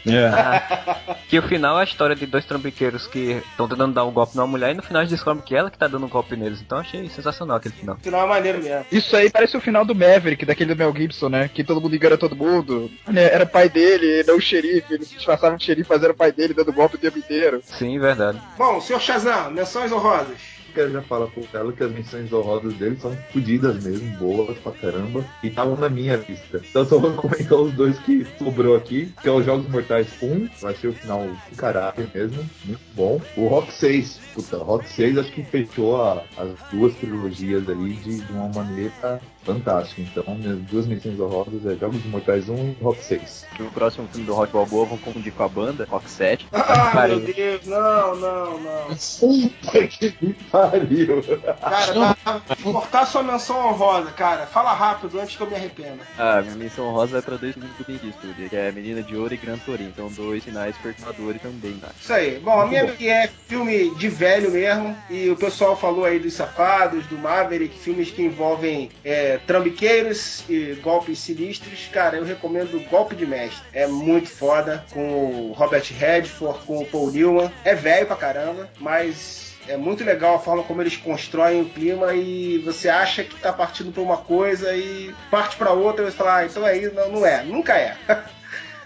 Que 1.27 1.37
o 1.37 1.43
final 1.43 1.77
é 1.77 1.81
a 1.81 1.83
história 1.83 2.15
de 2.15 2.25
dois 2.25 2.45
trambiqueiros 2.45 3.07
que 3.07 3.41
estão 3.51 3.67
tentando 3.67 3.93
dar 3.93 4.05
um 4.05 4.11
golpe 4.11 4.35
numa 4.35 4.47
mulher 4.47 4.71
e 4.71 4.73
no 4.73 4.83
final 4.83 5.01
eles 5.01 5.11
descobrem 5.11 5.43
que 5.45 5.55
ela 5.55 5.69
que 5.69 5.77
tá 5.77 5.87
dando 5.87 6.05
um 6.05 6.09
golpe 6.09 6.35
neles. 6.35 6.61
Então 6.61 6.77
eu 6.77 6.81
achei 6.81 7.09
sensacional 7.09 7.57
aquele 7.57 7.75
final. 7.75 7.95
O 7.95 8.03
final 8.03 8.25
é 8.25 8.29
maneiro 8.29 8.63
mesmo. 8.63 8.85
Isso 8.91 9.15
aí 9.15 9.29
parece 9.29 9.55
o 9.55 9.61
final 9.61 9.85
do 9.85 9.93
Maverick, 9.95 10.45
daquele 10.45 10.73
do 10.73 10.77
Mel 10.77 10.93
Gibson, 10.95 11.29
né? 11.29 11.47
Que 11.47 11.63
todo 11.63 11.81
mundo 11.81 11.95
engana 11.95 12.17
todo 12.17 12.35
mundo. 12.35 12.89
Né, 13.07 13.23
Era 13.23 13.45
pai 13.45 13.69
dele, 13.69 14.23
não 14.27 14.37
o 14.37 14.41
xerife. 14.41 14.93
Ele 14.93 15.05
se 15.05 15.15
disfarçava 15.15 15.57
de 15.57 15.63
xerife, 15.63 15.89
mas 15.89 16.03
era 16.03 16.13
o 16.13 16.15
pai 16.15 16.31
dele, 16.31 16.53
dando 16.53 16.73
golpe 16.73 16.95
o 16.95 16.99
tempo 16.99 17.17
inteiro. 17.17 17.61
Sim, 17.63 17.99
verdade. 17.99 18.39
Bom, 18.57 18.79
senhor 18.81 18.99
Shazam, 18.99 19.51
menções 19.51 19.91
honrosas. 19.91 20.50
Quero 20.73 20.91
já 20.91 21.01
falar 21.01 21.27
pro 21.27 21.45
ela 21.53 21.73
que 21.73 21.83
as 21.83 21.91
menções 21.91 22.31
honrosas 22.31 22.73
dele 22.75 22.97
são 22.99 23.15
fodidas 23.31 23.83
mesmo, 23.83 24.07
boas 24.17 24.57
pra 24.59 24.71
caramba, 24.71 25.23
e 25.43 25.47
estavam 25.47 25.75
na 25.75 25.89
minha 25.89 26.15
lista. 26.15 26.61
Então 26.69 26.85
só 26.85 26.97
vou 26.97 27.11
comentar 27.13 27.59
os 27.59 27.73
dois 27.73 27.99
que 27.99 28.25
sobrou 28.37 28.75
aqui, 28.75 29.13
que 29.21 29.27
é 29.27 29.31
os 29.31 29.45
Jogos 29.45 29.69
Mortais 29.69 30.07
1, 30.21 30.49
eu 30.61 30.69
achei 30.69 30.89
o 30.89 30.93
final 30.93 31.27
do 31.27 31.55
caralho 31.57 32.09
mesmo, 32.13 32.49
muito 32.65 32.81
bom. 32.95 33.21
O 33.35 33.47
Rock 33.47 33.73
6, 33.73 34.19
puta, 34.33 34.57
Rock 34.57 34.87
6 34.89 35.17
acho 35.17 35.31
que 35.31 35.43
fechou 35.43 36.01
a- 36.01 36.23
as 36.37 36.49
duas 36.71 36.93
trilogias 36.95 37.67
ali 37.69 37.93
de, 37.95 38.19
de 38.21 38.31
uma 38.33 38.47
maneira 38.49 39.19
fantástica. 39.43 40.01
Então, 40.01 40.35
minhas 40.35 40.59
duas 40.69 40.85
menções 40.85 41.19
honrosas 41.19 41.65
é 41.65 41.75
Jogos 41.75 42.03
Mortais 42.05 42.47
1 42.47 42.55
e 42.79 42.83
Rock 42.83 43.03
6. 43.03 43.45
O 43.59 43.63
próximo 43.71 44.07
filme 44.11 44.25
do 44.27 44.33
Rock 44.33 44.53
Balboa 44.53 44.85
vão 44.85 44.97
confundir 44.99 45.33
com 45.33 45.43
a 45.43 45.47
banda, 45.47 45.87
Rock 45.89 46.09
7. 46.09 46.47
Ah, 46.51 46.91
pariu. 46.93 47.19
meu 47.19 47.33
Deus, 47.33 47.65
não, 47.65 48.15
não, 48.17 48.59
não. 48.59 48.87
Puta 49.19 49.87
que 49.87 50.33
pariu! 50.51 51.23
Cara, 51.59 52.15
tá, 52.23 52.41
cortar 52.61 53.05
sua 53.05 53.23
menção 53.23 53.57
honrosa, 53.69 54.11
cara. 54.11 54.45
Fala 54.45 54.73
rápido 54.73 55.19
antes 55.19 55.35
que 55.35 55.41
eu 55.41 55.47
me 55.49 55.55
arrependa. 55.55 55.99
Ah, 56.17 56.41
minha 56.41 56.55
menção 56.55 56.91
rosa 56.91 57.17
é 57.17 57.21
pra 57.21 57.35
dois 57.37 57.53
filmes 57.53 57.71
do 57.77 57.83
Clint 57.83 58.03
Eastwood, 58.03 58.49
que 58.49 58.55
é 58.55 58.71
Menina 58.71 59.01
de 59.01 59.15
Ouro 59.15 59.33
e 59.33 59.37
Gran 59.37 59.57
Torino. 59.57 59.91
São 59.95 60.07
dois 60.11 60.43
finais 60.43 60.75
perturbadores 60.77 61.41
também, 61.41 61.73
tá? 61.73 61.89
Isso 61.99 62.13
aí. 62.13 62.39
Bom, 62.39 62.59
a 62.61 62.67
minha 62.67 62.85
que 62.91 63.07
é 63.09 63.27
filme 63.47 63.93
de 63.95 64.07
velho 64.21 64.51
mesmo. 64.51 64.95
E 65.09 65.29
o 65.31 65.35
pessoal 65.35 65.75
falou 65.75 66.05
aí 66.05 66.19
dos 66.19 66.33
Safados, 66.33 67.07
do 67.07 67.17
Maverick, 67.17 67.75
filmes 67.75 68.11
que 68.11 68.21
envolvem 68.21 68.91
é, 69.03 69.39
trambiqueiros 69.47 70.43
e 70.47 70.75
golpes 70.75 71.17
sinistros. 71.17 71.89
Cara, 71.91 72.17
eu 72.17 72.23
recomendo 72.23 72.79
Golpe 72.87 73.15
de 73.15 73.25
Mestre. 73.25 73.63
É 73.73 73.87
muito 73.87 74.29
foda. 74.29 74.85
Com 74.93 75.49
o 75.49 75.53
Robert 75.53 75.85
Redford, 75.97 76.59
com 76.67 76.83
o 76.83 76.85
Paul 76.85 77.11
Newman. 77.11 77.51
É 77.65 77.73
velho 77.73 78.05
pra 78.05 78.15
caramba, 78.15 78.69
mas. 78.79 79.49
É 79.67 79.77
muito 79.77 80.03
legal 80.03 80.35
a 80.35 80.39
forma 80.39 80.63
como 80.63 80.81
eles 80.81 80.97
constroem 80.97 81.61
o 81.61 81.69
clima 81.69 82.13
e 82.15 82.57
você 82.65 82.89
acha 82.89 83.23
que 83.23 83.39
tá 83.39 83.53
partindo 83.53 83.91
pra 83.91 84.01
uma 84.01 84.17
coisa 84.17 84.75
e 84.75 85.13
parte 85.29 85.55
pra 85.55 85.71
outra 85.71 86.03
e 86.03 86.11
você 86.11 86.17
fala, 86.17 86.37
ah, 86.37 86.45
então 86.45 86.67
é 86.67 86.77
isso. 86.77 86.95
Não, 86.95 87.11
não 87.11 87.25
é. 87.25 87.43
Nunca 87.43 87.77
é. 87.77 87.95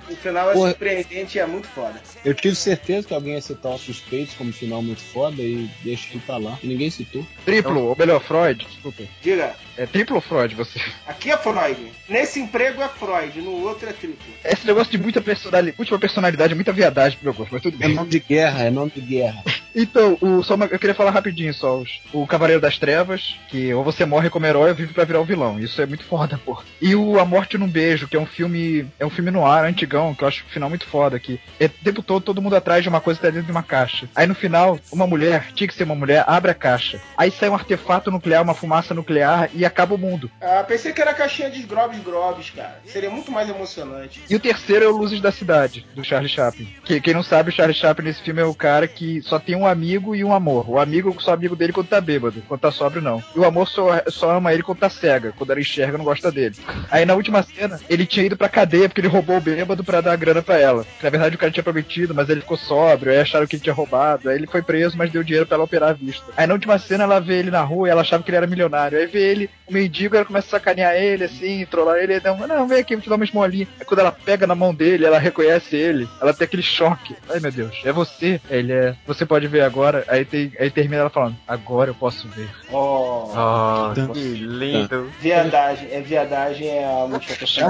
O 0.10 0.16
final 0.16 0.52
é 0.52 0.54
Porra. 0.54 0.70
surpreendente 0.70 1.38
e 1.38 1.42
é 1.42 1.46
muito 1.46 1.68
foda. 1.68 2.00
Eu 2.24 2.34
tive 2.34 2.56
certeza 2.56 3.08
que 3.08 3.14
alguém 3.14 3.34
ia 3.34 3.42
citar 3.42 3.74
os 3.74 3.82
suspeitos 3.82 4.36
como 4.36 4.54
final 4.54 4.82
muito 4.82 5.02
foda 5.02 5.42
e 5.42 5.70
deixa 5.84 6.10
ele 6.12 6.22
pra 6.26 6.38
lá. 6.38 6.60
E 6.62 6.68
ninguém 6.68 6.90
citou. 6.92 7.26
Triplo, 7.44 7.86
ou 7.86 7.96
melhor, 7.98 8.22
Freud, 8.22 8.66
desculpa. 8.66 9.04
Diga, 9.22 9.56
É 9.78 9.86
triplo 9.86 10.16
ou 10.16 10.22
Freud, 10.22 10.56
você? 10.56 10.80
aqui 11.08 11.32
é 11.32 11.38
Freud. 11.38 11.92
Nesse 12.08 12.40
emprego 12.40 12.82
é 12.82 12.88
Freud, 12.88 13.42
no 13.42 13.52
outro 13.64 13.90
é 13.90 13.94
triplo. 13.94 14.18
Esse 14.44 14.66
negócio 14.66 14.92
de 14.92 14.98
muita 14.98 15.22
personalidade, 15.22 15.76
última 15.78 16.00
personalidade, 16.00 16.54
é 16.54 16.56
muita 16.56 16.72
viadagem 16.72 17.18
pro 17.18 17.26
meu 17.26 17.34
gosto, 17.34 17.52
mas 17.54 17.62
tudo 17.62 17.76
É 17.82 17.88
bem. 17.88 17.96
nome 17.96 18.10
de 18.10 18.20
guerra, 18.20 18.64
é 18.64 18.70
nome 18.70 18.92
de 18.96 19.02
guerra. 19.02 19.44
Então, 19.78 20.18
o, 20.22 20.42
só 20.42 20.56
uma- 20.56 20.68
eu 20.68 20.80
queria 20.80 20.96
falar 20.96 21.12
rapidinho 21.12 21.54
só. 21.54 21.80
os- 21.80 22.00
o 22.14 22.26
Cavaleiro 22.26 22.62
das 22.62 22.78
Trevas, 22.80 23.36
que 23.50 23.74
ou 23.74 23.84
você 23.84 24.06
morre 24.06 24.30
como 24.30 24.46
herói 24.46 24.70
ou 24.70 24.76
vive 24.76 24.94
pra 24.94 25.04
virar 25.04 25.20
o 25.20 25.26
vilão. 25.26 25.60
Isso 25.60 25.82
é 25.82 25.86
muito 25.86 26.06
foda, 26.06 26.40
pô. 26.46 26.64
E 26.82 26.96
o 26.96 27.20
A 27.20 27.26
Morte 27.26 27.58
num 27.58 27.68
Beijo, 27.68 28.08
que 28.08 28.16
é 28.16 28.20
um 28.22 28.26
filme. 28.26 28.88
É 28.98 29.06
um 29.06 29.10
filme 29.10 29.32
no 29.32 29.46
ar, 29.46 29.66
antigão, 29.66 30.16
que 30.16 30.24
eu 30.24 30.30
acho 30.30 30.46
o 30.46 30.50
final 30.50 30.70
muito 30.70 30.86
foda. 30.88 31.20
Que 31.20 31.42
é 31.60 31.66
o 31.66 31.70
tempo 31.84 32.02
todo 32.02 32.24
todo 32.24 32.42
mundo 32.42 32.56
atrás 32.56 32.84
de 32.84 32.88
uma 32.88 33.02
coisa 33.02 33.20
que 33.20 33.26
tá 33.26 33.30
dentro 33.30 33.48
de 33.48 33.52
uma 33.52 33.64
caixa. 33.64 34.08
Aí 34.16 34.26
no 34.26 34.34
final, 34.34 34.80
uma 34.94 35.06
mulher, 35.06 35.52
tinha 35.54 35.68
que 35.68 35.74
ser 35.74 35.84
uma 35.84 35.94
mulher, 35.94 36.24
abre 36.26 36.52
a 36.52 36.56
caixa. 36.56 37.02
Aí 37.18 37.30
sai 37.30 37.50
um 37.50 37.54
artefato 37.56 38.10
nuclear, 38.10 38.42
uma 38.44 38.54
fumaça 38.56 38.94
nuclear 38.94 39.50
e 39.54 39.65
acaba 39.66 39.96
o 39.96 39.98
mundo. 39.98 40.30
Ah, 40.42 40.64
pensei 40.64 40.94
que 40.94 41.02
era 41.02 41.12
a 41.12 41.16
caixinha 41.16 41.50
de 41.50 41.62
Grobs 41.64 42.00
Grobs, 42.04 42.50
cara. 42.52 42.80
Seria 42.86 43.10
muito 43.10 43.32
mais 43.32 43.50
emocionante. 43.50 44.22
E 44.30 44.36
o 44.36 44.40
terceiro 44.40 44.86
é 44.86 44.88
o 44.88 44.98
Luzes 44.98 45.22
da 45.22 45.32
Cidade, 45.32 45.86
do 45.96 46.04
Charlie 46.04 46.30
Chaplin. 46.30 46.68
Que, 46.84 47.02
quem 47.02 47.14
não 47.14 47.24
sabe, 47.24 47.50
o 47.50 47.54
Charlie 47.54 47.76
Chaplin 47.76 48.06
nesse 48.06 48.22
filme 48.22 48.42
é 48.42 48.46
o 48.46 48.54
cara 48.54 48.88
que 48.88 49.22
só 49.22 49.40
tem 49.40 49.56
um 49.56 49.66
amigo 49.66 50.16
e 50.16 50.24
um 50.24 50.34
amor. 50.34 50.70
O 50.70 50.80
amigo 50.80 51.16
só 51.22 51.34
amigo 51.34 51.56
dele 51.56 51.74
quando 51.74 51.88
tá 51.88 52.02
bêbado, 52.02 52.42
quando 52.48 52.62
tá 52.62 52.72
sóbrio 52.72 53.02
não. 53.02 53.24
E 53.36 53.40
o 53.40 53.46
amor 53.46 53.68
só, 53.68 54.02
só 54.08 54.32
ama 54.32 54.54
ele 54.54 54.64
quando 54.64 54.80
tá 54.80 54.90
cega, 54.90 55.34
quando 55.38 55.52
ela 55.52 55.60
enxerga 55.60 55.98
não 55.98 56.06
gosta 56.06 56.32
dele. 56.32 56.56
Aí 56.90 57.06
na 57.06 57.14
última 57.14 57.44
cena, 57.44 57.80
ele 57.90 58.06
tinha 58.06 58.26
ido 58.26 58.38
pra 58.38 58.50
cadeia 58.50 58.88
porque 58.88 59.02
ele 59.02 59.08
roubou 59.08 59.38
o 59.38 59.42
bêbado 59.42 59.84
pra 59.84 60.02
dar 60.02 60.16
grana 60.16 60.42
pra 60.42 60.60
ela. 60.60 60.86
Na 61.02 61.10
verdade 61.10 61.36
o 61.36 61.40
cara 61.40 61.52
tinha 61.52 61.64
prometido, 61.64 62.14
mas 62.14 62.30
ele 62.30 62.42
ficou 62.42 62.58
sóbrio, 62.58 63.12
aí 63.12 63.20
acharam 63.20 63.48
que 63.48 63.56
ele 63.56 63.64
tinha 63.64 63.76
roubado. 63.76 64.30
Aí 64.30 64.36
ele 64.36 64.48
foi 64.48 64.62
preso, 64.62 64.98
mas 64.98 65.12
deu 65.12 65.24
dinheiro 65.24 65.46
pra 65.46 65.56
ela 65.56 65.64
operar 65.64 65.90
a 65.90 65.94
vista. 65.94 66.26
Aí 66.36 66.48
na 66.48 66.54
última 66.54 66.78
cena 66.80 67.04
ela 67.04 67.20
vê 67.20 67.40
ele 67.40 67.52
na 67.52 67.62
rua 67.62 67.88
e 67.88 67.92
ela 67.92 68.02
achava 68.02 68.24
que 68.24 68.30
ele 68.30 68.38
era 68.38 68.48
milionário. 68.48 68.98
Aí 68.98 69.06
vê 69.06 69.22
ele, 69.22 69.50
o 69.68 69.74
mendigo, 69.74 70.16
ela 70.16 70.26
começa 70.26 70.48
a 70.48 70.52
sacanear 70.52 70.96
ele 70.96 71.24
assim, 71.24 71.66
trollar 71.66 71.98
ele, 71.98 72.14
ele 72.14 72.24
não, 72.24 72.48
não, 72.48 72.68
vem 72.68 72.80
aqui, 72.80 72.96
vou 72.96 73.04
te 73.04 73.10
dar 73.10 73.16
uma 73.16 73.26
esmolinha. 73.26 73.68
Aí 73.80 73.86
quando 73.86 74.00
ela 74.00 74.12
pega 74.12 74.46
na 74.46 74.56
mão 74.56 74.74
dele, 74.74 75.06
ela 75.06 75.18
reconhece 75.18 75.76
ele, 75.76 76.08
ela 76.22 76.34
tem 76.34 76.46
aquele 76.46 76.62
choque. 76.62 77.16
Ai 77.30 77.40
meu 77.40 77.52
Deus, 77.52 77.82
é 77.84 77.92
você? 77.92 78.40
Ele 78.50 78.72
é. 78.72 78.96
Você 79.08 79.26
pode 79.26 79.48
ver 79.48 79.62
agora. 79.62 80.04
Aí, 80.08 80.24
tem, 80.24 80.52
aí 80.60 80.70
termina 80.70 81.02
ela 81.02 81.10
falando, 81.10 81.36
agora 81.48 81.90
eu 81.90 81.96
posso 81.96 82.28
ver. 82.30 82.50
Oh, 82.72 83.16
Oh, 83.38 84.14
que 84.14 84.20
lindo. 84.20 85.12
viadagem. 85.20 85.90
É 85.92 86.02
viadagem, 86.02 86.68
é 86.68 86.86
a 86.86 87.08
multiplicação. 87.08 87.68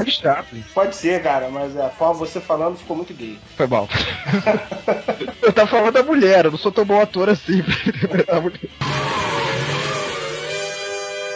Pode 0.74 0.96
ser, 0.96 1.24
cara, 1.24 1.50
mas 1.50 1.76
a 1.78 1.90
forma 1.90 2.14
você 2.16 2.40
falando 2.40 2.78
ficou 2.78 2.96
muito 2.96 3.14
gay. 3.14 3.40
Foi 3.56 3.68
mal. 3.68 3.88
eu 5.42 5.54
tava 5.54 5.68
falando 5.68 5.94
da 5.94 6.04
mulher, 6.04 6.46
eu 6.46 6.52
não 6.52 6.58
sou 6.58 6.72
tão 6.72 6.86
bom 6.86 7.02
ator 7.02 7.30
assim. 7.30 7.64
A 8.28 8.40
mulher. 8.40 8.60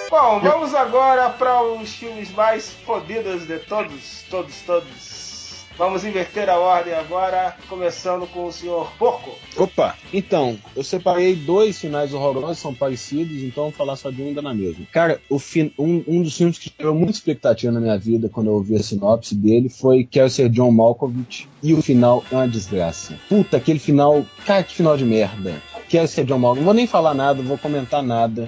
Bom, 0.10 0.39
vamos 0.39 0.74
agora 0.74 1.30
para 1.30 1.62
os 1.63 1.93
filmes 1.93 2.32
mais 2.32 2.72
fodidos 2.86 3.45
de 3.45 3.60
todos, 3.60 4.24
todos, 4.30 4.56
todos. 4.65 5.30
Vamos 5.78 6.04
inverter 6.04 6.50
a 6.50 6.60
ordem 6.60 6.93
agora, 6.93 7.56
começando 7.69 8.28
com 8.28 8.48
o 8.48 8.52
senhor 8.52 8.91
Porco. 9.00 9.32
Opa! 9.56 9.95
Então, 10.12 10.58
eu 10.76 10.84
separei 10.84 11.36
dois 11.38 11.80
finais 11.80 12.13
horrorosos, 12.13 12.58
são 12.60 12.74
parecidos, 12.74 13.41
então 13.43 13.63
vou 13.65 13.72
falar 13.72 13.95
só 13.95 14.12
de 14.12 14.22
um 14.22 14.28
ainda 14.28 14.41
na 14.41 14.54
mesma. 14.54 14.86
Cara, 14.91 15.22
o 15.30 15.39
fin- 15.39 15.72
um, 15.80 16.04
um 16.06 16.22
dos 16.22 16.36
filmes 16.36 16.58
que 16.58 16.69
gerou 16.78 16.93
muita 16.93 17.13
expectativa 17.13 17.72
na 17.72 17.80
minha 17.80 17.98
vida 17.98 18.28
quando 18.28 18.48
eu 18.48 18.56
ouvi 18.56 18.76
a 18.76 18.84
sinopse 18.84 19.34
dele 19.34 19.69
foi 19.69 20.04
Quero 20.04 20.30
Ser 20.30 20.50
John 20.50 20.69
Malkovich, 20.72 21.48
e 21.63 21.74
o 21.74 21.82
final 21.82 22.26
é 22.30 22.36
uma 22.36 22.48
desgraça. 22.48 23.15
Puta, 23.30 23.56
aquele 23.56 23.80
final. 23.80 24.26
Cara, 24.45 24.63
que 24.63 24.76
final 24.76 24.98
de 24.98 25.06
merda. 25.06 25.62
Quero 25.89 26.08
ser 26.08 26.23
John 26.23 26.38
Malkovich. 26.38 26.60
Não 26.60 26.65
vou 26.65 26.73
nem 26.75 26.86
falar 26.88 27.13
nada, 27.15 27.39
não 27.39 27.47
vou 27.49 27.58
comentar 27.58 28.04
nada. 28.04 28.47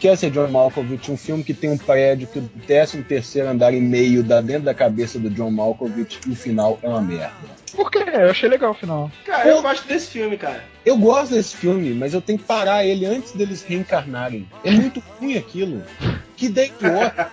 Quero 0.00 0.16
ser 0.16 0.30
John 0.32 0.48
Malkovich, 0.48 1.10
um 1.12 1.16
filme 1.16 1.44
que 1.44 1.54
tem 1.54 1.70
um 1.70 1.78
prédio 1.78 2.26
que 2.26 2.40
o 2.40 2.50
13 2.66 3.02
terceiro 3.04 3.48
andar 3.48 3.72
e 3.72 3.80
meio 3.80 4.22
dá 4.24 4.40
dentro 4.40 4.64
da 4.64 4.74
cabeça 4.74 5.18
do 5.18 5.30
John 5.30 5.50
Malkovich 5.52 6.18
e 6.26 6.32
o 6.32 6.36
final 6.36 6.78
é 6.82 6.88
uma 6.88 7.00
merda. 7.00 7.32
Por 7.74 7.88
quê? 7.90 8.04
Eu 8.12 8.30
achei 8.30 8.48
legal 8.48 8.72
o 8.72 8.74
final. 8.74 9.10
Cara, 9.24 9.48
eu 9.48 9.62
gosto 9.62 9.86
desse 9.86 10.08
filme, 10.10 10.36
cara. 10.36 10.62
Eu 10.84 10.96
gosto 10.98 11.32
desse 11.34 11.56
filme, 11.56 11.94
mas 11.94 12.12
eu 12.12 12.20
tenho 12.20 12.38
que 12.38 12.44
parar 12.44 12.84
ele 12.84 13.06
antes 13.06 13.32
deles 13.32 13.62
reencarnarem. 13.62 14.46
É 14.64 14.70
muito 14.72 15.00
ruim 15.20 15.38
aquilo. 15.38 15.82
Que 16.36 16.46
idiota. 16.46 17.30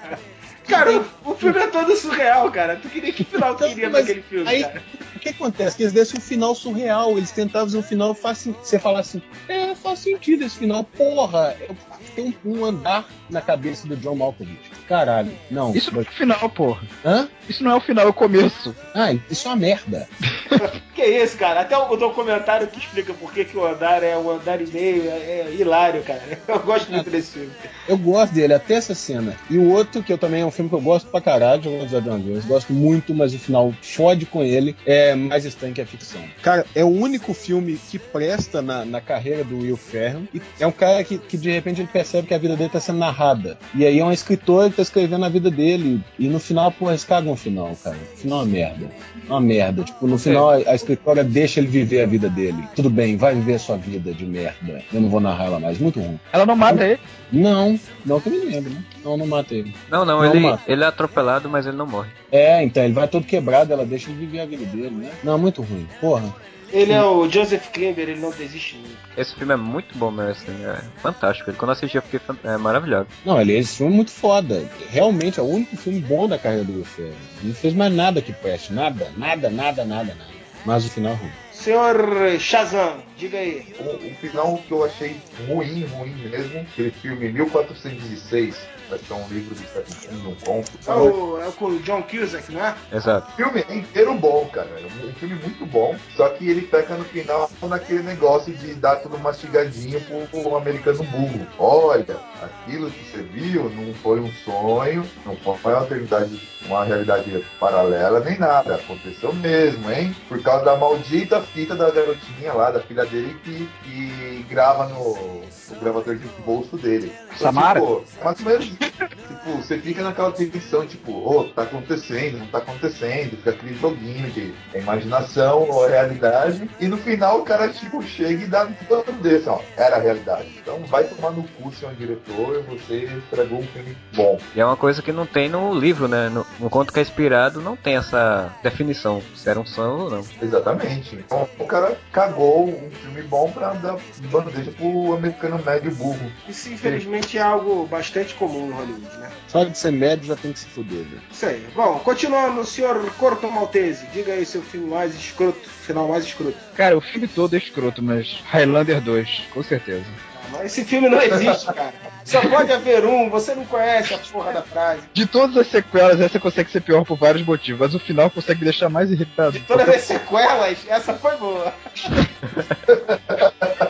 Cara, 0.67 0.91
o, 1.25 1.31
o 1.31 1.35
filme 1.35 1.57
é 1.59 1.65
todo 1.67 1.95
surreal, 1.95 2.51
cara. 2.51 2.75
Tu 2.75 2.87
queria 2.89 3.11
que 3.11 3.23
final 3.23 3.55
queria 3.55 3.89
daquele 3.89 4.21
filme, 4.21 4.47
aí- 4.47 4.61
cara? 4.61 4.83
O 5.19 5.21
que 5.21 5.29
acontece? 5.29 5.75
Que 5.75 5.83
eles 5.83 5.93
dessem 5.93 6.17
um 6.17 6.21
final 6.21 6.55
surreal. 6.55 7.17
Eles 7.17 7.29
tentavam 7.31 7.67
fazer 7.67 7.77
um 7.77 7.83
final 7.83 8.15
sen- 8.33 8.55
Você 8.63 8.79
fala 8.79 8.99
assim, 9.01 9.21
é, 9.49 9.75
faz 9.75 9.99
sentido 9.99 10.45
esse 10.45 10.57
final. 10.57 10.83
Porra, 10.83 11.55
eu- 11.59 11.75
tem 12.15 12.33
um, 12.45 12.59
um 12.59 12.65
andar 12.65 13.05
na 13.29 13.41
cabeça 13.41 13.85
do 13.87 13.95
John 13.97 14.15
Malkovich. 14.15 14.57
Caralho, 14.87 15.31
não. 15.51 15.75
Isso 15.75 15.91
não 15.93 15.99
é 16.01 16.03
o 16.03 16.11
final, 16.11 16.49
porra. 16.49 16.81
Hã? 17.05 17.29
Isso 17.47 17.63
não 17.63 17.71
é 17.71 17.75
o 17.75 17.81
final, 17.81 18.05
é 18.05 18.09
o 18.09 18.13
começo. 18.13 18.73
Ah, 18.95 19.13
isso 19.29 19.47
é 19.47 19.51
uma 19.51 19.57
merda. 19.57 20.07
Que 20.95 21.05
isso, 21.05 21.37
cara? 21.37 21.61
Até 21.61 21.77
o 21.77 21.95
documentário 21.95 22.67
que 22.67 22.77
explica 22.77 23.13
por 23.13 23.31
que, 23.31 23.45
que 23.45 23.55
o 23.57 23.65
andar 23.65 24.03
é 24.03 24.17
um 24.17 24.29
andar 24.31 24.59
e 24.61 24.67
meio 24.67 25.03
é, 25.09 25.45
é 25.47 25.55
hilário, 25.57 26.03
cara. 26.03 26.21
Eu 26.45 26.59
gosto 26.59 26.91
muito 26.91 27.09
desse 27.09 27.31
filme. 27.39 27.51
Eu 27.87 27.97
gosto 27.97 28.33
dele, 28.33 28.53
até 28.53 28.73
essa 28.73 28.93
cena. 28.93 29.33
E 29.49 29.57
o 29.57 29.69
outro, 29.71 30.03
que 30.03 30.11
eu 30.11 30.17
também 30.17 30.41
é 30.41 30.45
um 30.45 30.51
filme 30.51 30.69
que 30.69 30.75
eu 30.75 30.81
gosto 30.81 31.07
pra 31.09 31.21
caralho, 31.21 31.63
eu 31.65 31.79
gosto 31.79 31.87
de 31.87 32.01
John 32.01 32.19
Jones. 32.19 32.43
Gosto 32.45 32.73
muito, 32.73 33.13
mas 33.15 33.33
o 33.33 33.39
final 33.39 33.73
fode 33.81 34.25
com 34.25 34.43
ele. 34.43 34.75
É 34.85 35.08
mais 35.15 35.45
estranho 35.45 35.73
que 35.73 35.81
a 35.81 35.85
ficção. 35.85 36.21
Cara, 36.41 36.65
é 36.75 36.83
o 36.83 36.89
único 36.89 37.33
filme 37.33 37.79
que 37.89 37.97
presta 37.97 38.61
na, 38.61 38.85
na 38.85 39.01
carreira 39.01 39.43
do 39.43 39.59
Will 39.59 39.77
Ferrell. 39.77 40.23
E 40.33 40.41
é 40.59 40.67
um 40.67 40.71
cara 40.71 41.03
que, 41.03 41.17
que 41.17 41.37
de 41.37 41.51
repente 41.51 41.81
ele 41.81 41.89
percebe 41.91 42.27
que 42.27 42.33
a 42.33 42.37
vida 42.37 42.55
dele 42.55 42.69
tá 42.69 42.79
sendo 42.79 42.99
narrada. 42.99 43.57
E 43.73 43.85
aí 43.85 43.99
é 43.99 44.05
um 44.05 44.11
escritor 44.11 44.69
que 44.69 44.77
tá 44.77 44.81
escrevendo 44.81 45.25
a 45.25 45.29
vida 45.29 45.49
dele. 45.49 46.01
E 46.17 46.27
no 46.27 46.39
final, 46.39 46.71
pô, 46.71 46.89
eles 46.89 47.03
cagam 47.03 47.33
o 47.33 47.37
final, 47.37 47.75
cara. 47.83 47.97
O 48.13 48.17
final 48.17 48.39
é 48.39 48.43
uma 48.43 48.51
merda. 48.51 48.85
É 48.85 49.31
Uma 49.31 49.41
merda. 49.41 49.83
Tipo, 49.83 50.07
no 50.07 50.17
final 50.17 50.49
a, 50.49 50.55
a 50.55 50.75
escritora 50.75 51.23
deixa 51.23 51.59
ele 51.59 51.67
viver 51.67 52.01
a 52.01 52.05
vida 52.05 52.29
dele. 52.29 52.63
Tudo 52.75 52.89
bem, 52.89 53.17
vai 53.17 53.35
viver 53.35 53.55
a 53.55 53.59
sua 53.59 53.77
vida 53.77 54.13
de 54.13 54.25
merda. 54.25 54.83
Eu 54.93 55.01
não 55.01 55.09
vou 55.09 55.19
narrar 55.19 55.45
ela 55.45 55.59
mais. 55.59 55.79
Muito 55.79 55.99
ruim. 55.99 56.19
Ela 56.31 56.45
não 56.45 56.55
mata 56.55 56.85
ele. 56.85 56.99
Não, 57.31 57.79
não 58.05 58.19
que 58.19 58.27
eu 58.27 58.33
me 58.33 58.39
lembro, 58.39 58.71
né? 58.71 58.83
Não, 59.03 59.17
não 59.17 59.27
mata 59.27 59.53
ele. 59.53 59.73
Não, 59.89 60.03
não, 60.05 60.17
Não, 60.19 60.25
ele, 60.25 60.39
mano. 60.39 60.59
ele 60.67 60.83
é 60.83 60.87
atropelado, 60.87 61.49
mas 61.49 61.65
ele 61.65 61.77
não 61.77 61.87
morre. 61.87 62.09
É, 62.31 62.63
então, 62.63 62.83
ele 62.83 62.93
vai 62.93 63.07
todo 63.07 63.25
quebrado, 63.25 63.71
ela 63.71 63.85
deixa 63.85 64.09
ele 64.09 64.19
viver 64.19 64.41
a 64.41 64.45
vida 64.45 64.65
dele, 64.65 64.91
né? 64.91 65.11
Não, 65.23 65.37
muito 65.37 65.61
ruim. 65.61 65.87
Porra. 65.99 66.33
Ele 66.71 66.91
é 66.91 67.03
o 67.03 67.27
Joseph 67.27 67.69
Klimber, 67.71 68.09
ele 68.09 68.19
não 68.19 68.29
desiste 68.29 68.77
nunca. 68.77 68.89
Esse 69.17 69.33
filme 69.35 69.53
é 69.53 69.57
muito 69.57 69.97
bom 69.97 70.11
mesmo, 70.11 70.31
assim, 70.31 70.65
é 70.65 70.77
fantástico. 71.01 71.51
Quando 71.53 71.69
eu 71.69 71.73
assisti 71.73 71.97
eu 71.97 72.01
fiquei 72.03 72.19
é, 72.43 72.57
maravilhado. 72.57 73.07
Não, 73.25 73.41
ele, 73.41 73.57
esse 73.57 73.77
filme 73.77 73.91
é 73.91 73.95
muito 73.95 74.11
foda. 74.11 74.63
Realmente 74.89 75.39
é 75.39 75.43
o 75.43 75.47
único 75.47 75.75
filme 75.75 75.99
bom 75.99 76.27
da 76.27 76.37
carreira 76.37 76.63
do 76.65 76.85
Ferrell. 76.85 77.15
Não 77.41 77.55
fez 77.55 77.73
mais 77.73 77.91
nada 77.91 78.21
que 78.21 78.31
preste. 78.31 78.71
Nada, 78.71 79.11
nada, 79.17 79.49
nada, 79.49 79.83
nada, 79.83 80.13
nada. 80.13 80.39
Mas 80.63 80.85
o 80.85 80.89
final 80.89 81.13
é 81.13 81.15
ruim. 81.15 81.31
Senhor 81.51 81.95
Shazam, 82.39 82.97
diga 83.19 83.37
aí. 83.37 83.65
Um, 83.79 84.07
um 84.07 84.15
final 84.15 84.57
que 84.65 84.71
eu 84.71 84.83
achei 84.83 85.19
ruim, 85.47 85.85
ruim 85.85 86.15
mesmo, 86.29 86.61
aquele 86.61 86.91
filme 86.91 87.29
1406, 87.31 88.55
vai 88.89 88.97
ser 88.99 89.13
um 89.13 89.27
livro 89.27 89.53
do 89.53 89.61
Stephen 89.61 90.09
King, 90.09 90.27
um 90.27 90.35
conto. 90.35 90.71
É 90.87 90.93
o, 90.93 91.41
é 91.41 91.47
o 91.47 91.51
com 91.51 91.65
o 91.65 91.79
John 91.79 92.01
Cusack, 92.03 92.51
não 92.51 92.65
é? 92.65 92.75
Exato. 92.91 93.29
O 93.31 93.35
filme 93.35 93.63
é 93.69 93.75
inteiro 93.75 94.13
bom, 94.15 94.49
cara. 94.51 94.69
É 94.69 95.05
um 95.05 95.13
filme 95.13 95.35
muito 95.35 95.65
bom. 95.65 95.95
Só 96.15 96.29
que 96.29 96.49
ele 96.49 96.61
peca 96.61 96.95
no 96.95 97.03
final 97.05 97.49
naquele 97.61 98.03
negócio 98.03 98.53
de 98.53 98.73
dar 98.75 98.95
tudo 98.97 99.19
mastigadinho 99.19 99.99
pro, 100.01 100.41
pro 100.41 100.55
americano 100.55 101.03
burro. 101.03 101.47
Olha, 101.59 102.17
aquilo 102.41 102.89
que 102.89 103.11
você 103.11 103.21
viu 103.21 103.69
não 103.69 103.93
foi 103.95 104.19
um 104.19 104.31
sonho, 104.45 105.05
não 105.25 105.35
foi 105.35 105.73
uma 105.73 105.83
realidade, 105.83 106.41
uma 106.65 106.83
realidade 106.85 107.45
paralela 107.59 108.21
nem 108.21 108.39
nada. 108.39 108.75
Aconteceu 108.75 109.33
mesmo, 109.33 109.91
hein? 109.91 110.15
Por 110.27 110.41
causa 110.41 110.65
da 110.65 110.77
maldita 110.77 111.41
fita 111.41 111.75
da 111.75 111.91
garotinha 111.91 112.53
lá, 112.53 112.71
da 112.71 112.79
filha 112.79 113.05
dele 113.09 113.35
que, 113.43 113.69
que 113.83 114.45
grava 114.49 114.87
no, 114.87 115.13
no 115.13 115.79
gravador 115.79 116.15
de 116.15 116.27
bolso 116.45 116.77
dele. 116.77 117.11
Então, 117.25 117.37
Samara? 117.37 117.79
tipo, 117.79 118.03
mais 118.23 118.39
ou 118.39 118.45
menos 118.45 118.65
tipo, 118.67 119.57
você 119.57 119.77
fica 119.77 120.01
naquela 120.03 120.31
tensão, 120.31 120.85
tipo, 120.85 121.11
ô, 121.11 121.45
tá 121.45 121.63
acontecendo, 121.63 122.39
não 122.39 122.47
tá 122.47 122.59
acontecendo, 122.59 123.37
fica 123.37 123.51
aquele 123.51 123.75
joguinho 123.75 124.29
de 124.31 124.53
imaginação 124.75 125.69
ou 125.69 125.87
realidade, 125.87 126.69
e 126.79 126.87
no 126.87 126.97
final 126.97 127.39
o 127.39 127.43
cara, 127.43 127.69
tipo, 127.69 128.01
chega 128.03 128.43
e 128.43 128.47
dá 128.47 128.65
um 128.65 128.73
plano 128.73 129.11
desse, 129.21 129.47
ó, 129.49 129.59
era 129.77 129.97
a 129.97 129.99
realidade. 129.99 130.59
Então 130.61 130.79
vai 130.87 131.03
tomar 131.05 131.31
no 131.31 131.43
cu, 131.43 131.71
senhor 131.73 131.93
diretor, 131.95 132.63
você 132.63 133.05
estragou 133.05 133.59
um 133.59 133.67
filme 133.67 133.97
bom. 134.15 134.39
E 134.55 134.59
é 134.59 134.65
uma 134.65 134.77
coisa 134.77 135.01
que 135.01 135.11
não 135.11 135.25
tem 135.25 135.49
no 135.49 135.73
livro, 135.73 136.07
né? 136.07 136.29
No, 136.29 136.45
no 136.59 136.69
conto 136.69 136.91
que 136.91 136.99
é 136.99 137.01
inspirado 137.01 137.61
não 137.61 137.75
tem 137.75 137.95
essa 137.95 138.53
definição 138.61 139.21
se 139.35 139.49
era 139.49 139.59
um 139.59 139.65
sonho 139.65 140.03
ou 140.03 140.09
não. 140.09 140.25
Exatamente. 140.41 141.15
Então 141.15 141.47
o 141.57 141.65
cara 141.65 141.97
cagou 142.11 142.67
um 142.67 142.89
filme 143.01 143.21
bom 143.23 143.51
pra 143.51 143.73
dar 143.73 143.97
bandeja 144.31 144.71
pro 144.71 145.13
americano 145.13 145.61
médio 145.63 145.91
burro. 145.95 146.31
Isso 146.47 146.71
infelizmente 146.71 147.37
é 147.37 147.41
algo 147.41 147.85
bastante 147.87 148.33
comum 148.35 148.67
no 148.67 148.75
Hollywood, 148.75 149.17
né? 149.17 149.29
Só 149.47 149.63
de 149.63 149.77
ser 149.77 149.91
médio 149.91 150.27
já 150.27 150.35
tem 150.35 150.53
que 150.53 150.59
se 150.59 150.65
fuder, 150.67 151.03
velho. 151.03 151.21
Isso 151.31 151.45
aí. 151.45 151.67
Bom, 151.75 151.99
continuando, 151.99 152.65
senhor 152.65 153.11
Corto 153.13 153.49
Maltese, 153.49 154.05
diga 154.13 154.33
aí 154.33 154.45
seu 154.45 154.61
filme 154.61 154.89
mais 154.89 155.15
escroto, 155.15 155.67
final 155.69 156.07
mais 156.07 156.25
escroto. 156.25 156.57
Cara, 156.75 156.97
o 156.97 157.01
filme 157.01 157.27
todo 157.27 157.55
é 157.55 157.57
escroto, 157.57 158.01
mas 158.01 158.41
Highlander 158.45 159.01
2, 159.01 159.41
com 159.53 159.63
certeza. 159.63 160.05
Mas 160.51 160.65
esse 160.65 160.83
filme 160.85 161.09
não 161.09 161.21
existe, 161.21 161.65
cara. 161.67 161.93
Só 162.29 162.47
pode 162.47 162.71
haver 162.71 163.03
um, 163.05 163.27
você 163.27 163.55
não 163.55 163.65
conhece 163.65 164.13
a 164.13 164.19
porra 164.19 164.53
da 164.53 164.61
frase. 164.61 165.01
De 165.11 165.25
todas 165.25 165.57
as 165.57 165.65
sequelas, 165.65 166.21
essa 166.21 166.39
consegue 166.39 166.69
ser 166.69 166.81
pior 166.81 167.03
por 167.03 167.17
vários 167.17 167.43
motivos, 167.43 167.79
mas 167.79 167.95
o 167.95 167.99
final 167.99 168.29
consegue 168.29 168.63
deixar 168.63 168.87
mais 168.87 169.11
irritado. 169.11 169.53
De 169.53 169.61
todas 169.61 169.89
as 169.89 170.01
sequelas, 170.01 170.77
essa 170.87 171.15
foi 171.15 171.35
boa. 171.37 171.73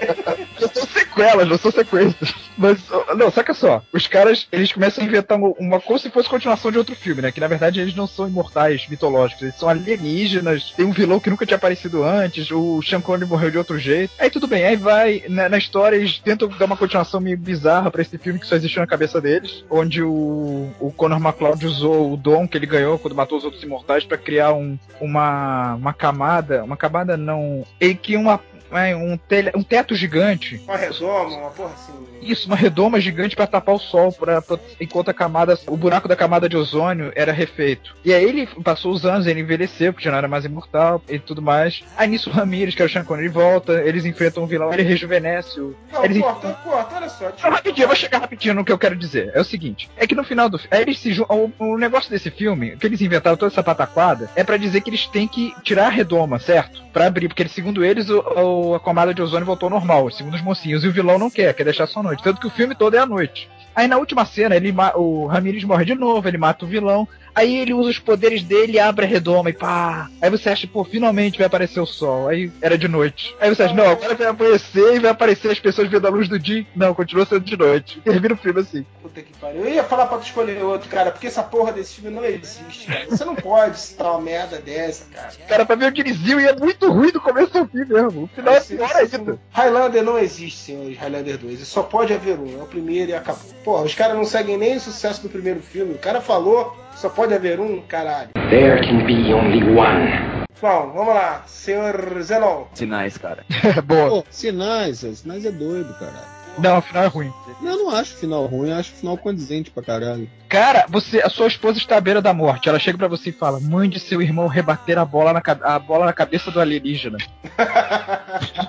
São 0.67 0.88
sequelas, 0.88 1.48
não 1.48 1.58
são 1.58 1.72
sequências. 1.72 2.34
Mas, 2.58 2.80
não, 3.15 3.32
saca 3.32 3.54
só. 3.54 3.82
Os 3.93 4.08
caras, 4.08 4.48
eles 4.52 4.72
começam 4.72 5.04
a 5.04 5.08
inventar 5.08 5.38
uma, 5.38 5.54
uma 5.60 5.80
como 5.80 5.98
se 5.98 6.10
fosse 6.10 6.30
continuação 6.30 6.72
de 6.72 6.78
outro 6.78 6.95
filme, 6.95 7.22
né? 7.22 7.32
Que 7.32 7.39
na 7.39 7.48
verdade 7.48 7.80
eles 7.80 7.95
não 7.95 8.06
são 8.08 8.28
imortais, 8.28 8.88
mitológicos. 8.88 9.43
Eles 9.43 9.56
são 9.56 9.69
alienígenas. 9.69 10.74
Tem 10.76 10.86
um 10.86 10.91
vilão 10.91 11.19
que 11.19 11.30
nunca 11.30 11.45
tinha 11.45 11.58
aparecido 11.58 12.04
antes. 12.04 12.52
O 12.52 12.82
Sean 12.82 13.02
Connery 13.02 13.30
morreu 13.30 13.52
de 13.52 13.58
outro 13.58 13.80
jeito. 13.80 14.12
Aí 14.19 14.30
tudo 14.30 14.48
bem. 14.48 14.65
Aí 14.65 14.76
vai, 14.76 15.24
na, 15.30 15.50
na 15.50 15.58
história, 15.58 15.95
eles 15.95 16.19
tentam 16.19 16.50
dar 16.50 16.65
uma 16.65 16.78
continuação 16.78 17.22
meio 17.22 17.38
bizarra 17.38 17.89
pra 17.89 18.02
esse 18.02 18.17
filme 18.17 18.39
que 18.39 18.48
só 18.48 18.56
existiu 18.56 18.82
na 18.82 18.88
cabeça 18.88 19.22
deles. 19.22 19.63
Onde 19.69 20.04
o, 20.04 20.69
o 20.80 20.91
Conor 20.95 21.19
McLeod 21.19 21.65
usou 21.65 22.13
o 22.13 22.17
dom 22.17 22.48
que 22.48 22.58
ele 22.58 22.65
ganhou 22.65 23.00
quando 23.00 23.15
matou 23.15 23.38
os 23.38 23.43
outros 23.43 23.63
imortais 23.63 24.04
pra 24.04 24.17
criar 24.17 24.54
um, 24.54 24.78
uma, 25.00 25.76
uma 25.76 25.93
camada. 25.93 26.63
Uma 26.63 26.78
camada 26.78 27.15
não. 27.15 27.65
Ele 27.80 27.95
que 27.95 28.15
uma. 28.15 28.39
É, 28.71 28.95
Um, 28.95 29.17
tele, 29.17 29.51
um 29.55 29.63
teto 29.63 29.95
gigante 29.95 30.62
Uma 30.65 30.77
redoma, 30.77 31.38
uma 31.38 31.49
porra 31.49 31.73
assim. 31.73 31.93
isso, 32.21 32.47
uma 32.47 32.55
redoma 32.55 32.99
gigante 32.99 33.36
pra 33.36 33.47
tapar 33.47 33.75
o 33.75 33.79
sol, 33.79 34.12
pra, 34.12 34.41
pra- 34.41 34.60
enquanto 34.79 35.10
a 35.10 35.13
camada, 35.13 35.58
o 35.67 35.77
buraco 35.77 36.08
da 36.08 36.15
camada 36.15 36.47
de 36.49 36.58
ozônio 36.58 37.12
era 37.15 37.32
refeito. 37.32 37.95
E 38.03 38.13
aí 38.13 38.23
ele 38.23 38.47
passou 38.63 38.91
os 38.91 39.05
anos, 39.05 39.25
ele 39.27 39.39
envelheceu, 39.41 39.91
porque 39.93 40.05
já 40.05 40.12
não 40.12 40.17
era 40.17 40.27
mais 40.27 40.45
imortal 40.45 41.01
e 41.10 41.17
tudo 41.19 41.41
mais. 41.41 41.82
Aí 41.97 42.08
nisso 42.08 42.29
o 42.29 42.34
Ramirez, 42.34 42.75
que 42.75 42.82
era 42.82 42.89
o 42.89 42.91
Sean 42.93 43.03
Connery, 43.03 43.29
volta, 43.29 43.73
eles 43.84 44.05
enfrentam 44.05 44.43
um 44.43 44.47
vilão, 44.47 44.73
ele 44.73 44.84
rejuvenesce 44.84 45.60
o... 45.60 45.75
Não, 45.91 46.05
eles 46.05 46.19
corta, 46.21 46.49
corta, 46.63 46.95
olha 46.95 47.10
só. 47.10 47.32
não, 47.43 47.51
rapidinho, 47.51 47.84
eu 47.84 47.88
vou 47.88 47.95
chegar 47.95 48.19
rapidinho 48.19 48.53
no 48.53 48.65
que 48.65 48.71
eu 48.71 48.77
quero 48.77 48.95
dizer. 48.95 49.32
É 49.34 49.39
o 49.39 49.43
seguinte: 49.45 49.89
é 49.97 50.05
que 50.05 50.15
no 50.15 50.23
final 50.23 50.49
do 50.49 50.58
filme. 50.60 50.75
Eles 50.77 50.99
se 50.99 51.19
o, 51.21 51.51
o 51.60 51.77
negócio 51.77 52.10
desse 52.10 52.29
filme, 52.29 52.75
que 52.77 52.86
eles 52.86 53.01
inventaram 53.01 53.36
toda 53.38 53.51
essa 53.51 53.63
pataquada, 53.63 54.29
é 54.36 54.43
pra 54.43 54.58
dizer 54.58 54.82
que 54.82 54.89
eles 54.89 55.05
têm 55.08 55.27
que 55.27 55.53
tirar 55.63 55.88
a 55.88 55.89
redoma, 55.89 56.39
certo? 56.39 56.82
Pra 56.93 57.05
abrir, 57.08 57.27
porque 57.27 57.47
segundo 57.47 57.84
eles, 57.84 58.10
o, 58.10 58.19
o- 58.19 58.59
a 58.76 58.80
camada 58.80 59.13
de 59.13 59.22
ozônio 59.22 59.45
voltou 59.45 59.67
ao 59.67 59.72
normal, 59.72 60.10
segundo 60.12 60.36
os 60.36 60.41
mocinhos. 60.41 60.84
E 60.84 60.88
o 60.88 60.91
vilão 60.91 61.17
não 61.17 61.30
quer, 61.30 61.54
quer 61.54 61.63
deixar 61.63 61.88
só 61.88 62.00
à 62.00 62.04
noite. 62.04 62.24
Tanto 62.24 62.39
que 62.39 62.48
o 62.48 62.52
filme 62.52 62.76
todo 62.76 62.95
é 62.95 63.00
à 63.00 63.06
noite. 63.06 63.50
Aí 63.80 63.88
na 63.88 63.98
última 63.98 64.26
cena, 64.26 64.58
ele 64.58 64.76
o 64.96 65.26
Ramirez 65.26 65.63
morre 65.63 65.86
de 65.86 65.96
novo, 65.96 66.28
ele 66.28 66.38
mata 66.38 66.65
o 66.65 66.68
vilão. 66.68 67.08
Aí 67.34 67.56
ele 67.58 67.74
usa 67.74 67.92
os 67.92 68.00
poderes 68.00 68.44
dele 68.44 68.74
e 68.74 68.80
abre 68.80 69.06
a 69.06 69.08
redoma 69.08 69.50
e 69.50 69.54
pá. 69.54 70.10
Aí 70.22 70.30
você 70.30 70.50
acha, 70.50 70.68
pô, 70.68 70.84
finalmente 70.84 71.38
vai 71.38 71.48
aparecer 71.48 71.80
o 71.80 71.86
sol. 71.86 72.28
Aí 72.28 72.52
era 72.62 72.78
de 72.78 72.89
noite. 72.89 73.34
Aí 73.39 73.48
você 73.48 73.63
acha, 73.63 73.74
não, 73.74 73.92
agora 73.92 74.15
vai 74.15 74.28
amanhecer 74.28 74.96
e 74.96 75.00
vai 75.00 75.12
aparecer 75.12 75.50
as 75.50 75.60
pessoas 75.60 75.88
vendo 75.88 76.06
a 76.06 76.10
luz 76.10 76.28
do 76.28 76.38
dia. 76.38 76.65
Não, 76.76 76.94
continua 76.94 77.26
sendo 77.26 77.46
de 77.46 77.56
noite. 77.56 78.02
Termina 78.04 78.34
o 78.34 78.38
filme 78.38 78.60
assim. 78.60 78.86
Puta 79.02 79.22
que 79.22 79.32
pariu. 79.38 79.63
Eu 79.63 79.74
ia 79.74 79.84
falar 79.86 80.08
pra 80.08 80.18
tu 80.18 80.26
escolher 80.26 80.62
outro, 80.62 80.89
cara, 80.89 81.12
porque 81.12 81.28
essa 81.28 81.42
porra 81.42 81.72
desse 81.72 82.02
filme 82.02 82.13
não 82.13 82.26
existe, 82.26 82.88
cara. 82.88 83.06
Você 83.10 83.24
não 83.24 83.36
pode 83.36 83.80
citar 83.80 84.12
uma 84.12 84.22
merda 84.22 84.58
dessa, 84.58 85.06
cara. 85.13 85.32
Cara, 85.48 85.65
pra 85.65 85.76
ver 85.76 85.86
o 85.86 85.92
Dirizinho 85.92 86.42
e 86.42 86.46
é 86.46 86.54
muito 86.54 86.92
ruim 86.92 87.12
do 87.12 87.22
começo 87.22 87.58
ao 87.58 87.65
fim 87.65 87.86
mesmo. 87.86 88.24
O 88.24 88.28
final 88.28 88.54
é 88.54 88.60
pior 88.60 88.96
ainda. 88.96 89.39
Highlander 89.52 90.04
não 90.04 90.20
existe, 90.20 90.58
senhores. 90.58 90.98
Highlander 90.98 91.38
2. 91.38 91.65
Só 91.65 91.84
pode 91.84 92.13
haver 92.13 92.38
um. 92.38 92.60
É 92.60 92.63
o 92.63 92.68
primeiro 92.68 93.12
e 93.12 93.13
acabou. 93.13 93.50
Porra, 93.69 93.84
os 93.84 93.93
caras 93.93 94.17
não 94.17 94.25
seguem 94.25 94.58
nem 94.58 94.77
o 94.77 94.79
sucesso 94.79 95.21
do 95.21 95.29
primeiro 95.29 95.62
filme. 95.62 95.93
O 95.93 95.99
cara 95.99 96.19
falou, 96.19 96.75
só 96.95 97.08
pode 97.08 97.36
haver 97.36 97.60
um, 97.60 97.79
caralho. 97.84 98.32
There 98.49 98.82
can 98.82 99.05
be 99.05 99.32
only 99.32 99.62
one. 99.77 100.43
Bom, 100.60 100.91
vamos 100.91 101.13
lá. 101.13 101.43
Senhor 101.45 102.19
Zenon. 102.23 102.65
Sinais, 102.73 103.15
cara. 103.19 103.45
Boa. 103.86 104.10
Pô, 104.10 104.25
sinais, 104.32 105.03
é, 105.03 105.13
sinais 105.13 105.45
é 105.45 105.51
doido, 105.51 105.93
caralho. 105.99 106.39
Não, 106.58 106.79
o 106.79 106.82
final 106.82 107.03
é 107.03 107.08
ruim. 107.08 107.32
Eu 107.62 107.77
não 107.77 107.91
acho 107.91 108.15
o 108.15 108.17
final 108.17 108.45
ruim, 108.47 108.69
eu 108.69 108.75
acho 108.75 108.91
o 108.91 108.95
final 108.95 109.17
condizente 109.17 109.69
pra 109.69 109.84
caralho. 109.84 110.27
Cara, 110.49 110.86
você, 110.89 111.21
a 111.21 111.29
sua 111.29 111.47
esposa 111.47 111.77
está 111.77 111.97
à 111.97 112.01
beira 112.01 112.23
da 112.23 112.34
morte. 112.34 112.67
Ela 112.67 112.79
chega 112.79 112.97
pra 112.97 113.08
você 113.08 113.29
e 113.29 113.34
fala: 113.34 113.60
mande 113.60 113.99
seu 113.99 114.19
irmão 114.19 114.47
rebater 114.47 114.97
a 114.97 115.05
bola 115.05 115.32
na, 115.32 115.41
a 115.63 115.77
bola 115.77 116.08
na 116.08 116.13
cabeça 116.13 116.49
do 116.49 116.60
alienígena. 116.60 117.19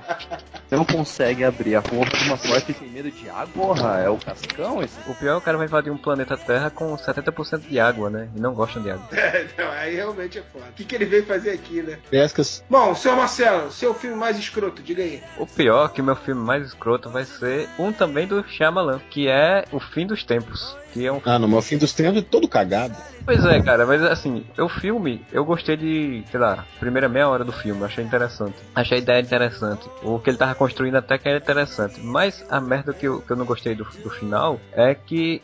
Você 0.70 0.76
não 0.76 0.85
consegue 0.85 1.42
abrir 1.42 1.74
a 1.74 1.83
porra 1.83 2.11
de 2.11 2.28
uma 2.28 2.38
porta 2.38 2.70
e 2.70 2.74
tem 2.74 2.88
medo 2.88 3.11
de 3.11 3.28
água? 3.28 3.48
Porra, 3.48 3.98
é 3.98 4.09
o 4.09 4.16
cascão 4.16 4.80
esse? 4.80 5.00
O 5.11 5.14
pior 5.16 5.33
é 5.33 5.35
que 5.35 5.38
o 5.38 5.40
cara 5.40 5.59
vai 5.59 5.66
invadir 5.66 5.92
um 5.92 5.96
planeta 5.96 6.37
Terra 6.37 6.70
com 6.70 6.96
70% 6.96 7.68
de 7.68 7.80
água, 7.80 8.09
né? 8.09 8.28
E 8.37 8.40
não 8.40 8.54
gostam 8.54 8.80
de 8.80 8.88
água. 8.88 9.04
não, 9.59 9.68
aí 9.68 9.96
realmente 9.96 10.38
é 10.38 10.42
foda. 10.42 10.66
O 10.70 10.72
que, 10.72 10.85
que 10.85 10.94
ele 10.94 11.06
veio 11.06 11.26
fazer 11.26 11.50
aqui, 11.50 11.83
né? 11.83 11.98
Pescas. 12.09 12.62
Bom, 12.70 12.94
senhor 12.94 13.16
Marcelo, 13.16 13.72
seu 13.72 13.92
filme 13.92 14.14
mais 14.14 14.38
escroto, 14.38 14.80
diga 14.80 15.02
aí. 15.02 15.20
O 15.38 15.44
pior 15.44 15.87
é 15.87 15.88
que 15.88 16.00
o 16.00 16.04
meu 16.04 16.14
filme 16.14 16.40
mais 16.40 16.64
escroto 16.64 17.11
vai 17.11 17.24
ser 17.24 17.68
um 17.76 17.92
também 17.92 18.28
do 18.28 18.40
Shyamalan, 18.46 19.00
que 19.11 19.26
é 19.26 19.64
O 19.72 19.80
Fim 19.80 20.06
dos 20.06 20.22
Tempos. 20.22 20.76
Que 20.92 21.07
é 21.07 21.12
um 21.12 21.20
Ah, 21.24 21.38
no 21.38 21.48
meu 21.48 21.62
fim 21.62 21.79
dos 21.79 21.92
tempos 21.92 22.18
é 22.22 22.24
todo 22.24 22.48
cagado. 22.48 22.94
Pois 23.24 23.44
é, 23.44 23.61
cara, 23.61 23.87
mas 23.87 24.03
assim, 24.03 24.44
o 24.59 24.68
filme, 24.68 25.20
eu 25.31 25.44
gostei 25.44 25.76
de, 25.76 26.24
sei 26.31 26.40
lá, 26.40 26.64
primeira 26.81 27.09
meia 27.09 27.29
hora 27.29 27.44
do 27.44 27.53
filme, 27.53 27.85
achei 27.85 28.03
interessante. 28.03 28.55
Achei 28.74 28.98
a 28.98 29.00
ideia 29.00 29.20
interessante. 29.20 29.88
O 30.03 30.18
que 30.18 30.31
ele 30.31 30.37
tava 30.38 30.55
construindo 30.55 30.96
até 30.96 31.16
que 31.16 31.29
era 31.29 31.38
interessante. 31.38 32.00
Mas 32.03 32.44
a 32.48 32.61
merda 32.61 32.92
que 32.92 33.07
eu, 33.07 33.20
que 33.20 33.31
eu 33.33 33.37
não 33.37 33.44
gostei 33.44 33.74
do, 33.74 33.85
do 34.03 34.11
final 34.11 34.59
é 34.72 34.94
que 34.94 35.40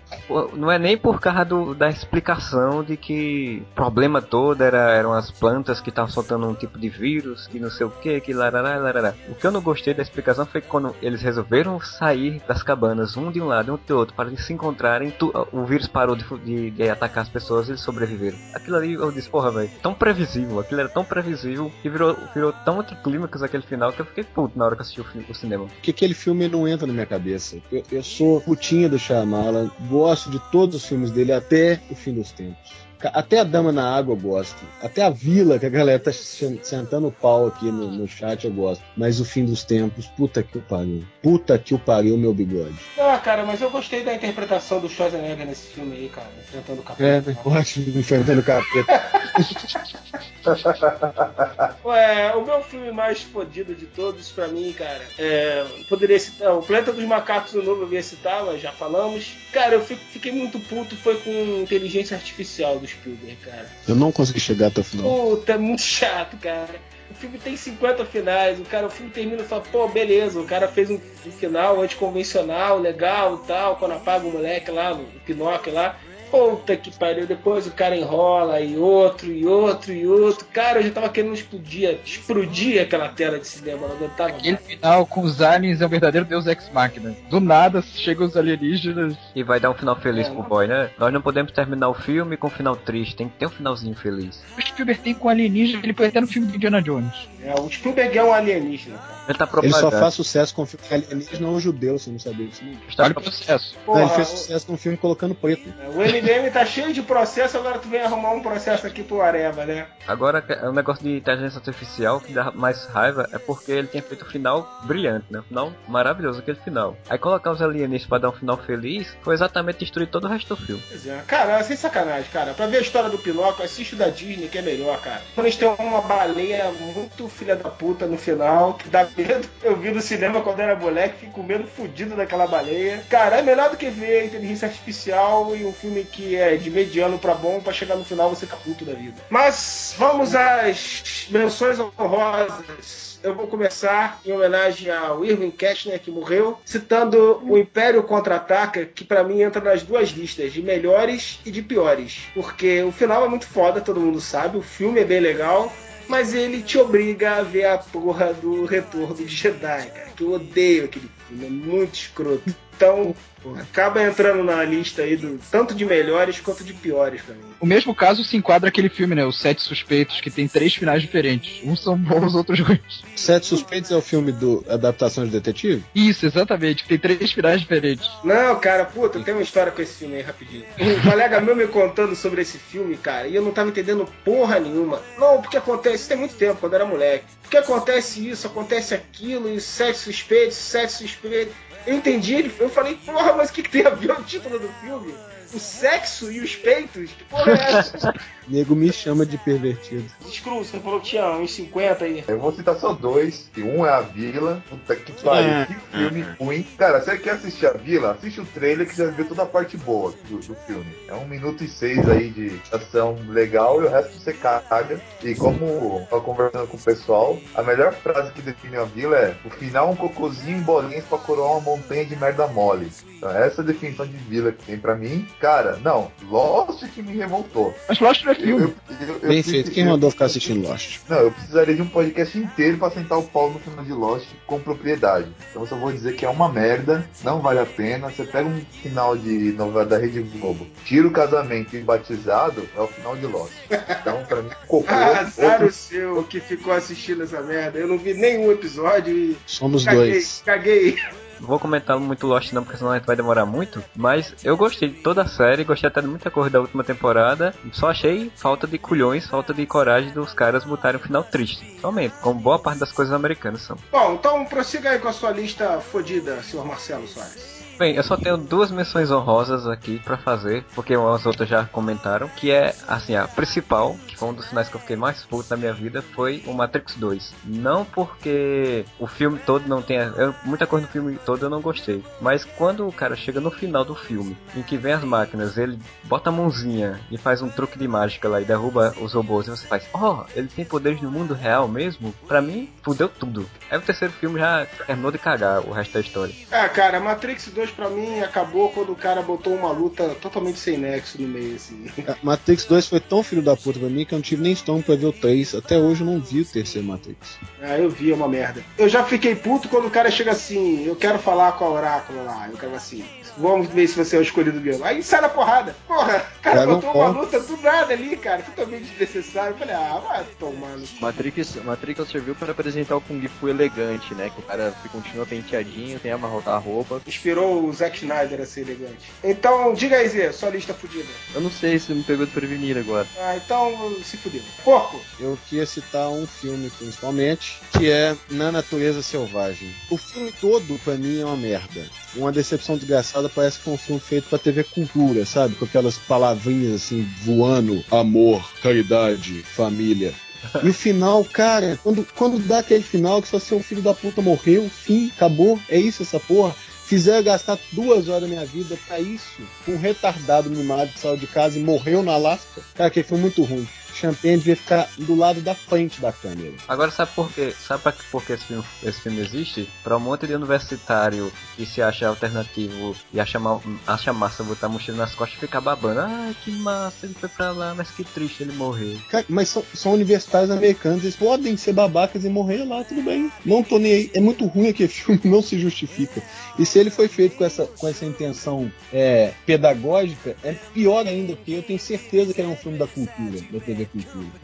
não 0.54 0.72
é 0.72 0.78
nem 0.78 0.96
por 0.98 1.20
causa 1.20 1.44
do, 1.44 1.74
da 1.74 1.88
explicação 1.88 2.82
de 2.82 2.96
que 2.96 3.62
o 3.70 3.74
problema 3.74 4.20
todo 4.20 4.62
era, 4.62 4.90
eram 4.90 5.12
as 5.12 5.30
plantas 5.30 5.80
que 5.80 5.90
estavam 5.90 6.10
soltando 6.10 6.48
um 6.48 6.54
tipo 6.54 6.78
de 6.78 6.88
vírus, 6.88 7.46
que 7.46 7.60
não 7.60 7.70
sei 7.70 7.86
o 7.86 7.90
que, 7.90 8.20
que 8.20 8.32
larará, 8.32 8.76
larará. 8.78 9.14
O 9.28 9.34
que 9.36 9.46
eu 9.46 9.52
não 9.52 9.60
gostei 9.60 9.94
da 9.94 10.02
explicação 10.02 10.44
foi 10.46 10.60
que 10.60 10.66
quando 10.68 10.96
eles 11.00 11.22
resolveram 11.22 11.78
sair 11.80 12.42
das 12.48 12.62
cabanas, 12.64 13.16
um 13.16 13.30
de 13.30 13.40
um 13.40 13.46
lado 13.46 13.68
e 13.68 13.70
um 13.72 13.78
do 13.86 13.96
outro, 13.96 14.14
para 14.14 14.28
eles 14.28 14.44
se 14.44 14.52
encontrarem, 14.52 15.10
tu- 15.10 15.30
o 15.52 15.64
vírus 15.64 15.86
parou 15.86 16.14
de, 16.16 16.24
de- 16.44 16.70
de 16.70 16.88
atacar 16.88 17.22
as 17.22 17.28
pessoas 17.28 17.68
e 17.68 17.72
eles 17.72 17.80
sobreviveram. 17.80 18.36
Aquilo 18.54 18.76
ali 18.76 18.94
eu 18.94 19.10
disse, 19.12 19.28
porra, 19.28 19.50
velho, 19.50 19.70
tão 19.82 19.94
previsível, 19.94 20.60
aquilo 20.60 20.80
era 20.80 20.88
tão 20.88 21.04
previsível 21.04 21.70
que 21.82 21.88
virou, 21.88 22.16
virou 22.34 22.52
tão 22.64 22.80
anticlímax 22.80 23.42
aquele 23.42 23.62
final 23.62 23.92
que 23.92 24.00
eu 24.00 24.06
fiquei 24.06 24.24
puto 24.24 24.58
na 24.58 24.64
hora 24.66 24.76
que 24.76 24.82
assisti 24.82 25.00
o, 25.00 25.04
fi- 25.04 25.24
o 25.28 25.34
cinema. 25.34 25.66
Porque 25.66 25.90
aquele 25.90 26.14
filme 26.14 26.48
não 26.48 26.66
entra 26.66 26.86
na 26.86 26.92
minha 26.92 27.06
cabeça. 27.06 27.56
Eu, 27.70 27.82
eu 27.90 28.02
sou 28.02 28.40
putinha 28.40 28.88
do 28.88 28.98
Shyamalan, 28.98 29.70
gosto 29.88 30.30
de 30.30 30.38
todos 30.50 30.76
os 30.76 30.84
filmes 30.86 31.10
dele 31.10 31.32
até 31.32 31.80
o 31.90 31.94
fim 31.94 32.12
dos 32.14 32.30
tempos. 32.32 32.85
Até 33.12 33.40
a 33.40 33.44
Dama 33.44 33.70
na 33.72 33.94
Água 33.96 34.14
eu 34.14 34.18
gosto. 34.18 34.56
Até 34.82 35.02
a 35.02 35.10
Vila, 35.10 35.58
que 35.58 35.66
a 35.66 35.70
galera 35.70 35.98
tá 35.98 36.12
sen- 36.12 36.58
sentando 36.62 37.08
o 37.08 37.12
pau 37.12 37.46
aqui 37.46 37.66
no, 37.66 37.90
no 37.90 38.08
chat, 38.08 38.44
eu 38.46 38.52
gosto. 38.52 38.82
Mas 38.96 39.20
o 39.20 39.24
fim 39.24 39.44
dos 39.44 39.62
tempos, 39.64 40.06
puta 40.06 40.42
que 40.42 40.58
o 40.58 40.62
pariu. 40.62 41.04
Puta 41.22 41.58
que 41.58 41.74
o 41.74 41.78
pariu, 41.78 42.16
meu 42.16 42.32
bigode. 42.32 42.74
Ah, 42.98 43.18
cara, 43.18 43.44
mas 43.44 43.60
eu 43.60 43.70
gostei 43.70 44.02
da 44.02 44.14
interpretação 44.14 44.80
do 44.80 44.88
Schwarzenegger 44.88 45.46
nesse 45.46 45.68
filme 45.68 45.96
aí, 45.96 46.08
cara. 46.08 46.28
Enfrentando 46.38 46.80
o 46.80 46.84
capeta. 46.84 47.30
É, 47.30 47.36
ótimo, 47.48 47.98
enfrentando 47.98 48.40
o 48.40 48.44
capeta. 48.44 49.02
Ué, 51.84 52.34
o 52.34 52.44
meu 52.44 52.62
filme 52.62 52.90
mais 52.92 53.22
fodido 53.22 53.74
de 53.74 53.86
todos, 53.86 54.30
pra 54.30 54.48
mim, 54.48 54.72
cara, 54.76 55.02
é, 55.18 55.64
poderia 55.88 56.18
citar 56.18 56.56
o 56.56 56.62
Planeta 56.62 56.92
dos 56.92 57.04
Macacos, 57.04 57.54
o 57.54 57.62
novo 57.62 57.82
eu 57.84 57.92
ia 57.92 58.02
citar, 58.02 58.44
mas 58.44 58.60
já 58.60 58.72
falamos. 58.72 59.34
Cara, 59.52 59.74
eu 59.74 59.82
fi- 59.82 59.96
fiquei 59.96 60.32
muito 60.32 60.58
puto, 60.58 60.96
foi 60.96 61.16
com 61.20 61.30
inteligência 61.62 62.16
artificial 62.16 62.78
do 62.78 62.86
Spielberg, 62.86 63.36
cara. 63.44 63.66
Eu 63.88 63.94
não 63.94 64.10
consegui 64.12 64.40
chegar 64.40 64.68
até 64.68 64.80
o 64.80 64.84
final. 64.84 65.10
Puta, 65.10 65.52
é 65.52 65.58
muito 65.58 65.82
chato, 65.82 66.36
cara. 66.38 66.74
O 67.08 67.14
filme 67.14 67.38
tem 67.38 67.56
50 67.56 68.04
finais, 68.04 68.58
o 68.58 68.64
cara, 68.64 68.88
o 68.88 68.90
filme 68.90 69.12
termina 69.12 69.40
e 69.40 69.46
fala, 69.46 69.62
pô, 69.70 69.86
beleza, 69.88 70.40
o 70.40 70.44
cara 70.44 70.66
fez 70.66 70.90
um, 70.90 70.98
um 71.24 71.30
final 71.30 71.80
anticonvencional, 71.80 72.78
legal 72.80 73.40
e 73.42 73.46
tal, 73.46 73.76
quando 73.76 73.92
apaga 73.92 74.26
o 74.26 74.32
moleque 74.32 74.70
lá, 74.72 74.92
o 74.92 75.04
Pinóquio 75.24 75.72
lá. 75.72 75.96
Puta 76.30 76.76
que 76.76 76.90
pariu, 76.90 77.26
depois 77.26 77.66
o 77.66 77.70
cara 77.72 77.96
enrola 77.96 78.60
e 78.60 78.76
outro, 78.76 79.32
e 79.32 79.46
outro, 79.46 79.92
e 79.92 80.06
outro. 80.06 80.44
Cara, 80.52 80.80
eu 80.80 80.84
já 80.84 80.90
tava 80.90 81.08
querendo 81.08 81.34
explodir, 81.34 81.98
explodir 82.04 82.82
aquela 82.82 83.08
tela 83.08 83.38
de 83.38 83.46
cinema, 83.46 83.86
não 83.86 83.96
aguentava 83.96 84.30
Aquele 84.30 84.52
mais. 84.52 84.66
final 84.66 85.06
com 85.06 85.22
os 85.22 85.40
aliens 85.40 85.80
é 85.80 85.86
um 85.86 85.88
verdadeiro 85.88 86.26
Deus 86.26 86.46
Ex 86.46 86.68
Machina. 86.72 87.14
Do 87.30 87.40
nada 87.40 87.80
chegam 87.82 88.26
os 88.26 88.36
alienígenas. 88.36 89.16
E 89.34 89.42
vai 89.42 89.60
dar 89.60 89.70
um 89.70 89.74
final 89.74 89.96
feliz 89.96 90.26
É, 90.26 90.30
pro 90.30 90.42
boy, 90.42 90.66
né? 90.66 90.90
Nós 90.98 91.12
não 91.12 91.20
podemos 91.22 91.52
terminar 91.52 91.88
o 91.88 91.94
filme 91.94 92.36
com 92.36 92.48
um 92.48 92.50
final 92.50 92.76
triste, 92.76 93.16
tem 93.16 93.28
que 93.28 93.36
ter 93.38 93.46
um 93.46 93.50
finalzinho 93.50 93.94
feliz. 93.94 94.42
O 94.56 94.62
Spielberg 94.62 95.00
tem 95.00 95.14
com 95.14 95.28
alienígena, 95.28 95.80
ele 95.82 95.94
até 96.06 96.20
no 96.20 96.26
filme 96.26 96.48
do 96.48 96.56
Indiana 96.56 96.82
Jones. 96.82 97.28
É, 97.46 97.60
o 97.60 97.70
Spielberg 97.70 98.18
é 98.18 98.24
um 98.24 98.32
alienígena, 98.32 98.98
cara. 98.98 99.16
Ele 99.28 99.38
tá 99.38 99.48
Ele 99.62 99.72
só 99.72 99.90
faz 99.90 100.14
sucesso 100.14 100.54
com 100.54 100.66
filme 100.66 100.84
alienígena 100.90 101.48
ou 101.48 101.60
judeu, 101.60 101.98
você 101.98 102.10
não 102.10 102.18
sabia 102.18 102.46
disso. 102.48 102.62
Está 102.88 103.04
Olha 103.04 103.12
o 103.12 103.20
processo. 103.22 103.74
Não, 103.76 103.84
Porra, 103.84 104.00
ele 104.02 104.10
fez 104.10 104.28
o- 104.32 104.36
sucesso 104.36 104.66
com 104.66 104.76
filme 104.76 104.96
colocando 104.98 105.34
preto. 105.34 105.72
o 105.94 106.00
MDM 106.02 106.50
tá 106.52 106.64
cheio 106.64 106.92
de 106.92 107.02
processo, 107.02 107.56
agora 107.56 107.78
tu 107.78 107.88
vem 107.88 108.00
arrumar 108.00 108.30
um 108.32 108.40
processo 108.42 108.86
aqui 108.86 109.02
pro 109.02 109.20
Areva, 109.20 109.64
né? 109.64 109.86
Agora, 110.06 110.44
o 110.64 110.72
negócio 110.72 111.02
de 111.04 111.16
inteligência 111.16 111.58
artificial 111.58 112.20
que 112.20 112.32
dá 112.32 112.50
mais 112.50 112.86
raiva 112.86 113.28
é 113.32 113.38
porque 113.38 113.70
ele 113.72 113.86
tinha 113.88 114.02
feito 114.02 114.24
um 114.24 114.28
final 114.28 114.80
brilhante, 114.84 115.26
né? 115.30 115.40
Um 115.40 115.42
final 115.44 115.72
maravilhoso, 115.88 116.40
aquele 116.40 116.58
final. 116.58 116.96
Aí 117.08 117.18
colocar 117.18 117.52
os 117.52 117.62
alienígenas 117.62 118.06
pra 118.06 118.18
dar 118.18 118.30
um 118.30 118.32
final 118.32 118.56
feliz 118.56 119.16
foi 119.22 119.34
exatamente 119.34 119.78
destruir 119.80 120.08
todo 120.08 120.24
o 120.24 120.28
resto 120.28 120.54
do 120.54 120.56
filme. 120.60 120.82
Pois 120.88 121.06
é. 121.06 121.22
Cara, 121.26 121.62
sem 121.62 121.76
sacanagem, 121.76 122.30
cara. 122.32 122.54
Pra 122.54 122.66
ver 122.66 122.78
a 122.78 122.80
história 122.80 123.08
do 123.10 123.18
Pinóquio, 123.18 123.64
assiste 123.64 123.94
o 123.94 123.98
da 123.98 124.08
Disney, 124.08 124.48
que 124.48 124.58
é 124.58 124.62
melhor, 124.62 125.00
cara. 125.00 125.22
Quando 125.34 125.46
eles 125.46 125.56
têm 125.56 125.68
uma 125.78 126.00
baleia 126.00 126.70
muito 126.94 127.28
filha 127.36 127.56
da 127.56 127.70
puta 127.70 128.06
no 128.06 128.16
final, 128.16 128.74
que 128.74 128.88
dá 128.88 129.06
medo. 129.16 129.48
Eu 129.62 129.76
vi 129.76 129.90
no 129.90 130.00
cinema 130.00 130.40
quando 130.40 130.60
era 130.60 130.74
moleque, 130.74 131.20
fico 131.20 131.32
com 131.32 131.42
medo 131.42 131.66
fudido 131.66 132.16
daquela 132.16 132.46
baleia. 132.46 133.04
Cara, 133.08 133.36
é 133.36 133.42
melhor 133.42 133.70
do 133.70 133.76
que 133.76 133.90
ver 133.90 134.26
inteligência 134.26 134.66
artificial 134.66 135.54
e 135.54 135.64
um 135.64 135.72
filme 135.72 136.04
que 136.04 136.36
é 136.36 136.56
de 136.56 136.70
mediano 136.70 137.18
pra 137.18 137.34
bom, 137.34 137.60
pra 137.60 137.72
chegar 137.72 137.96
no 137.96 138.04
final 138.04 138.30
você 138.30 138.46
ficar 138.46 138.58
puto 138.58 138.84
da 138.84 138.94
vida. 138.94 139.16
Mas 139.30 139.94
vamos 139.98 140.34
às 140.34 141.26
menções 141.30 141.78
honrosas. 141.78 143.06
Eu 143.22 143.34
vou 143.34 143.46
começar 143.46 144.20
em 144.24 144.32
homenagem 144.32 144.90
ao 144.90 145.24
Irving 145.24 145.50
Kestner, 145.50 145.98
que 145.98 146.10
morreu, 146.10 146.60
citando 146.64 147.42
o 147.44 147.58
Império 147.58 148.02
Contra-Ataca, 148.02 148.84
que 148.84 149.04
pra 149.04 149.24
mim 149.24 149.42
entra 149.42 149.60
nas 149.60 149.82
duas 149.82 150.10
listas, 150.10 150.52
de 150.52 150.62
melhores 150.62 151.40
e 151.44 151.50
de 151.50 151.62
piores. 151.62 152.28
Porque 152.34 152.82
o 152.82 152.92
final 152.92 153.24
é 153.24 153.28
muito 153.28 153.46
foda, 153.46 153.80
todo 153.80 153.98
mundo 153.98 154.20
sabe, 154.20 154.58
o 154.58 154.62
filme 154.62 155.00
é 155.00 155.04
bem 155.04 155.18
legal, 155.18 155.72
mas 156.08 156.34
ele 156.34 156.62
te 156.62 156.78
obriga 156.78 157.36
a 157.36 157.42
ver 157.42 157.66
a 157.66 157.78
porra 157.78 158.32
do 158.32 158.64
Retorno 158.64 159.14
de 159.14 159.26
Jedi, 159.26 159.58
cara. 159.58 160.10
Que 160.16 160.22
eu 160.22 160.32
odeio 160.32 160.84
aquele 160.84 161.10
filme, 161.28 161.46
é 161.46 161.50
muito 161.50 161.94
escroto. 161.94 162.54
Então, 162.76 163.14
acaba 163.58 164.02
entrando 164.02 164.42
na 164.42 164.62
lista 164.64 165.02
aí 165.02 165.16
do 165.16 165.38
tanto 165.50 165.74
de 165.74 165.84
melhores 165.84 166.40
quanto 166.40 166.62
de 166.62 166.74
piores 166.74 167.22
pra 167.22 167.34
mim. 167.34 167.42
O 167.60 167.66
mesmo 167.66 167.94
caso 167.94 168.22
se 168.22 168.36
enquadra 168.36 168.68
aquele 168.68 168.88
filme, 168.88 169.14
né? 169.14 169.24
Os 169.24 169.40
Sete 169.40 169.62
Suspeitos, 169.62 170.20
que 170.20 170.30
tem 170.30 170.46
três 170.46 170.74
finais 170.74 171.00
diferentes. 171.00 171.62
Uns 171.64 171.82
são 171.82 171.96
bons, 171.96 172.26
os 172.26 172.34
outros 172.36 172.60
ruins. 172.60 173.02
Sete 173.14 173.46
Suspeitos 173.46 173.90
é 173.90 173.96
o 173.96 174.02
filme 174.02 174.32
do 174.32 174.64
adaptação 174.68 175.24
de 175.24 175.30
detetive? 175.30 175.82
Isso, 175.94 176.26
exatamente. 176.26 176.84
Tem 176.86 176.98
três 176.98 177.32
finais 177.32 177.60
diferentes. 177.60 178.08
Não, 178.24 178.58
cara, 178.58 178.84
puta, 178.84 179.20
tem 179.20 179.34
uma 179.34 179.42
história 179.42 179.72
com 179.72 179.80
esse 179.80 179.94
filme 179.94 180.16
aí 180.16 180.22
rapidinho. 180.22 180.64
Um 180.78 181.00
colega 181.08 181.40
meu 181.40 181.56
me 181.56 181.66
contando 181.66 182.14
sobre 182.14 182.42
esse 182.42 182.58
filme, 182.58 182.96
cara, 182.96 183.26
e 183.26 183.34
eu 183.34 183.42
não 183.42 183.52
tava 183.52 183.70
entendendo 183.70 184.06
porra 184.24 184.58
nenhuma. 184.58 185.00
Não, 185.18 185.40
porque 185.40 185.56
acontece, 185.56 185.96
isso 185.96 186.08
tem 186.08 186.18
muito 186.18 186.34
tempo, 186.34 186.60
quando 186.60 186.74
eu 186.74 186.80
era 186.80 186.88
moleque. 186.88 187.24
Porque 187.42 187.56
acontece 187.56 188.28
isso, 188.28 188.46
acontece 188.46 188.92
aquilo, 188.92 189.48
e 189.48 189.60
sete 189.60 189.98
suspeitos, 189.98 190.56
sete 190.56 190.92
suspeitos. 190.92 191.54
Eu 191.86 191.94
entendi, 191.94 192.52
eu 192.58 192.68
falei, 192.68 192.96
porra, 192.96 193.32
mas 193.34 193.48
o 193.50 193.52
que, 193.52 193.62
que 193.62 193.70
tem 193.70 193.86
a 193.86 193.90
ver 193.90 194.10
o 194.10 194.24
título 194.24 194.58
do 194.58 194.72
filme? 194.72 195.22
O 195.54 195.58
sexo 195.58 196.30
e 196.30 196.40
os 196.40 196.56
peitos? 196.56 197.10
Que 197.12 197.24
porra 197.24 197.52
é 197.52 197.72
essa? 197.78 198.14
Nego 198.48 198.76
me 198.76 198.92
chama 198.92 199.26
de 199.26 199.36
pervertido. 199.38 200.04
Screw, 200.30 200.58
você 200.58 200.78
falou 200.78 201.00
que 201.00 201.08
tinha 201.10 201.28
uns 201.32 201.52
50 201.52 202.04
aí. 202.04 202.24
Eu 202.28 202.38
vou 202.38 202.52
citar 202.52 202.76
só 202.76 202.92
dois. 202.92 203.50
E 203.56 203.62
um 203.62 203.84
é 203.84 203.90
a 203.90 204.00
Vila. 204.00 204.62
Puta 204.70 204.94
que 204.94 205.12
pariu. 205.24 205.50
É. 205.50 205.66
Que 205.66 205.74
filme 205.74 206.24
ruim. 206.38 206.62
Cara, 206.78 207.00
você 207.00 207.18
quer 207.18 207.32
assistir 207.32 207.66
a 207.66 207.72
Vila? 207.72 208.12
Assiste 208.12 208.40
o 208.40 208.46
trailer 208.46 208.88
que 208.88 208.96
já 208.96 209.06
viu 209.06 209.24
toda 209.26 209.42
a 209.42 209.46
parte 209.46 209.76
boa 209.76 210.14
do, 210.28 210.38
do 210.38 210.54
filme. 210.66 210.86
É 211.08 211.14
um 211.14 211.26
minuto 211.26 211.64
e 211.64 211.68
seis 211.68 212.08
aí 212.08 212.30
de 212.30 212.60
ação 212.70 213.18
legal 213.28 213.82
e 213.82 213.86
o 213.86 213.88
resto 213.88 214.20
você 214.20 214.32
caga. 214.32 215.00
E 215.24 215.34
como 215.34 215.64
eu 215.64 216.06
tava 216.08 216.22
conversando 216.22 216.68
com 216.68 216.76
o 216.76 216.80
pessoal, 216.80 217.36
a 217.54 217.62
melhor 217.62 217.92
frase 217.94 218.32
que 218.32 218.42
define 218.42 218.76
a 218.76 218.84
Vila 218.84 219.16
é 219.16 219.36
o 219.44 219.50
final 219.50 219.88
é 219.88 219.90
um 219.90 219.96
cocôzinho 219.96 220.58
em 220.58 220.62
bolinhas 220.62 221.04
pra 221.04 221.18
coroar 221.18 221.52
uma 221.52 221.60
montanha 221.60 222.04
de 222.04 222.16
merda 222.16 222.46
mole. 222.46 222.90
Então, 223.16 223.30
essa 223.30 223.60
é 223.60 223.64
a 223.64 223.66
definição 223.66 224.06
de 224.06 224.16
Vila 224.16 224.52
que 224.52 224.64
tem 224.64 224.78
pra 224.78 224.94
mim. 224.94 225.26
Cara, 225.40 225.78
não. 225.84 226.10
Lost 226.30 226.82
que 226.94 227.02
me 227.02 227.14
revoltou. 227.16 227.74
Mas 227.88 227.98
Lost 228.00 228.24
não 228.24 228.32
é 228.32 228.34
filme. 228.34 228.74
eu- 229.00 229.06
eu- 229.08 229.28
Bem 229.28 229.38
eu- 229.38 229.44
feito. 229.44 229.70
Quem 229.70 229.84
mandou 229.84 230.10
ficar 230.10 230.24
assistindo 230.26 230.66
Lost? 230.66 230.98
não, 231.08 231.18
eu 231.18 231.30
precisaria 231.30 231.74
de 231.74 231.82
um 231.82 231.86
podcast 231.88 232.38
inteiro 232.38 232.78
pra 232.78 232.90
sentar 232.90 233.18
o 233.18 233.22
pau 233.22 233.50
no 233.50 233.58
final 233.58 233.84
de 233.84 233.92
Lost 233.92 234.26
com 234.46 234.58
propriedade. 234.58 235.28
Então 235.50 235.62
eu 235.62 235.68
só 235.68 235.76
vou 235.76 235.92
dizer 235.92 236.16
que 236.16 236.24
é 236.24 236.28
uma 236.28 236.48
merda, 236.48 237.08
não 237.22 237.40
vale 237.40 237.58
a 237.60 237.66
pena. 237.66 238.08
Você 238.10 238.24
pega 238.24 238.48
um 238.48 238.60
final 238.82 239.16
de 239.16 239.52
novela 239.52 239.84
da 239.84 239.98
Rede 239.98 240.20
Globo, 240.22 240.66
tira 240.84 241.06
o 241.06 241.10
casamento 241.10 241.76
e 241.76 241.80
batizado, 241.80 242.66
é 242.74 242.80
o 242.80 242.86
final 242.86 243.14
de 243.16 243.26
Lost. 243.26 243.52
Então, 243.70 244.24
pra 244.26 244.40
mim, 244.42 244.50
cocô. 244.66 244.86
Azar 244.94 245.52
outro- 245.52 245.66
o 245.66 245.72
seu 245.72 246.24
que 246.24 246.40
ficou 246.40 246.72
assistindo 246.72 247.22
essa 247.22 247.40
merda. 247.42 247.78
Eu 247.78 247.86
não 247.88 247.98
vi 247.98 248.14
nenhum 248.14 248.50
episódio 248.52 249.14
e 249.16 249.36
Somos 249.46 249.84
caguei, 249.84 250.10
dois. 250.12 250.42
caguei. 250.44 250.96
Não 251.40 251.46
vou 251.46 251.58
comentar 251.58 251.98
muito 251.98 252.26
Lost 252.26 252.52
não, 252.52 252.62
porque 252.62 252.78
senão 252.78 252.92
a 252.92 252.98
gente 252.98 253.06
vai 253.06 253.16
demorar 253.16 253.46
muito. 253.46 253.82
Mas 253.94 254.34
eu 254.44 254.56
gostei 254.56 254.88
de 254.88 255.00
toda 255.00 255.22
a 255.22 255.28
série, 255.28 255.64
gostei 255.64 255.88
até 255.88 256.00
de 256.00 256.06
muita 256.06 256.30
coisa 256.30 256.50
da 256.50 256.60
última 256.60 256.84
temporada. 256.84 257.54
Só 257.72 257.90
achei 257.90 258.30
falta 258.36 258.66
de 258.66 258.78
culhões, 258.78 259.26
falta 259.26 259.52
de 259.52 259.66
coragem 259.66 260.10
dos 260.10 260.32
caras 260.32 260.64
botarem 260.64 261.00
um 261.00 261.02
final 261.02 261.24
triste. 261.24 261.78
Somente, 261.80 262.14
como 262.20 262.40
boa 262.40 262.58
parte 262.58 262.80
das 262.80 262.92
coisas 262.92 263.14
americanas 263.14 263.62
são. 263.62 263.76
Bom, 263.90 264.14
então 264.14 264.44
prossiga 264.44 264.90
aí 264.90 264.98
com 264.98 265.08
a 265.08 265.12
sua 265.12 265.30
lista 265.30 265.80
fodida, 265.80 266.42
senhor 266.42 266.64
Marcelo 266.64 267.06
Soares. 267.06 267.55
Bem, 267.78 267.94
eu 267.94 268.02
só 268.02 268.16
tenho 268.16 268.38
duas 268.38 268.70
menções 268.70 269.10
honrosas 269.10 269.66
aqui 269.66 269.98
pra 270.02 270.16
fazer, 270.16 270.64
porque 270.74 270.94
as 270.94 271.26
outras 271.26 271.46
já 271.46 271.64
comentaram, 271.66 272.26
que 272.26 272.50
é, 272.50 272.74
assim, 272.88 273.14
a 273.14 273.28
principal, 273.28 273.94
que 274.08 274.16
foi 274.16 274.28
um 274.30 274.32
dos 274.32 274.46
finais 274.46 274.68
que 274.70 274.76
eu 274.76 274.80
fiquei 274.80 274.96
mais 274.96 275.24
puto 275.26 275.50
na 275.50 275.58
minha 275.58 275.74
vida, 275.74 276.00
foi 276.14 276.42
o 276.46 276.54
Matrix 276.54 276.94
2. 276.96 277.34
Não 277.44 277.84
porque 277.84 278.86
o 278.98 279.06
filme 279.06 279.38
todo 279.38 279.68
não 279.68 279.82
tenha... 279.82 280.04
eu- 280.16 280.34
muita 280.44 280.66
coisa 280.66 280.86
no 280.86 280.92
filme 280.92 281.18
todo 281.26 281.44
eu 281.44 281.50
não 281.50 281.60
gostei, 281.60 282.02
mas 282.18 282.46
quando 282.46 282.88
o 282.88 282.92
cara 282.92 283.14
chega 283.14 283.42
no 283.42 283.50
final 283.50 283.84
do 283.84 283.94
filme, 283.94 284.34
em 284.56 284.62
que 284.62 284.78
vem 284.78 284.94
as 284.94 285.04
máquinas, 285.04 285.58
ele 285.58 285.78
bota 286.04 286.30
a 286.30 286.32
mãozinha 286.32 286.98
e 287.10 287.18
faz 287.18 287.42
um 287.42 287.48
truque 287.50 287.78
de 287.78 287.86
mágica 287.86 288.26
lá 288.26 288.40
e 288.40 288.44
derruba 288.46 288.94
os 289.02 289.12
robôs, 289.12 289.48
e 289.48 289.50
você 289.50 289.66
faz, 289.66 289.86
oh, 289.92 290.24
ele 290.34 290.48
tem 290.48 290.64
poderes 290.64 291.02
no 291.02 291.10
mundo 291.10 291.34
real 291.34 291.68
mesmo? 291.68 292.14
Pra 292.26 292.40
mim, 292.40 292.70
fudeu 292.82 293.06
tudo. 293.08 293.44
Aí 293.70 293.76
o 293.76 293.82
terceiro 293.82 294.14
filme 294.14 294.40
já 294.40 294.64
terminou 294.86 295.10
de 295.12 295.18
cagar 295.18 295.60
o 295.60 295.72
resto 295.72 295.92
da 295.92 296.00
história. 296.00 296.34
Ah, 296.50 296.68
cara, 296.70 296.98
Matrix 297.00 297.48
2 297.48 297.65
pra 297.70 297.88
mim 297.88 298.20
acabou 298.20 298.70
quando 298.70 298.92
o 298.92 298.96
cara 298.96 299.22
botou 299.22 299.54
uma 299.54 299.70
luta 299.70 300.08
totalmente 300.20 300.58
sem 300.58 300.76
nexo 300.76 301.20
no 301.20 301.28
meio, 301.28 301.56
assim. 301.56 301.86
A 302.06 302.16
Matrix 302.22 302.64
2 302.64 302.86
foi 302.88 303.00
tão 303.00 303.22
filho 303.22 303.42
da 303.42 303.56
puta 303.56 303.78
pra 303.78 303.88
mim 303.88 304.04
que 304.04 304.14
eu 304.14 304.18
não 304.18 304.22
tive 304.22 304.42
nem 304.42 304.52
estômago 304.52 304.84
pra 304.84 304.96
ver 304.96 305.06
o 305.06 305.12
3. 305.12 305.54
Até 305.54 305.78
hoje 305.78 306.02
eu 306.02 306.06
não 306.06 306.20
vi 306.20 306.40
o 306.40 306.44
terceiro 306.44 306.86
Matrix. 306.86 307.38
Ah, 307.60 307.78
eu 307.78 307.90
vi, 307.90 308.12
é 308.12 308.14
uma 308.14 308.28
merda. 308.28 308.62
Eu 308.78 308.88
já 308.88 309.04
fiquei 309.04 309.34
puto 309.34 309.68
quando 309.68 309.86
o 309.86 309.90
cara 309.90 310.10
chega 310.10 310.32
assim, 310.32 310.84
eu 310.86 310.96
quero 310.96 311.18
falar 311.18 311.52
com 311.52 311.64
a 311.64 311.70
Oráculo 311.70 312.24
lá. 312.24 312.48
Eu 312.50 312.56
quero 312.56 312.74
assim, 312.74 313.04
vamos 313.38 313.68
ver 313.68 313.86
se 313.86 313.96
você 313.96 314.16
é 314.16 314.18
o 314.18 314.22
escolhido 314.22 314.60
mesmo. 314.60 314.84
Aí 314.84 315.02
sai 315.02 315.20
na 315.20 315.28
porrada. 315.28 315.76
Porra, 315.86 316.26
o 316.38 316.42
cara 316.42 316.66
botou 316.66 316.92
uma 316.92 317.08
luta 317.08 317.40
do 317.40 317.56
nada 317.58 317.92
ali, 317.92 318.16
cara, 318.16 318.42
totalmente 318.42 318.84
desnecessário. 318.84 319.52
Eu 319.52 319.58
falei, 319.58 319.74
ah, 319.74 320.00
vai 320.06 320.24
tomar 320.38 320.76
no. 320.76 320.86
Matrix, 321.00 321.56
Matrix 321.64 322.08
serviu 322.08 322.34
para 322.34 322.52
apresentar 322.52 322.96
o 322.96 323.00
Kung 323.00 323.26
Fu 323.28 323.48
elegante, 323.48 324.14
né? 324.14 324.30
Que 324.34 324.40
o 324.40 324.44
cara 324.44 324.74
continua 324.90 325.26
penteadinho, 325.26 325.98
tem 325.98 326.12
amarrotar 326.12 326.54
a 326.54 326.58
roupa. 326.58 327.00
Inspirou 327.06 327.55
o 327.56 327.72
Zack 327.72 327.98
Snyder 327.98 328.40
a 328.40 328.46
ser 328.46 328.62
elegante. 328.62 329.10
Então, 329.22 329.72
diga 329.74 329.96
aí, 329.96 330.08
Zé, 330.08 330.32
sua 330.32 330.50
lista 330.50 330.74
fudida. 330.74 331.08
Eu 331.34 331.40
não 331.40 331.50
sei 331.50 331.78
se 331.78 331.92
me 331.92 332.02
pegou 332.02 332.26
desprevenido 332.26 332.80
agora. 332.80 333.06
Ah, 333.18 333.36
então 333.36 333.96
se 334.02 334.16
fudeu. 334.16 334.42
Porco! 334.64 335.00
Eu 335.18 335.38
queria 335.48 335.66
citar 335.66 336.08
um 336.10 336.26
filme 336.26 336.70
principalmente, 336.78 337.60
que 337.72 337.90
é 337.90 338.16
Na 338.30 338.52
Natureza 338.52 339.02
Selvagem. 339.02 339.74
O 339.90 339.96
filme 339.96 340.32
todo, 340.40 340.78
pra 340.84 340.94
mim, 340.94 341.20
é 341.20 341.24
uma 341.24 341.36
merda. 341.36 341.86
Uma 342.14 342.32
decepção 342.32 342.76
desgraçada, 342.76 343.28
parece 343.28 343.58
que 343.58 343.64
foi 343.64 343.74
um 343.74 343.78
filme 343.78 344.00
feito 344.00 344.28
pra 344.28 344.38
TV 344.38 344.64
Cultura, 344.64 345.24
sabe? 345.24 345.54
Com 345.54 345.64
aquelas 345.64 345.98
palavrinhas 345.98 346.74
assim, 346.74 347.08
voando, 347.22 347.84
amor, 347.90 348.50
caridade, 348.60 349.42
família. 349.42 350.14
E 350.62 350.68
o 350.68 350.74
final, 350.74 351.24
cara, 351.24 351.78
quando, 351.82 352.06
quando 352.14 352.38
dá 352.38 352.58
aquele 352.58 352.82
final 352.82 353.20
que 353.20 353.28
só 353.28 353.38
seu 353.38 353.60
filho 353.60 353.82
da 353.82 353.94
puta 353.94 354.22
morreu, 354.22 354.68
fim, 354.70 355.10
acabou, 355.14 355.58
é 355.68 355.78
isso 355.78 356.02
essa 356.02 356.20
porra. 356.20 356.54
Fizeram 356.86 357.24
gastar 357.24 357.58
duas 357.72 358.08
horas 358.08 358.22
da 358.22 358.28
minha 358.28 358.46
vida 358.46 358.78
pra 358.86 359.00
isso. 359.00 359.42
Um 359.66 359.76
retardado 359.76 360.48
mimado 360.48 360.92
que 360.92 361.00
saiu 361.00 361.16
de 361.16 361.26
casa 361.26 361.58
e 361.58 361.62
morreu 361.62 362.00
na 362.00 362.12
Alasca. 362.12 362.62
Cara, 362.76 362.90
que 362.90 363.02
foi 363.02 363.18
muito 363.18 363.42
ruim. 363.42 363.66
Champagne 363.96 364.36
devia 364.36 364.56
ficar 364.56 364.88
do 364.98 365.14
lado 365.14 365.40
da 365.40 365.54
frente 365.54 366.00
da 366.00 366.12
câmera. 366.12 366.52
Agora 366.68 366.90
sabe 366.90 367.10
por 367.14 367.32
quê? 367.32 367.54
Sabe 367.58 367.82
pra, 367.82 367.94
por 368.10 368.22
que 368.22 368.34
esse 368.34 368.44
filme, 368.44 368.64
esse 368.82 369.00
filme 369.00 369.20
existe? 369.20 369.68
Pra 369.82 369.96
um 369.96 370.00
monte 370.00 370.26
de 370.26 370.34
universitário 370.34 371.32
que 371.56 371.64
se 371.64 371.80
acha 371.80 372.06
alternativo 372.06 372.94
e 373.12 373.18
acha, 373.18 373.38
mal, 373.38 373.62
acha 373.86 374.12
massa 374.12 374.44
botar 374.44 374.66
a 374.66 374.70
mochila 374.70 374.98
nas 374.98 375.14
costas 375.14 375.38
e 375.38 375.40
ficar 375.40 375.60
babando. 375.60 376.00
Ai, 376.00 376.36
que 376.44 376.50
massa, 376.50 377.06
ele 377.06 377.14
foi 377.14 377.28
pra 377.28 377.50
lá, 377.50 377.74
mas 377.74 377.90
que 377.90 378.04
triste 378.04 378.42
ele 378.42 378.52
morrer. 378.52 378.98
Cara, 379.08 379.24
mas 379.28 379.48
são, 379.48 379.64
são 379.72 379.94
universitários 379.94 380.50
americanos, 380.50 381.02
eles 381.02 381.16
podem 381.16 381.56
ser 381.56 381.72
babacas 381.72 382.24
e 382.24 382.28
morrer 382.28 382.64
lá, 382.64 382.84
tudo 382.84 383.02
bem. 383.02 383.32
Não 383.44 383.62
tô 383.62 383.78
nem 383.78 383.92
aí. 383.92 384.10
É 384.14 384.20
muito 384.20 384.46
ruim 384.46 384.68
aquele 384.68 384.88
filme, 384.92 385.20
não 385.24 385.42
se 385.42 385.58
justifica. 385.58 386.22
E 386.58 386.66
se 386.66 386.78
ele 386.78 386.90
foi 386.90 387.08
feito 387.08 387.36
com 387.36 387.44
essa, 387.44 387.66
com 387.66 387.88
essa 387.88 388.04
intenção 388.04 388.70
é, 388.92 389.32
pedagógica, 389.44 390.36
é 390.44 390.52
pior 390.52 391.06
ainda, 391.06 391.34
porque 391.34 391.52
eu 391.52 391.62
tenho 391.62 391.78
certeza 391.78 392.34
que 392.34 392.42
é 392.42 392.46
um 392.46 392.56
filme 392.56 392.78
da 392.78 392.86
cultura, 392.86 393.40
da 393.50 393.60
TV 393.60 393.85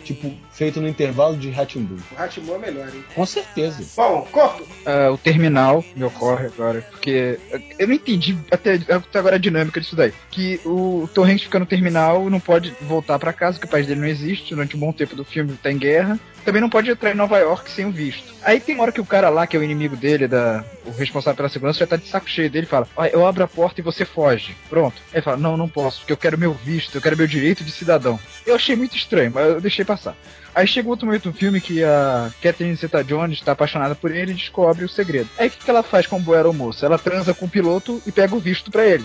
Tipo, 0.04 0.32
feito 0.52 0.80
no 0.80 0.88
intervalo 0.88 1.36
de 1.36 1.50
Ratimbun. 1.50 1.98
O 2.12 2.14
Ratimo 2.14 2.54
é 2.54 2.58
melhor, 2.58 2.88
hein? 2.88 3.04
Com 3.14 3.26
certeza. 3.26 3.84
Bom, 3.96 4.26
corto. 4.30 4.66
Ah, 4.84 5.10
o 5.12 5.18
terminal 5.18 5.84
me 5.94 6.04
ocorre 6.04 6.46
agora, 6.46 6.82
porque 6.90 7.38
eu 7.78 7.86
não 7.86 7.94
entendi 7.94 8.36
até, 8.50 8.74
até 8.74 9.18
agora 9.18 9.36
a 9.36 9.38
dinâmica 9.38 9.80
disso 9.80 9.96
daí. 9.96 10.12
Que 10.30 10.60
o 10.64 11.08
Tom 11.14 11.24
Hanks 11.24 11.44
fica 11.44 11.58
no 11.58 11.66
terminal 11.66 12.28
não 12.30 12.40
pode 12.40 12.74
voltar 12.82 13.18
pra 13.18 13.32
casa, 13.32 13.58
porque 13.58 13.68
o 13.68 13.70
pai 13.70 13.82
dele 13.82 14.00
não 14.00 14.08
existe, 14.08 14.54
durante 14.54 14.76
um 14.76 14.80
bom 14.80 14.92
tempo 14.92 15.14
do 15.14 15.24
filme 15.24 15.56
tá 15.62 15.70
em 15.70 15.78
guerra. 15.78 16.18
Também 16.44 16.60
não 16.60 16.68
pode 16.68 16.90
entrar 16.90 17.12
em 17.12 17.16
Nova 17.16 17.38
York 17.38 17.70
sem 17.70 17.86
o 17.86 17.90
visto. 17.90 18.32
Aí 18.42 18.58
tem 18.58 18.74
uma 18.74 18.82
hora 18.82 18.92
que 18.92 19.00
o 19.00 19.06
cara 19.06 19.28
lá, 19.28 19.46
que 19.46 19.56
é 19.56 19.60
o 19.60 19.62
inimigo 19.62 19.96
dele, 19.96 20.26
da, 20.26 20.64
o 20.84 20.90
responsável 20.90 21.36
pela 21.36 21.48
segurança, 21.48 21.78
já 21.78 21.86
tá 21.86 21.96
de 21.96 22.08
saco 22.08 22.28
cheio 22.28 22.50
dele 22.50 22.66
e 22.66 22.68
fala: 22.68 22.88
eu 23.12 23.26
abro 23.26 23.44
a 23.44 23.48
porta 23.48 23.80
e 23.80 23.84
você 23.84 24.04
foge. 24.04 24.56
Pronto. 24.68 24.96
Aí 25.08 25.16
ele 25.18 25.22
fala: 25.22 25.36
Não, 25.36 25.56
não 25.56 25.68
posso, 25.68 26.00
porque 26.00 26.12
eu 26.12 26.16
quero 26.16 26.38
meu 26.38 26.52
visto, 26.52 26.96
eu 26.96 27.02
quero 27.02 27.16
meu 27.16 27.26
direito 27.26 27.62
de 27.62 27.70
cidadão. 27.70 28.18
Eu 28.44 28.54
achei 28.54 28.74
muito 28.74 28.96
estranho, 28.96 29.30
mas 29.32 29.48
eu 29.48 29.60
deixei 29.60 29.84
passar. 29.84 30.16
Aí 30.54 30.66
chega 30.66 30.88
outro 30.88 31.06
momento 31.06 31.26
no 31.26 31.32
filme 31.32 31.60
que 31.60 31.82
a 31.82 32.30
Catherine 32.42 32.76
Zeta-Jones 32.76 33.38
está 33.38 33.52
apaixonada 33.52 33.94
por 33.94 34.10
ele 34.10 34.32
e 34.32 34.34
descobre 34.34 34.84
o 34.84 34.88
segredo. 34.88 35.28
Aí 35.38 35.48
o 35.48 35.50
que, 35.50 35.64
que 35.64 35.70
ela 35.70 35.82
faz 35.82 36.06
com 36.06 36.16
o 36.16 36.20
boa 36.20 36.36
aeromoço? 36.36 36.84
Ela 36.84 36.98
transa 36.98 37.32
com 37.32 37.46
o 37.46 37.48
piloto 37.48 38.02
e 38.06 38.12
pega 38.12 38.34
o 38.34 38.40
visto 38.40 38.70
pra 38.70 38.84
ele. 38.84 39.04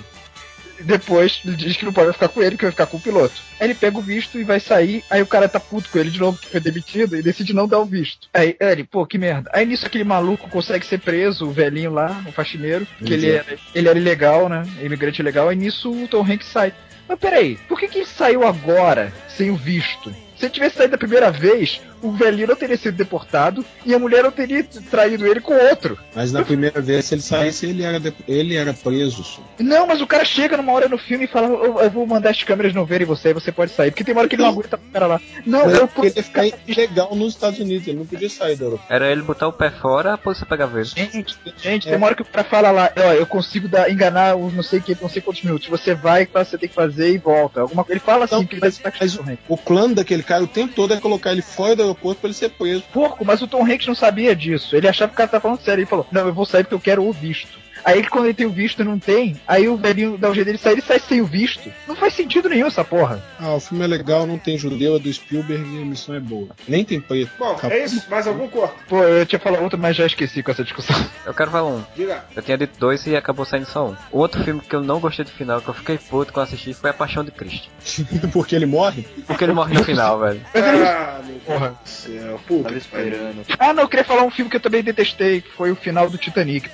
Depois 0.79 1.41
ele 1.45 1.55
diz 1.55 1.77
que 1.77 1.85
não 1.85 1.93
pode 1.93 2.13
ficar 2.13 2.27
com 2.27 2.41
ele, 2.41 2.57
que 2.57 2.63
vai 2.63 2.71
ficar 2.71 2.85
com 2.85 2.97
o 2.97 3.01
piloto. 3.01 3.41
Aí 3.59 3.67
ele 3.67 3.75
pega 3.75 3.97
o 3.97 4.01
visto 4.01 4.39
e 4.39 4.43
vai 4.43 4.59
sair, 4.59 5.03
aí 5.09 5.21
o 5.21 5.27
cara 5.27 5.49
tá 5.49 5.59
puto 5.59 5.89
com 5.89 5.99
ele 5.99 6.09
de 6.09 6.19
novo, 6.19 6.37
que 6.37 6.49
foi 6.49 6.59
demitido, 6.59 7.15
e 7.15 7.21
decide 7.21 7.53
não 7.53 7.67
dar 7.67 7.79
o 7.79 7.85
visto. 7.85 8.27
Aí 8.33 8.55
ele, 8.59 8.83
pô, 8.83 9.05
que 9.05 9.17
merda. 9.17 9.49
Aí 9.53 9.65
nisso 9.65 9.85
aquele 9.85 10.03
maluco 10.03 10.49
consegue 10.49 10.85
ser 10.85 10.99
preso, 10.99 11.47
o 11.47 11.51
velhinho 11.51 11.91
lá, 11.91 12.23
o 12.27 12.31
faxineiro, 12.31 12.87
que 13.03 13.13
ele 13.13 13.29
era, 13.29 13.57
ele 13.73 13.89
era 13.89 13.99
ilegal, 13.99 14.49
né? 14.49 14.63
Imigrante 14.81 15.21
ilegal, 15.21 15.49
aí 15.49 15.55
nisso 15.55 15.91
o 15.91 16.07
Tom 16.07 16.23
Hanks 16.23 16.47
sai. 16.47 16.73
Mas 17.07 17.19
peraí, 17.19 17.57
por 17.67 17.79
que, 17.79 17.87
que 17.87 17.99
ele 17.99 18.05
saiu 18.05 18.45
agora 18.45 19.13
sem 19.29 19.49
o 19.49 19.55
visto? 19.55 20.13
Se 20.37 20.45
ele 20.45 20.53
tivesse 20.53 20.77
saído 20.77 20.91
da 20.91 20.97
primeira 20.97 21.31
vez, 21.31 21.81
o 22.01 22.11
velhinho 22.11 22.47
não 22.47 22.55
teria 22.55 22.77
sido 22.77 22.95
deportado 22.95 23.63
e 23.85 23.93
a 23.93 23.99
mulher 23.99 24.23
não 24.23 24.31
teria 24.31 24.63
traído 24.89 25.25
ele 25.25 25.39
com 25.41 25.53
outro. 25.53 25.97
Mas 26.15 26.31
na 26.31 26.43
primeira 26.43 26.79
vez, 26.81 27.05
se 27.05 27.15
ele 27.15 27.21
saísse, 27.21 27.65
ele 27.67 27.83
era, 27.83 27.99
de- 27.99 28.13
ele 28.27 28.55
era 28.55 28.73
preso. 28.73 29.23
só. 29.23 29.41
Não, 29.59 29.87
mas 29.87 30.01
o 30.01 30.07
cara 30.07 30.23
chega 30.25 30.57
numa 30.57 30.71
hora 30.71 30.87
no 30.87 30.97
filme 30.97 31.25
e 31.25 31.27
fala: 31.27 31.47
Eu, 31.47 31.79
eu 31.79 31.89
vou 31.89 32.05
mandar 32.07 32.29
as 32.31 32.43
câmeras 32.43 32.73
não 32.73 32.85
verem 32.85 33.05
você, 33.07 33.29
aí 33.29 33.33
você 33.33 33.51
pode 33.51 33.71
sair. 33.71 33.91
Porque 33.91 34.03
tem 34.03 34.13
uma 34.13 34.21
hora 34.21 34.29
que 34.29 34.35
ele 34.35 34.43
não 34.43 34.49
aguenta 34.49 34.75
o 34.77 34.91
cara 34.91 35.07
lá. 35.07 35.21
Não, 35.45 35.65
Mas 35.65 35.73
eu 35.77 35.89
ele 36.03 36.13
ia 36.15 36.23
ficar 36.23 36.45
ilegal 36.67 37.15
nos 37.15 37.33
Estados 37.33 37.59
Unidos, 37.59 37.87
ele 37.87 37.97
não 37.99 38.05
podia 38.05 38.29
sair 38.29 38.55
da 38.55 38.65
Europa. 38.65 38.83
Era 38.89 39.11
ele 39.11 39.21
botar 39.21 39.47
o 39.47 39.53
pé 39.53 39.69
fora, 39.69 40.13
a 40.13 40.17
polícia 40.17 40.45
pegava 40.45 40.77
ele. 40.79 40.85
Gente, 40.87 41.35
gente, 41.61 41.87
tem 41.87 41.95
uma 41.95 42.07
hora 42.07 42.15
que 42.15 42.21
o 42.21 42.25
cara 42.25 42.43
fala 42.47 42.71
lá, 42.71 42.91
ó, 42.97 43.13
eu 43.13 43.25
consigo 43.25 43.67
dar, 43.67 43.89
enganar 43.89 44.35
os 44.35 44.53
não 44.53 44.63
sei 44.63 44.79
que, 44.79 44.95
não 45.01 45.09
sei 45.09 45.21
quantos 45.21 45.43
minutos. 45.43 45.67
Você 45.67 45.93
vai, 45.95 46.23
o 46.23 46.27
que 46.27 46.33
você 46.33 46.57
tem 46.57 46.69
que 46.69 46.75
fazer 46.75 47.13
e 47.13 47.17
volta. 47.17 47.61
Alguma 47.61 47.83
coisa. 47.83 47.93
Ele 47.93 47.99
fala 48.05 48.25
assim 48.25 48.35
Não, 48.35 48.45
que 48.45 48.53
ele 48.55 48.61
vai 48.61 48.69
mas- 48.69 48.77
estar 48.77 48.93
mas 48.99 49.39
O 49.47 49.57
plano 49.57 49.95
daquele 49.95 50.23
cara 50.23 50.43
o 50.43 50.47
tempo 50.47 50.73
todo 50.73 50.93
é 50.93 50.99
colocar 50.99 51.31
ele 51.31 51.41
fora 51.41 51.75
do 51.75 51.86
aeroporto 51.87 52.21
pra 52.21 52.27
ele 52.27 52.33
ser 52.33 52.49
preso. 52.49 52.83
Porco, 52.93 53.25
mas 53.25 53.41
o 53.41 53.47
Tom 53.47 53.65
Hanks 53.65 53.87
não 53.87 53.95
sabia 53.95 54.35
disso. 54.35 54.75
Ele 54.75 54.87
achava 54.87 55.09
que 55.09 55.15
o 55.15 55.17
cara 55.17 55.29
tá 55.29 55.39
falando 55.39 55.61
sério. 55.61 55.81
Ele 55.81 55.89
falou, 55.89 56.07
não, 56.11 56.27
eu 56.27 56.33
vou 56.33 56.45
sair 56.45 56.63
porque 56.63 56.75
eu 56.75 56.79
quero 56.79 57.03
o 57.03 57.11
visto. 57.11 57.66
Aí 57.87 58.03
quando 58.05 58.25
ele 58.25 58.33
tem 58.33 58.45
o 58.45 58.49
visto 58.51 58.83
não 58.83 58.99
tem, 58.99 59.39
aí 59.47 59.69
o 59.69 59.77
velhinho 59.77 60.17
dá 60.17 60.29
o 60.29 60.33
jeito 60.33 60.47
dele 60.47 60.57
sair, 60.57 60.73
ele 60.73 60.81
sai 60.81 60.99
sem 60.99 61.21
o 61.21 61.25
visto. 61.25 61.71
Não 61.87 61.95
faz 61.95 62.13
sentido 62.13 62.49
nenhum 62.49 62.67
essa 62.67 62.83
porra. 62.83 63.23
Ah, 63.39 63.53
o 63.55 63.59
filme 63.61 63.81
é 63.85 63.87
legal, 63.87 64.27
não 64.27 64.37
tem 64.37 64.57
judeu, 64.57 64.97
é 64.97 64.99
do 64.99 65.11
Spielberg 65.13 65.63
e 65.63 65.81
a 65.81 65.85
missão 65.85 66.13
é 66.13 66.19
boa. 66.19 66.49
Nem 66.67 66.83
tem 66.83 66.99
preto. 66.99 67.31
Bom, 67.39 67.51
Acabou. 67.53 67.77
é 67.77 67.85
isso. 67.85 68.05
Mais 68.09 68.27
algum 68.27 68.47
corto? 68.49 68.75
Pô, 68.89 69.01
eu 69.03 69.25
tinha 69.25 69.39
falado 69.39 69.63
outra, 69.63 69.77
mas 69.79 69.95
já 69.95 70.05
esqueci 70.05 70.43
com 70.43 70.51
essa 70.51 70.63
discussão. 70.65 70.97
Eu 71.25 71.33
quero 71.33 71.51
falar 71.51 71.67
um. 71.69 71.83
Diga. 71.95 72.25
Eu 72.35 72.41
tinha 72.41 72.57
dito 72.57 72.77
dois 72.79 73.05
e 73.05 73.15
acabou 73.15 73.45
saindo 73.45 73.65
só 73.65 73.87
um. 73.87 73.95
O 74.11 74.19
outro 74.19 74.41
filme 74.43 74.61
que 74.61 74.73
eu 74.75 74.81
não 74.81 74.99
gostei 74.99 75.25
do 75.25 75.31
final, 75.31 75.59
que 75.61 75.67
eu 75.67 75.73
fiquei 75.73 75.97
puto 75.97 76.31
quando 76.31 76.45
assisti, 76.47 76.73
foi 76.73 76.89
A 76.89 76.93
Paixão 76.93 77.23
de 77.23 77.31
Cristo. 77.31 77.69
Porque 78.31 78.55
ele 78.55 78.65
morre? 78.65 79.05
Porque 79.25 79.43
ele 79.43 79.51
morre 79.53 79.73
no 79.73 79.83
final, 79.83 80.19
velho. 80.19 80.41
Ah, 80.57 81.19
meu 81.23 81.33
Deus 81.33 81.43
Porra. 81.43 81.69
do 81.83 81.89
céu. 81.89 82.39
Puta 82.47 82.63
Tava 82.63 82.77
esperando. 82.77 83.41
Ah, 83.59 83.73
não, 83.73 83.83
eu 83.83 83.89
queria 83.89 84.05
falar 84.05 84.23
um 84.23 84.31
filme 84.31 84.49
que 84.49 84.57
eu 84.57 84.61
também 84.61 84.83
detestei, 84.83 85.41
que 85.41 85.49
foi 85.51 85.71
o 85.71 85.75
final 85.75 86.09
do 86.09 86.17
Titanic. 86.17 86.69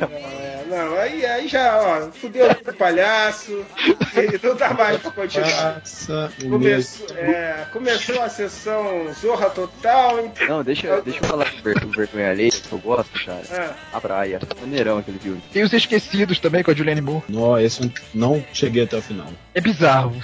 Não, 0.00 0.17
é, 0.18 0.64
não, 0.68 0.96
aí, 0.96 1.24
aí 1.24 1.48
já, 1.48 1.80
ó, 1.80 2.10
fudeu 2.12 2.50
o 2.50 2.72
palhaço, 2.74 3.64
e 4.16 4.46
não 4.46 4.54
dá 4.56 4.72
mais 4.74 5.00
pra 5.00 5.10
continuar. 5.10 5.82
Começou, 6.48 7.16
é, 7.16 7.66
começou 7.72 8.22
a 8.22 8.28
sessão 8.28 9.12
Zorra 9.14 9.50
Total, 9.50 10.20
então. 10.24 10.46
Não, 10.48 10.62
deixa, 10.64 11.00
deixa 11.02 11.20
eu 11.20 11.24
falar 11.28 11.50
do 11.50 11.62
ver- 11.62 11.86
vergonha 11.86 12.30
alheia, 12.30 12.50
que 12.50 12.72
eu 12.72 12.78
gosto, 12.78 13.24
cara. 13.24 13.42
Ah, 13.52 13.74
A 13.96 14.00
praia. 14.00 14.40
Maneirão 14.60 14.98
aquele 14.98 15.18
filme. 15.18 15.42
Tem 15.52 15.62
os 15.62 15.72
Esquecidos 15.72 16.38
também, 16.38 16.62
com 16.62 16.70
a 16.70 16.74
Julianne 16.74 17.00
Moore. 17.00 17.24
Não, 17.28 17.58
esse 17.58 17.82
eu 17.82 17.90
não 18.14 18.44
cheguei 18.52 18.84
até 18.84 18.96
o 18.96 19.02
final. 19.02 19.28
É 19.58 19.60
bizarro. 19.60 20.14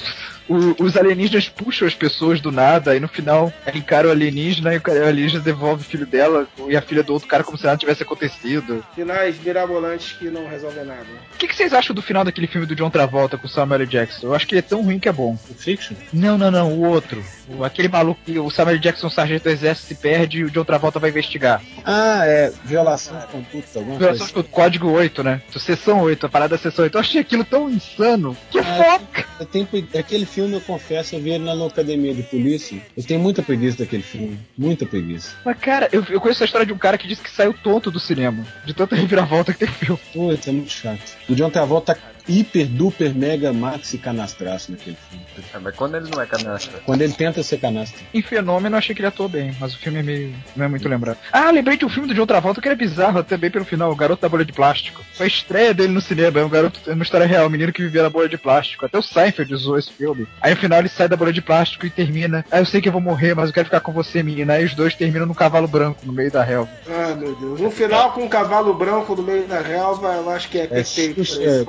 O- 0.46 0.84
os 0.84 0.94
alienígenas 0.94 1.48
puxam 1.48 1.88
as 1.88 1.94
pessoas 1.94 2.38
do 2.38 2.52
nada 2.52 2.94
e 2.94 3.00
no 3.00 3.08
final 3.08 3.50
ela 3.64 3.78
encara 3.78 4.08
o 4.08 4.10
alienígena 4.10 4.74
e 4.74 4.76
o 4.78 5.06
alienígena 5.08 5.40
devolve 5.42 5.80
o 5.80 5.84
filho 5.88 6.04
dela 6.04 6.46
e 6.68 6.76
a 6.76 6.82
filha 6.82 7.02
do 7.02 7.14
outro 7.14 7.26
cara 7.26 7.42
como 7.42 7.56
se 7.56 7.64
nada 7.64 7.78
tivesse 7.78 8.02
acontecido. 8.02 8.84
finais 8.94 9.36
mirabolantes 9.42 10.12
que 10.12 10.26
não 10.26 10.46
resolvem 10.46 10.84
nada. 10.84 11.06
O 11.34 11.38
que, 11.38 11.48
que 11.48 11.56
vocês 11.56 11.72
acham 11.72 11.94
do 11.96 12.02
final 12.02 12.24
daquele 12.24 12.46
filme 12.46 12.66
do 12.66 12.76
John 12.76 12.90
Travolta 12.90 13.38
com 13.38 13.46
o 13.46 13.48
Samuel 13.50 13.80
L. 13.80 13.86
Jackson? 13.90 14.26
Eu 14.26 14.34
acho 14.34 14.46
que 14.46 14.54
ele 14.54 14.58
é 14.58 14.62
tão 14.62 14.82
ruim 14.82 14.98
que 14.98 15.08
é 15.08 15.12
bom. 15.12 15.32
O 15.48 15.54
Fiction? 15.54 15.96
Não, 16.12 16.36
não, 16.36 16.50
não, 16.50 16.72
o 16.74 16.84
outro. 16.86 17.24
O- 17.48 17.64
aquele 17.64 17.88
maluco 17.88 18.20
que 18.26 18.38
o 18.38 18.50
Samuel 18.50 18.74
L. 18.76 18.82
Jackson, 18.82 19.08
sargento 19.08 19.44
do 19.44 19.50
exército, 19.50 19.88
se 19.88 19.94
perde 19.94 20.40
e 20.40 20.44
o 20.44 20.50
John 20.50 20.64
Travolta 20.64 20.98
vai 20.98 21.08
investigar. 21.08 21.62
Ah, 21.86 22.20
é. 22.26 22.52
Violação 22.64 23.18
de 23.18 23.26
conduta, 23.28 23.78
alguma 23.78 23.98
Violação 23.98 24.26
coisa. 24.28 24.42
do 24.42 24.44
código 24.52 24.90
8, 24.90 25.22
né? 25.24 25.40
Sessão 25.58 26.02
8, 26.02 26.26
a 26.26 26.28
parada 26.28 26.56
da 26.58 26.62
sessão 26.62 26.82
8. 26.84 26.94
Eu 26.96 27.00
achei 27.00 27.22
aquilo 27.22 27.44
tão 27.44 27.70
insano. 27.70 28.36
Que 28.50 28.58
Ah, 28.58 28.64
foca! 28.64 29.23
Eu 29.40 29.46
tenho, 29.46 29.66
pre- 29.66 29.84
aquele 29.98 30.24
filme, 30.26 30.54
eu 30.54 30.60
confesso, 30.60 31.14
eu 31.14 31.20
vi 31.20 31.30
ele 31.30 31.44
na 31.44 31.66
academia 31.66 32.14
de 32.14 32.22
polícia. 32.22 32.78
Eu 32.96 33.02
tenho 33.02 33.20
muita 33.20 33.42
preguiça 33.42 33.78
daquele 33.78 34.02
filme. 34.02 34.38
Muita 34.56 34.86
preguiça. 34.86 35.34
Mas, 35.44 35.58
cara, 35.58 35.88
eu, 35.92 36.04
eu 36.08 36.20
conheço 36.20 36.42
a 36.42 36.46
história 36.46 36.66
de 36.66 36.72
um 36.72 36.78
cara 36.78 36.96
que 36.96 37.08
disse 37.08 37.22
que 37.22 37.30
saiu 37.30 37.52
tonto 37.52 37.90
do 37.90 37.98
cinema. 37.98 38.44
De 38.64 38.72
tanta 38.72 38.94
reviravolta 38.96 39.52
que 39.52 39.58
tem 39.60 39.68
filme. 39.68 40.00
Putz, 40.12 40.46
é 40.48 40.52
muito 40.52 40.70
chato. 40.70 41.00
O 41.28 41.34
John 41.34 41.50
Travolta 41.50 41.98
hiper, 42.28 42.66
duper, 42.66 43.14
mega, 43.14 43.52
maxi 43.52 43.98
canastraço 43.98 44.72
naquele 44.72 44.96
filme. 45.08 45.24
É, 45.52 45.58
mas 45.58 45.74
quando 45.74 45.96
ele 45.96 46.08
não 46.10 46.20
é 46.20 46.26
canastra. 46.26 46.80
Quando 46.84 47.02
ele 47.02 47.12
tenta 47.12 47.42
ser 47.42 47.58
canastra. 47.58 48.00
Em 48.12 48.22
Fenômeno, 48.22 48.74
eu 48.74 48.78
achei 48.78 48.94
que 48.94 49.00
ele 49.00 49.08
atuou 49.08 49.28
bem, 49.28 49.54
mas 49.60 49.74
o 49.74 49.78
filme 49.78 49.98
é 49.98 50.02
meio. 50.02 50.34
não 50.56 50.64
é 50.64 50.68
muito 50.68 50.88
lembrado. 50.88 51.18
Ah, 51.32 51.50
lembrei 51.50 51.76
de 51.76 51.84
um 51.84 51.88
filme 51.88 52.08
do 52.08 52.14
John 52.14 52.26
Travolta 52.26 52.60
que 52.60 52.68
era 52.68 52.76
bizarro 52.76 53.22
também 53.22 53.50
pelo 53.50 53.64
final, 53.64 53.90
O 53.90 53.96
Garoto 53.96 54.22
da 54.22 54.28
Bolha 54.28 54.44
de 54.44 54.52
Plástico. 54.52 55.02
Foi 55.14 55.26
a 55.26 55.28
estreia 55.28 55.74
dele 55.74 55.92
no 55.92 56.00
cinema, 56.00 56.40
é 56.40 56.44
um 56.44 56.48
garoto, 56.48 56.80
é 56.86 56.92
uma 56.92 57.02
história 57.02 57.26
real, 57.26 57.46
um 57.46 57.50
menino 57.50 57.72
que 57.72 57.82
vivia 57.82 58.02
na 58.02 58.10
bolha 58.10 58.28
de 58.28 58.38
plástico. 58.38 58.84
Até 58.84 58.98
o 58.98 59.02
Seinfeld 59.02 59.52
usou 59.54 59.78
esse 59.78 59.92
filme. 59.92 60.26
Aí 60.40 60.54
no 60.54 60.60
final 60.60 60.78
ele 60.78 60.88
sai 60.88 61.08
da 61.08 61.16
bolha 61.16 61.32
de 61.32 61.42
plástico 61.42 61.86
e 61.86 61.90
termina. 61.90 62.44
Ah, 62.50 62.58
eu 62.58 62.66
sei 62.66 62.80
que 62.80 62.88
eu 62.88 62.92
vou 62.92 63.00
morrer, 63.00 63.34
mas 63.34 63.48
eu 63.48 63.54
quero 63.54 63.66
ficar 63.66 63.80
com 63.80 63.92
você, 63.92 64.22
menina. 64.22 64.54
Aí 64.54 64.64
os 64.64 64.74
dois 64.74 64.94
terminam 64.94 65.26
no 65.26 65.34
cavalo 65.34 65.68
branco, 65.68 66.00
no 66.04 66.12
meio 66.12 66.30
da 66.30 66.42
relva. 66.42 66.70
Ah, 66.88 67.14
meu 67.14 67.34
Deus. 67.36 67.60
No 67.60 67.70
final, 67.70 68.12
com 68.12 68.22
um 68.22 68.28
cavalo 68.28 68.74
branco 68.74 69.14
no 69.14 69.22
meio 69.22 69.46
da 69.46 69.60
relva, 69.60 70.14
eu 70.14 70.30
acho 70.30 70.48
que 70.48 70.58
é 70.58 70.66
perfeito 70.66 71.20
isso 71.20 71.36
pra 71.36 71.44
esse 71.44 71.60
é. 71.60 71.64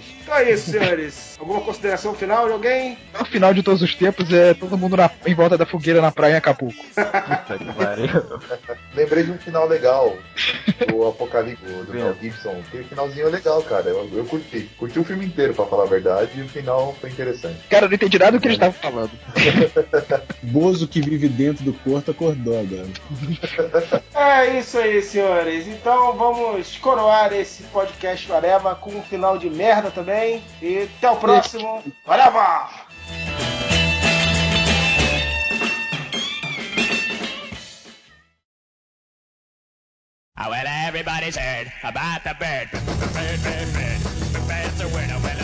Podcast. 0.00 0.19
Então 0.30 0.38
é 0.42 0.52
isso, 0.52 0.70
senhores. 0.70 1.36
Alguma 1.40 1.60
consideração 1.60 2.14
final 2.14 2.46
de 2.46 2.52
alguém? 2.52 2.96
O 3.20 3.24
final 3.24 3.52
de 3.52 3.64
todos 3.64 3.82
os 3.82 3.96
tempos 3.96 4.32
é 4.32 4.54
todo 4.54 4.78
mundo 4.78 4.96
na- 4.96 5.10
em 5.26 5.34
volta 5.34 5.58
da 5.58 5.66
fogueira 5.66 6.00
na 6.00 6.12
praia 6.12 6.34
em 6.34 6.36
Acapulco. 6.36 6.76
Puta 6.94 7.58
que 7.58 7.72
pariu. 7.72 8.06
Lembrei 8.94 9.24
de 9.24 9.32
um 9.32 9.38
final 9.38 9.66
legal 9.66 10.16
do 10.86 11.08
Apocalipse 11.08 11.64
do 11.64 11.92
Mel 11.92 12.14
Gibson. 12.22 12.62
Aquele 12.68 12.84
finalzinho 12.84 13.26
é 13.26 13.30
legal, 13.30 13.60
cara. 13.64 13.88
Eu, 13.90 14.08
eu 14.14 14.24
curti. 14.24 14.70
Curti 14.78 15.00
o 15.00 15.04
filme 15.04 15.26
inteiro, 15.26 15.52
pra 15.52 15.66
falar 15.66 15.82
a 15.82 15.86
verdade, 15.88 16.30
e 16.38 16.42
o 16.42 16.48
final 16.48 16.94
foi 17.00 17.10
interessante. 17.10 17.66
Cara, 17.68 17.86
eu 17.86 17.88
não 17.88 17.96
entendi 17.96 18.16
nada 18.16 18.32
do 18.32 18.40
que 18.40 18.46
eles 18.46 18.56
estavam 18.56 18.80
falando. 18.80 19.10
Bozo 20.44 20.86
que 20.86 21.00
vive 21.00 21.28
dentro 21.28 21.64
do 21.64 21.72
corpo 21.72 22.08
acordou 22.12 22.56
agora. 22.60 22.86
É 24.14 24.58
isso 24.58 24.78
aí, 24.78 25.02
senhores. 25.02 25.66
Então 25.66 26.12
vamos 26.16 26.76
coroar 26.76 27.32
esse 27.32 27.62
podcast 27.64 28.30
Areva 28.32 28.74
com 28.74 28.90
um 28.90 29.02
final 29.02 29.36
de 29.38 29.48
merda 29.48 29.90
também. 29.90 30.19
E 30.60 30.88
até 30.98 31.10
o 31.10 31.16
próximo. 31.16 31.82
A 40.36 40.48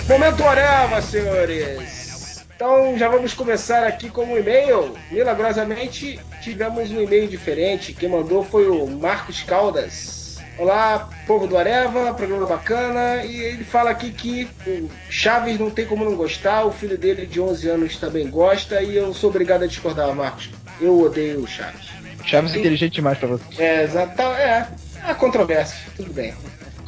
Momento 0.08 0.44
Areva, 0.44 1.02
senhores. 1.02 2.44
Então 2.54 2.96
já 2.96 3.08
vamos 3.08 3.34
começar 3.34 3.86
aqui 3.86 4.08
com 4.08 4.24
um 4.24 4.38
e-mail. 4.38 4.96
Milagrosamente 5.10 6.18
tivemos 6.40 6.90
um 6.90 7.00
e-mail 7.00 7.28
diferente. 7.28 7.92
Quem 7.92 8.08
mandou 8.08 8.44
foi 8.44 8.68
o 8.68 8.86
Marcos 8.86 9.42
Caldas. 9.42 10.25
Olá, 10.58 11.10
povo 11.26 11.46
do 11.46 11.58
Areva, 11.58 12.14
programa 12.14 12.46
bacana. 12.46 13.22
E 13.24 13.36
ele 13.42 13.62
fala 13.62 13.90
aqui 13.90 14.10
que 14.10 14.48
o 14.66 14.88
Chaves 15.10 15.58
não 15.58 15.70
tem 15.70 15.84
como 15.84 16.02
não 16.04 16.16
gostar, 16.16 16.64
o 16.64 16.72
filho 16.72 16.96
dele 16.96 17.26
de 17.26 17.38
11 17.38 17.68
anos 17.68 17.96
também 17.98 18.30
gosta. 18.30 18.80
E 18.80 18.96
eu 18.96 19.12
sou 19.12 19.28
obrigado 19.28 19.64
a 19.64 19.66
discordar, 19.66 20.14
Marcos. 20.14 20.50
Eu 20.80 20.98
odeio 20.98 21.40
o 21.40 21.46
Chaves. 21.46 21.88
Chaves 22.24 22.54
é 22.54 22.58
inteligente 22.58 22.94
demais 22.94 23.18
pra 23.18 23.28
você. 23.28 23.44
É, 23.58 23.82
exato. 23.84 24.22
É, 24.22 24.66
há 25.04 25.14
controvérsia, 25.14 25.78
tudo 25.94 26.12
bem. 26.14 26.34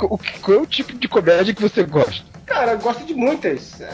O, 0.00 0.18
qual 0.40 0.58
é 0.58 0.60
o 0.62 0.66
tipo 0.66 0.94
de 0.94 1.06
comédia 1.06 1.54
que 1.54 1.60
você 1.60 1.82
gosta? 1.82 2.24
Cara, 2.46 2.72
eu 2.72 2.78
gosto 2.78 3.04
de 3.04 3.12
muitas. 3.12 3.78
É, 3.82 3.90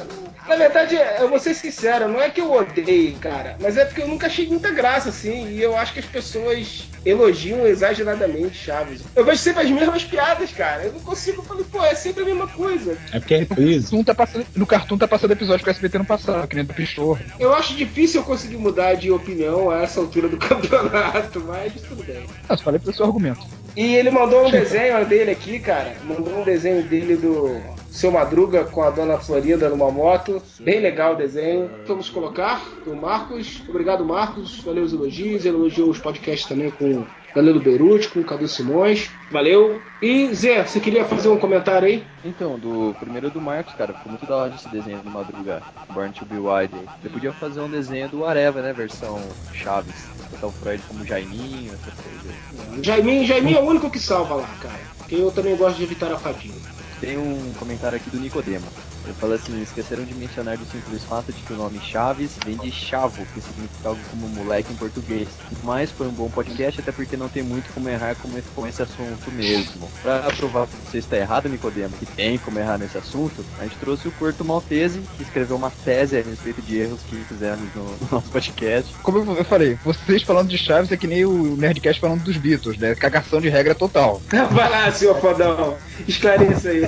Na 0.47 0.55
verdade, 0.55 0.97
eu 1.19 1.29
vou 1.29 1.41
ser 1.41 1.55
sincero, 1.55 2.07
não 2.07 2.23
é 2.23 2.31
que 2.31 2.41
eu 2.41 2.53
odeio, 2.53 3.17
cara, 3.17 3.57
mas 3.59 3.77
é 3.77 3.85
porque 3.85 4.03
eu 4.03 4.09
nunca 4.09 4.29
achei 4.29 4.47
muita 4.47 4.71
graça, 4.71 5.09
assim, 5.09 5.49
e 5.49 5.61
eu 5.61 5.77
acho 5.77 5.93
que 5.93 5.99
as 5.99 6.07
pessoas 6.07 6.85
elogiam 7.05 7.67
exageradamente 7.67 8.57
Chaves. 8.57 9.01
Eu 9.15 9.25
vejo 9.25 9.39
sempre 9.39 9.63
as 9.63 9.71
mesmas 9.71 10.05
piadas, 10.05 10.51
cara. 10.53 10.85
Eu 10.85 10.93
não 10.93 11.01
consigo, 11.01 11.41
eu 11.41 11.45
falei, 11.45 11.65
pô, 11.71 11.83
é 11.85 11.95
sempre 11.95 12.23
a 12.23 12.27
mesma 12.27 12.47
coisa. 12.49 12.97
É 13.13 13.19
porque 13.19 13.35
é 13.35 13.39
reprise. 13.39 14.05
Tá 14.05 14.15
passando- 14.15 14.47
no 14.55 14.67
Cartoon 14.67 14.99
tá 14.99 15.09
passando 15.09 15.33
episódio 15.33 15.65
que 15.65 15.71
o 15.71 15.73
SBT 15.73 15.99
não 15.99 16.05
passava, 16.05 16.47
que 16.47 16.57
nem 16.57 16.65
do 16.65 16.75
Pichorro. 16.75 17.19
Eu 17.39 17.55
acho 17.55 17.75
difícil 17.75 18.21
eu 18.21 18.25
conseguir 18.25 18.57
mudar 18.57 18.95
de 18.95 19.11
opinião 19.11 19.71
a 19.71 19.83
essa 19.83 20.01
altura 20.01 20.29
do 20.29 20.37
campeonato, 20.39 21.41
mas 21.47 21.73
tudo 21.83 22.03
bem. 22.05 22.25
Ah, 22.49 22.57
só 22.57 22.65
falei 22.65 22.79
pro 22.81 22.93
seu 22.93 23.07
argumento. 23.07 23.41
E 23.77 23.95
ele 23.97 24.11
mandou 24.11 24.47
um 24.47 24.51
desenho 24.51 25.05
dele 25.07 25.31
aqui, 25.33 25.59
cara. 25.59 25.95
Mandou 26.05 26.41
um 26.41 26.45
desenho 26.45 26.83
dele 26.83 27.17
do 27.17 27.61
seu 27.95 28.11
Madruga 28.11 28.65
com 28.65 28.83
a 28.83 28.91
dona 28.91 29.19
Florinda 29.19 29.69
numa 29.69 29.89
moto. 29.89 30.43
Bem 30.59 30.81
legal 30.81 31.15
o 31.15 31.17
desenho. 31.17 31.71
Vamos 31.87 32.11
colocar 32.11 32.61
do 32.85 32.95
Marcos. 32.97 33.63
Obrigado, 33.69 34.05
Marcos. 34.05 34.59
Valeu 34.61 34.83
os 34.83 34.93
elogios. 34.93 35.47
Elogiou 35.47 35.89
os 35.89 36.01
podcasts 36.01 36.49
também 36.49 36.73
com 36.73 37.07
Danilo 37.33 37.61
Beruti, 37.61 38.09
com 38.09 38.19
o 38.19 38.25
Cadu 38.25 38.49
Simões. 38.49 39.09
Valeu. 39.31 39.81
E 40.03 40.35
Zé, 40.35 40.65
você 40.65 40.81
queria 40.81 41.05
fazer 41.05 41.29
um 41.29 41.39
comentário 41.39 41.87
aí? 41.87 42.05
Então, 42.25 42.59
do 42.59 42.97
primeiro 42.99 43.31
do 43.31 43.41
Marcos, 43.41 43.75
cara, 43.75 43.93
ficou 43.95 44.11
muito 44.11 44.27
da 44.27 44.37
hora 44.39 44.55
esse 44.57 44.69
desenho 44.69 44.99
do 44.99 45.11
Madruga, 45.11 45.63
Born 45.93 46.13
to 46.13 46.25
Be 46.25 46.37
Wild. 46.37 46.75
aí. 46.75 46.87
Você 47.01 47.09
podia 47.09 47.33
fazer 47.33 47.61
um 47.61 47.71
desenho 47.71 48.09
do 48.09 48.25
Areva, 48.25 48.61
né? 48.61 48.73
Versão 48.73 49.21
Chaves. 49.53 50.09
Botar 50.33 50.49
o 50.49 50.53
Freud 50.53 50.83
como 50.89 51.07
Jaiminho, 51.07 51.73
essas 51.73 51.95
coisas. 51.95 52.85
Jaiminho, 52.85 53.25
Jaiminho 53.25 53.59
é 53.59 53.63
o 53.63 53.67
único 53.67 53.89
que 53.89 54.01
salva 54.01 54.35
lá, 54.35 54.49
cara. 54.61 54.81
Porque 54.99 55.15
eu 55.15 55.31
também 55.31 55.55
gosto 55.55 55.77
de 55.77 55.85
evitar 55.85 56.11
a 56.11 56.19
fadinha. 56.19 56.74
Tem 57.01 57.19
um 57.19 57.53
comentário 57.55 57.97
aqui 57.97 58.11
do 58.11 58.19
Nicodemo. 58.19 58.67
Ele 59.05 59.15
fala 59.15 59.35
assim, 59.35 59.61
esqueceram 59.63 60.05
de 60.05 60.15
mencionar 60.15 60.57
do 60.57 60.65
simples 60.65 61.05
fato 61.05 61.33
de 61.33 61.43
que 61.43 61.53
o 61.53 61.57
nome 61.57 61.79
Chaves 61.81 62.33
vem 62.45 62.57
de 62.57 62.71
chavo, 62.71 63.25
que 63.35 63.41
significa 63.41 63.91
algo 63.91 64.01
como 64.11 64.29
moleque 64.29 64.73
em 64.73 64.77
português. 64.77 65.29
Mas 65.63 65.91
foi 65.91 66.07
um 66.07 66.13
bom 66.13 66.29
podcast, 66.29 66.81
até 66.81 66.91
porque 66.91 67.17
não 67.17 67.29
tem 67.29 67.43
muito 67.43 67.73
como 67.73 67.89
errar 67.89 68.15
com 68.17 68.29
esse, 68.37 68.49
com 68.55 68.67
esse 68.67 68.83
assunto 68.83 69.31
mesmo. 69.33 69.91
Pra 70.03 70.21
provar 70.37 70.67
que 70.67 70.77
você 70.91 70.99
está 70.99 71.17
errado, 71.17 71.49
Nicodemo, 71.49 71.95
que 71.99 72.07
tem 72.07 72.39
como 72.39 72.59
errar 72.59 72.79
nesse 72.79 72.97
assunto, 72.97 73.45
a 73.59 73.65
gente 73.65 73.77
trouxe 73.77 74.09
o 74.09 74.13
Corto 74.13 74.45
Maltese, 74.45 75.03
que 75.17 75.23
escreveu 75.23 75.57
uma 75.57 75.71
tese 75.85 76.17
a 76.17 76.23
respeito 76.23 76.63
de 76.63 76.79
erros 76.79 77.01
que 77.09 77.17
fizemos 77.17 77.75
no, 77.75 77.85
no 77.85 78.09
nosso 78.11 78.31
podcast. 78.31 78.95
Como 79.03 79.19
eu 79.19 79.45
falei, 79.45 79.79
vocês 79.85 80.23
falando 80.23 80.49
de 80.49 80.59
Chaves 80.59 80.91
é 80.91 80.97
que 80.97 81.07
nem 81.07 81.25
o 81.25 81.57
Nerdcast 81.57 82.01
falando 82.01 82.23
dos 82.23 82.37
Beatles, 82.37 82.79
né? 82.79 82.95
Cagação 82.95 83.41
de 83.41 83.49
regra 83.49 83.75
total. 83.75 84.21
Vai 84.51 84.71
lá, 84.71 84.91
senhor 84.91 85.21
fodão. 85.21 85.77
Esclareça 86.07 86.71
aí. 86.71 86.83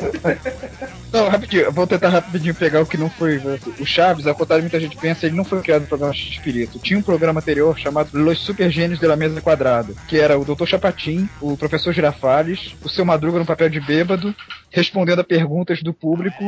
Não, 1.12 1.28
rapidinho, 1.28 1.62
eu 1.62 1.72
vou 1.72 1.86
tentar 1.86 2.05
rapidinho 2.08 2.54
pegar 2.54 2.80
o 2.80 2.86
que 2.86 2.96
não 2.96 3.10
foi. 3.10 3.40
O 3.78 3.86
Chaves, 3.86 4.26
ao 4.26 4.34
contrário 4.34 4.62
de 4.62 4.70
muita 4.70 4.80
gente 4.80 4.96
pensa, 4.96 5.26
ele 5.26 5.36
não 5.36 5.44
foi 5.44 5.60
criado 5.60 5.82
no 5.82 5.88
programa 5.88 6.14
X-Espírito. 6.14 6.78
Tinha 6.78 6.98
um 6.98 7.02
programa 7.02 7.40
anterior 7.40 7.78
chamado 7.78 8.10
Los 8.12 8.38
Super 8.38 8.70
Gênios 8.70 8.98
de 8.98 9.06
la 9.06 9.16
Mesa 9.16 9.40
Quadrada, 9.40 9.94
que 10.08 10.18
era 10.18 10.38
o 10.38 10.44
Dr. 10.44 10.66
Chapatin, 10.66 11.28
o 11.40 11.56
Professor 11.56 11.92
Girafales, 11.92 12.74
o 12.82 12.88
seu 12.88 13.04
Madruga 13.04 13.38
no 13.38 13.46
papel 13.46 13.68
de 13.68 13.80
bêbado, 13.80 14.34
respondendo 14.76 15.20
a 15.20 15.24
perguntas 15.24 15.82
do 15.82 15.94
público 15.94 16.44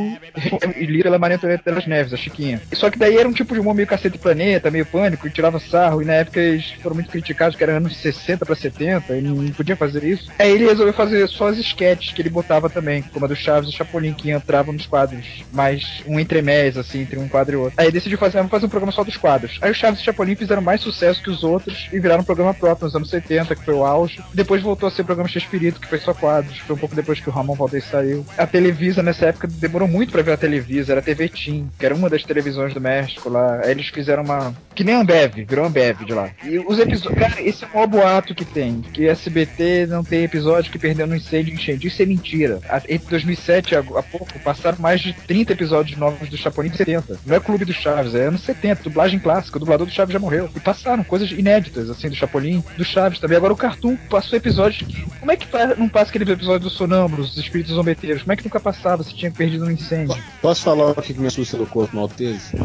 e 0.77 0.85
lida 0.85 1.05
pela 1.05 1.17
Maria 1.17 1.37
Antonieta 1.37 1.71
das 1.71 1.87
Neves, 1.87 2.13
a 2.13 2.17
Chiquinha. 2.17 2.61
Só 2.73 2.91
que 2.91 2.99
daí 2.99 3.17
era 3.17 3.27
um 3.27 3.33
tipo 3.33 3.55
de 3.55 3.59
humor 3.59 3.73
meio 3.73 3.87
cacete 3.87 4.19
planeta, 4.19 4.69
meio 4.69 4.85
pânico, 4.85 5.25
e 5.25 5.31
tirava 5.31 5.59
sarro, 5.59 6.03
e 6.03 6.05
na 6.05 6.13
época 6.13 6.39
eles 6.39 6.71
foram 6.83 6.95
muito 6.95 7.09
criticados, 7.09 7.55
que 7.55 7.63
era 7.63 7.77
anos 7.77 7.97
60 7.97 8.45
pra 8.45 8.55
70, 8.55 9.17
e 9.17 9.21
não 9.21 9.47
podia 9.49 9.75
fazer 9.75 10.03
isso. 10.03 10.29
Aí 10.37 10.51
ele 10.51 10.67
resolveu 10.67 10.93
fazer 10.93 11.27
só 11.27 11.47
as 11.47 11.57
sketches 11.57 12.13
que 12.13 12.21
ele 12.21 12.29
botava 12.29 12.69
também, 12.69 13.01
como 13.01 13.25
a 13.25 13.27
do 13.27 13.35
Chaves 13.35 13.69
e 13.69 13.73
Chapolin, 13.73 14.13
que 14.13 14.29
entravam 14.29 14.73
nos 14.73 14.85
quadros, 14.85 15.43
mais 15.51 16.03
um 16.05 16.19
entremés, 16.19 16.77
assim, 16.77 17.01
entre 17.01 17.17
um 17.17 17.27
quadro 17.27 17.55
e 17.55 17.57
outro. 17.57 17.73
Aí 17.77 17.91
decidiu 17.91 18.19
fazer, 18.19 18.47
fazer 18.47 18.67
um 18.67 18.69
programa 18.69 18.91
só 18.91 19.03
dos 19.03 19.17
quadros. 19.17 19.57
Aí 19.59 19.71
o 19.71 19.75
Chaves 19.75 20.01
e 20.01 20.03
Chapolin 20.03 20.35
fizeram 20.35 20.61
mais 20.61 20.81
sucesso 20.81 21.23
que 21.23 21.31
os 21.31 21.43
outros 21.43 21.89
e 21.91 21.99
viraram 21.99 22.21
um 22.21 22.25
programa 22.25 22.53
próprio 22.53 22.85
nos 22.85 22.95
anos 22.95 23.09
70, 23.09 23.55
que 23.55 23.65
foi 23.65 23.73
o 23.73 23.83
auge. 23.83 24.21
Depois 24.35 24.61
voltou 24.61 24.87
a 24.87 24.91
ser 24.91 25.01
o 25.01 25.05
programa 25.05 25.27
X-Espírito, 25.29 25.79
que 25.79 25.87
foi 25.87 25.97
só 25.97 26.13
quadros. 26.13 26.59
Foi 26.59 26.75
um 26.75 26.79
pouco 26.79 26.95
depois 26.95 27.19
que 27.19 27.27
o 27.27 27.31
Ramon 27.31 27.55
Valdez 27.55 27.85
saiu. 27.85 28.18
A 28.37 28.45
Televisa, 28.47 29.01
nessa 29.03 29.27
época, 29.27 29.47
demorou 29.47 29.87
muito 29.87 30.11
pra 30.11 30.21
ver 30.21 30.33
a 30.33 30.37
Televisa. 30.37 30.93
Era 30.93 30.99
a 31.01 31.03
TV 31.03 31.29
Team, 31.29 31.69
que 31.77 31.85
era 31.85 31.95
uma 31.95 32.09
das 32.09 32.23
televisões 32.23 32.73
do 32.73 32.81
México 32.81 33.29
lá. 33.29 33.61
Aí 33.63 33.71
eles 33.71 33.87
fizeram 33.87 34.23
uma... 34.23 34.53
Que 34.75 34.83
nem 34.83 34.95
a 34.95 34.99
Ambev, 35.01 35.33
virou 35.47 35.65
Ambev 35.65 36.03
de 36.05 36.13
lá. 36.13 36.29
E 36.43 36.57
os 36.59 36.79
episódios... 36.79 37.19
Cara, 37.19 37.41
esse 37.41 37.63
é 37.63 37.67
o 37.67 37.73
maior 37.73 37.87
boato 37.87 38.33
que 38.35 38.45
tem. 38.45 38.81
Que 38.81 39.07
SBT 39.07 39.87
não 39.87 40.03
tem 40.03 40.23
episódio 40.23 40.71
que 40.71 40.79
perdeu 40.79 41.05
no 41.05 41.15
incêndio 41.15 41.51
e 41.51 41.55
enchente. 41.55 41.87
Isso 41.87 42.01
é 42.01 42.05
mentira. 42.05 42.59
A- 42.69 42.81
Em 42.87 42.97
2007, 42.97 43.75
há 43.75 43.79
há 43.79 44.03
pouco, 44.03 44.39
passaram 44.39 44.77
mais 44.79 45.01
de 45.01 45.13
30 45.13 45.53
episódios 45.53 45.97
novos 45.97 46.29
do 46.29 46.37
Chapolin 46.37 46.69
de 46.69 46.77
70. 46.77 47.19
Não 47.25 47.35
é 47.35 47.39
Clube 47.39 47.65
do 47.65 47.73
Chaves, 47.73 48.15
é 48.15 48.25
anos 48.25 48.41
70, 48.43 48.83
dublagem 48.83 49.19
clássica. 49.19 49.57
O 49.57 49.59
dublador 49.59 49.85
do 49.85 49.91
Chaves 49.93 50.13
já 50.13 50.19
morreu. 50.19 50.49
E 50.55 50.59
passaram 50.59 51.03
coisas 51.03 51.29
inéditas, 51.31 51.89
assim, 51.89 52.07
do 52.09 52.15
Chapolin, 52.15 52.63
do 52.77 52.85
Chaves 52.85 53.19
também. 53.19 53.37
Agora 53.37 53.53
o 53.53 53.57
Cartoon 53.57 53.97
passou 54.09 54.37
episódios 54.37 54.81
que... 54.83 55.01
Como 55.19 55.31
é 55.31 55.35
que 55.35 55.47
não 55.77 55.89
passa 55.89 56.09
aquele 56.09 56.31
episódio 56.31 56.61
dos 56.61 56.73
sonâmbulos, 56.73 57.29
dos 57.29 57.37
espíritos 57.43 57.73
zombeteiros? 57.73 57.98
Como 57.99 58.31
é 58.31 58.35
que 58.35 58.45
nunca 58.45 58.59
passava 58.59 59.03
se 59.03 59.13
tinha 59.13 59.31
perdido 59.31 59.65
no 59.65 59.71
incêndio? 59.71 60.15
Posso 60.41 60.63
falar 60.63 60.91
o 60.91 60.95
que 60.95 61.13
me 61.13 61.27
assusta 61.27 61.57
do 61.57 61.67
Corpo 61.67 61.95
Maltese? 61.95 62.55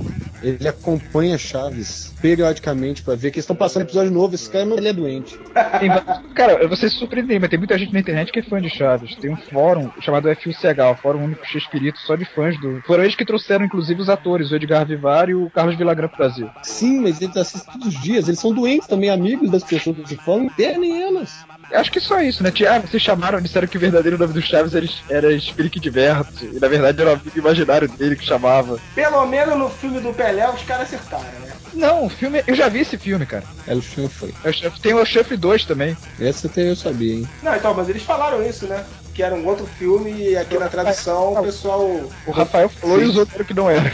Ele 0.42 0.68
acompanha 0.68 1.36
Chaves 1.36 2.13
periodicamente 2.24 3.02
pra 3.02 3.14
ver 3.14 3.30
que 3.30 3.36
eles 3.36 3.44
estão 3.44 3.54
passando 3.54 3.82
episódio 3.82 4.10
novo. 4.10 4.34
Esse 4.34 4.48
cara 4.48 4.64
não 4.64 4.78
ele 4.78 4.88
é 4.88 4.94
doente. 4.94 5.38
Cara, 6.34 6.66
você 6.66 6.88
se 6.88 6.96
surpreendeu, 6.96 7.38
mas 7.38 7.50
tem 7.50 7.58
muita 7.58 7.76
gente 7.76 7.92
na 7.92 8.00
internet 8.00 8.32
que 8.32 8.38
é 8.38 8.42
fã 8.42 8.62
de 8.62 8.70
Chaves. 8.70 9.14
Tem 9.16 9.30
um 9.30 9.36
fórum 9.36 9.90
chamado 10.00 10.34
FUCH, 10.34 10.80
o 10.90 10.94
Fórum 10.96 11.24
Único 11.24 11.44
X-Espírito, 11.44 11.98
só 11.98 12.16
de 12.16 12.24
fãs 12.24 12.58
do. 12.62 12.80
Foram 12.86 13.04
eles 13.04 13.14
que 13.14 13.26
trouxeram, 13.26 13.66
inclusive, 13.66 14.00
os 14.00 14.08
atores, 14.08 14.50
o 14.50 14.56
Edgar 14.56 14.86
Vivar 14.86 15.28
e 15.28 15.34
o 15.34 15.50
Carlos 15.50 15.76
Villagrán 15.76 16.08
pro 16.08 16.16
Brasil. 16.16 16.48
Sim, 16.62 17.00
mas 17.00 17.20
eles 17.20 17.36
assistem 17.36 17.74
todos 17.74 17.88
os 17.88 18.02
dias. 18.02 18.26
Eles 18.26 18.40
são 18.40 18.54
doentes 18.54 18.88
também, 18.88 19.10
amigos 19.10 19.50
das 19.50 19.62
pessoas 19.62 19.98
que 19.98 20.08
se 20.08 20.16
falam. 20.16 20.44
Internem 20.44 21.02
elas. 21.02 21.44
Acho 21.72 21.92
que 21.92 22.00
só 22.00 22.22
isso, 22.22 22.42
né? 22.42 22.50
Tia, 22.50 22.76
ah, 22.76 22.78
vocês 22.78 23.02
chamaram, 23.02 23.40
disseram 23.40 23.68
que 23.68 23.76
o 23.76 23.80
verdadeiro 23.80 24.16
nome 24.16 24.32
do 24.32 24.40
Chaves 24.40 24.74
era, 24.74 24.86
era 25.10 25.32
Espírito 25.32 25.78
Diverte. 25.78 26.46
E 26.54 26.58
na 26.58 26.68
verdade 26.68 27.02
era 27.02 27.10
o 27.10 27.12
amigo 27.14 27.38
imaginário 27.38 27.88
dele 27.88 28.16
que 28.16 28.24
chamava. 28.24 28.78
Pelo 28.94 29.26
menos 29.26 29.58
no 29.58 29.68
filme 29.68 30.00
do 30.00 30.14
Pelé 30.14 30.48
os 30.48 30.62
caras 30.62 30.86
acertaram, 30.86 31.40
né? 31.40 31.63
Não, 31.74 32.06
o 32.06 32.10
filme. 32.10 32.42
Eu 32.46 32.54
já 32.54 32.68
vi 32.68 32.80
esse 32.80 32.96
filme, 32.96 33.26
cara. 33.26 33.44
É 33.66 33.74
o 33.74 33.82
chanfre. 33.82 34.34
É 34.44 34.52
Tem 34.80 34.94
o 34.94 35.04
Chuff 35.04 35.36
2 35.36 35.64
também. 35.64 35.96
Esse 36.18 36.46
até 36.46 36.70
eu 36.70 36.76
sabia, 36.76 37.14
hein? 37.14 37.28
Não, 37.42 37.54
então, 37.54 37.74
mas 37.74 37.88
eles 37.88 38.02
falaram 38.02 38.42
isso, 38.44 38.66
né? 38.66 38.84
Que 39.14 39.22
era 39.22 39.34
um 39.34 39.46
outro 39.46 39.66
filme 39.66 40.12
e 40.30 40.36
aqui 40.36 40.58
na 40.58 40.68
tradução 40.68 41.34
o 41.34 41.42
pessoal. 41.42 41.82
O 42.26 42.30
Rafael 42.30 42.68
falou 42.68 43.00
e 43.00 43.04
os 43.04 43.16
outros 43.16 43.46
que 43.46 43.54
não 43.54 43.68
eram. 43.70 43.90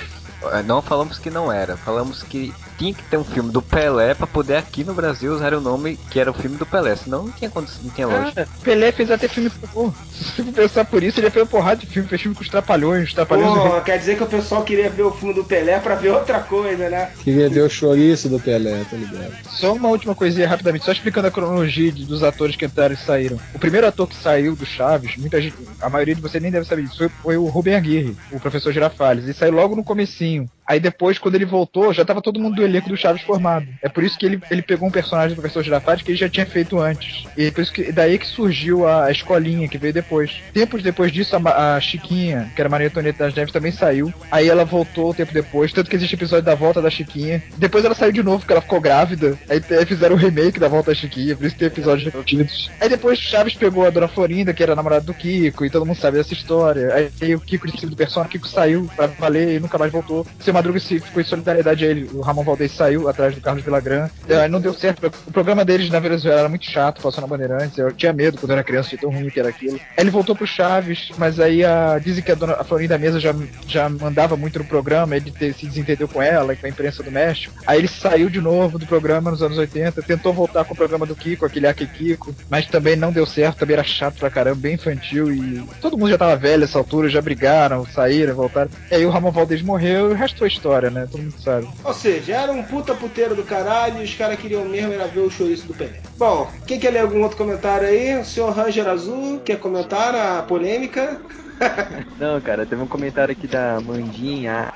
É, 0.52 0.62
Não 0.62 0.80
falamos 0.80 1.18
que 1.18 1.28
não 1.30 1.52
era, 1.52 1.76
falamos 1.76 2.22
que 2.22 2.52
tinha 2.80 2.94
que 2.94 3.02
ter 3.04 3.18
um 3.18 3.24
filme 3.24 3.52
do 3.52 3.60
Pelé 3.60 4.14
pra 4.14 4.26
poder 4.26 4.56
aqui 4.56 4.82
no 4.82 4.94
Brasil 4.94 5.34
usar 5.34 5.52
o 5.52 5.60
nome 5.60 5.98
que 6.10 6.18
era 6.18 6.30
o 6.30 6.34
filme 6.34 6.56
do 6.56 6.64
Pelé, 6.64 6.96
senão 6.96 7.24
não 7.24 7.30
tinha, 7.30 7.50
condição- 7.50 7.82
não 7.84 7.90
tinha 7.90 8.06
lógica. 8.06 8.48
Pelé 8.64 8.90
fez 8.90 9.10
até 9.10 9.28
filme. 9.28 9.50
Pô, 9.72 9.92
se 10.10 10.42
for 10.42 10.52
pensar 10.52 10.84
por 10.86 11.02
isso, 11.02 11.20
ele 11.20 11.26
já 11.26 11.30
fez 11.30 11.42
uma 11.44 11.50
porrada 11.50 11.78
de 11.80 11.86
filme, 11.86 12.08
fez 12.08 12.22
filme 12.22 12.34
com 12.34 12.40
os 12.42 12.48
Trapalhões, 12.48 13.08
os 13.08 13.12
Trapalhões. 13.14 13.52
Pô, 13.74 13.80
quer 13.82 13.98
dizer 13.98 14.16
que 14.16 14.22
o 14.22 14.26
pessoal 14.26 14.62
queria 14.62 14.88
ver 14.88 15.02
o 15.02 15.10
filme 15.12 15.34
do 15.34 15.44
Pelé 15.44 15.78
pra 15.78 15.94
ver 15.94 16.08
outra 16.10 16.40
coisa, 16.40 16.88
né? 16.88 17.10
Queria 17.22 17.50
ver 17.50 17.60
o 17.60 17.68
chouriço 17.68 18.30
do 18.30 18.40
Pelé, 18.40 18.82
tá 18.90 18.96
ligado? 18.96 19.32
Só 19.50 19.74
uma 19.74 19.88
última 19.90 20.14
coisinha 20.14 20.48
rapidamente, 20.48 20.86
só 20.86 20.92
explicando 20.92 21.28
a 21.28 21.30
cronologia 21.30 21.92
de- 21.92 22.06
dos 22.06 22.22
atores 22.22 22.56
que 22.56 22.64
entraram 22.64 22.94
e 22.94 22.96
saíram. 22.96 23.38
O 23.54 23.58
primeiro 23.58 23.86
ator 23.86 24.08
que 24.08 24.16
saiu 24.16 24.56
do 24.56 24.64
Chaves, 24.64 25.18
muita 25.18 25.38
gente, 25.40 25.54
a 25.82 25.90
maioria 25.90 26.14
de 26.14 26.22
vocês 26.22 26.42
nem 26.42 26.50
deve 26.50 26.64
saber 26.66 26.84
disso, 26.84 26.96
foi, 26.96 27.08
foi 27.22 27.36
o 27.36 27.44
Rubem 27.44 27.74
Aguirre, 27.74 28.16
o 28.32 28.40
professor 28.40 28.72
Girafales, 28.72 29.26
e 29.26 29.34
saiu 29.34 29.52
logo 29.52 29.76
no 29.76 29.84
comecinho. 29.84 30.48
Aí 30.70 30.78
depois, 30.78 31.18
quando 31.18 31.34
ele 31.34 31.44
voltou, 31.44 31.92
já 31.92 32.04
tava 32.04 32.22
todo 32.22 32.38
mundo 32.38 32.54
do 32.54 32.62
elenco 32.62 32.88
do 32.88 32.96
Chaves 32.96 33.22
formado. 33.22 33.66
É 33.82 33.88
por 33.88 34.04
isso 34.04 34.16
que 34.16 34.24
ele, 34.24 34.40
ele 34.52 34.62
pegou 34.62 34.86
um 34.86 34.92
personagem 34.92 35.34
do 35.34 35.40
professor 35.40 35.64
Girafales 35.64 36.00
que 36.00 36.12
ele 36.12 36.18
já 36.18 36.28
tinha 36.28 36.46
feito 36.46 36.78
antes. 36.78 37.24
E 37.36 37.50
por 37.50 37.60
isso 37.60 37.72
que 37.72 37.90
daí 37.90 38.16
que 38.16 38.26
surgiu 38.28 38.86
a, 38.86 39.10
escolinha, 39.10 39.66
que 39.66 39.76
veio 39.76 39.92
depois. 39.92 40.30
Tempos 40.52 40.80
depois 40.80 41.10
disso, 41.10 41.34
a, 41.34 41.74
a 41.74 41.80
Chiquinha, 41.80 42.52
que 42.54 42.62
era 42.62 42.68
Maria 42.68 42.86
Antonieta 42.86 43.24
das 43.24 43.34
Neves, 43.34 43.52
também 43.52 43.72
saiu. 43.72 44.14
Aí 44.30 44.48
ela 44.48 44.64
voltou 44.64 45.10
um 45.10 45.14
tempo 45.14 45.32
depois, 45.32 45.72
tanto 45.72 45.90
que 45.90 45.96
existe 45.96 46.14
episódio 46.14 46.44
da 46.44 46.54
volta 46.54 46.80
da 46.80 46.88
Chiquinha. 46.88 47.42
Depois 47.56 47.84
ela 47.84 47.96
saiu 47.96 48.12
de 48.12 48.22
novo, 48.22 48.38
porque 48.38 48.52
ela 48.52 48.62
ficou 48.62 48.80
grávida. 48.80 49.36
Aí 49.48 49.60
fizeram 49.84 50.14
o 50.14 50.18
remake 50.18 50.60
da 50.60 50.68
volta 50.68 50.92
da 50.92 50.96
Chiquinha, 50.96 51.34
por 51.34 51.46
isso 51.46 51.56
tem 51.56 51.66
episódios 51.66 52.04
repetidos. 52.04 52.70
Aí 52.80 52.88
depois 52.88 53.18
Chaves 53.18 53.54
pegou 53.56 53.84
a 53.84 53.90
Dona 53.90 54.06
Florinda, 54.06 54.54
que 54.54 54.62
era 54.62 54.74
a 54.74 54.76
namorada 54.76 55.04
do 55.04 55.14
Kiko, 55.14 55.64
e 55.64 55.70
todo 55.70 55.84
mundo 55.84 55.98
sabe 55.98 56.18
dessa 56.18 56.32
história. 56.32 57.10
Aí, 57.20 57.34
o 57.34 57.40
Kiko 57.40 57.66
disse 57.66 57.86
do 57.86 57.96
personagem, 57.96 58.28
o 58.28 58.32
Kiko 58.32 58.46
saiu 58.46 58.88
pra 58.94 59.08
valer 59.08 59.56
e 59.56 59.58
nunca 59.58 59.76
mais 59.76 59.90
voltou. 59.90 60.24
Seu 60.38 60.59
Madruga 60.60 60.78
se 60.78 61.00
ficou 61.00 61.22
em 61.22 61.24
solidariedade 61.24 61.84
a 61.84 61.88
ele. 61.88 62.10
O 62.12 62.20
Ramon 62.20 62.44
Valdez 62.44 62.72
saiu 62.72 63.08
atrás 63.08 63.34
do 63.34 63.40
Carlos 63.40 63.64
Villagrán. 63.64 64.08
É, 64.28 64.46
não 64.46 64.60
deu 64.60 64.74
certo. 64.74 65.06
O 65.26 65.32
programa 65.32 65.64
deles 65.64 65.88
na 65.88 65.98
Venezuela 65.98 66.40
era 66.40 66.48
muito 66.48 66.70
chato, 66.70 67.00
passou 67.00 67.22
na 67.22 67.26
Bandeirantes. 67.26 67.78
Eu 67.78 67.90
tinha 67.92 68.12
medo 68.12 68.38
quando 68.38 68.50
eu 68.50 68.56
era 68.56 68.64
criança 68.64 68.90
de 68.90 68.98
tão 68.98 69.10
ruim 69.10 69.30
que 69.30 69.40
era 69.40 69.48
aquilo. 69.48 69.76
Aí 69.96 70.04
ele 70.04 70.10
voltou 70.10 70.36
pro 70.36 70.46
Chaves, 70.46 71.10
mas 71.16 71.40
aí 71.40 71.64
a, 71.64 71.98
dizem 71.98 72.22
que 72.22 72.30
a, 72.30 72.34
dona, 72.34 72.54
a 72.54 72.64
Florinda 72.64 72.98
Mesa 72.98 73.18
já, 73.18 73.34
já 73.66 73.88
mandava 73.88 74.36
muito 74.36 74.58
no 74.58 74.64
programa, 74.64 75.16
ele 75.16 75.32
se 75.54 75.66
desentendeu 75.66 76.06
com 76.06 76.20
ela, 76.20 76.54
com 76.54 76.66
a 76.66 76.68
imprensa 76.68 77.02
do 77.02 77.10
México. 77.10 77.54
Aí 77.66 77.78
ele 77.78 77.88
saiu 77.88 78.28
de 78.28 78.40
novo 78.40 78.78
do 78.78 78.86
programa 78.86 79.30
nos 79.30 79.42
anos 79.42 79.56
80, 79.56 80.02
tentou 80.02 80.32
voltar 80.32 80.64
com 80.64 80.74
o 80.74 80.76
programa 80.76 81.06
do 81.06 81.16
Kiko, 81.16 81.46
aquele 81.46 81.66
Aki 81.66 81.86
Kiko, 81.86 82.34
mas 82.50 82.66
também 82.66 82.96
não 82.96 83.12
deu 83.12 83.24
certo, 83.24 83.58
também 83.58 83.74
era 83.74 83.84
chato 83.84 84.18
pra 84.18 84.30
caramba, 84.30 84.56
bem 84.56 84.74
infantil 84.74 85.32
e 85.32 85.62
todo 85.80 85.96
mundo 85.96 86.10
já 86.10 86.18
tava 86.18 86.36
velho 86.36 86.60
nessa 86.60 86.78
altura, 86.78 87.08
já 87.08 87.22
brigaram, 87.22 87.86
saíram, 87.86 88.34
voltaram. 88.34 88.70
E 88.90 88.94
aí 88.94 89.06
o 89.06 89.10
Ramon 89.10 89.30
Valdez 89.30 89.62
morreu 89.62 90.10
e 90.10 90.12
o 90.12 90.16
resto 90.16 90.38
foi 90.38 90.49
história, 90.50 90.90
né? 90.90 91.06
Todo 91.10 91.22
mundo 91.22 91.40
sabe. 91.40 91.68
Ou 91.84 91.94
seja, 91.94 92.36
era 92.36 92.52
um 92.52 92.62
puta 92.62 92.94
puteiro 92.94 93.34
do 93.34 93.42
caralho 93.44 94.00
e 94.00 94.04
os 94.04 94.14
caras 94.14 94.38
queriam 94.38 94.64
mesmo 94.64 94.92
era 94.92 95.06
ver 95.06 95.20
o 95.20 95.30
chouriço 95.30 95.66
do 95.66 95.74
Pelé. 95.74 96.00
Bom, 96.18 96.50
quem 96.66 96.78
quer 96.78 96.90
ler 96.90 97.00
algum 97.00 97.22
outro 97.22 97.38
comentário 97.38 97.88
aí? 97.88 98.18
O 98.18 98.24
senhor 98.24 98.50
Ranger 98.50 98.88
Azul 98.88 99.40
quer 99.40 99.58
comentar 99.58 100.14
a 100.14 100.42
polêmica? 100.42 101.20
Não, 102.18 102.40
cara, 102.40 102.66
teve 102.66 102.82
um 102.82 102.86
comentário 102.86 103.32
aqui 103.32 103.46
da 103.46 103.80
Mandinha. 103.80 104.72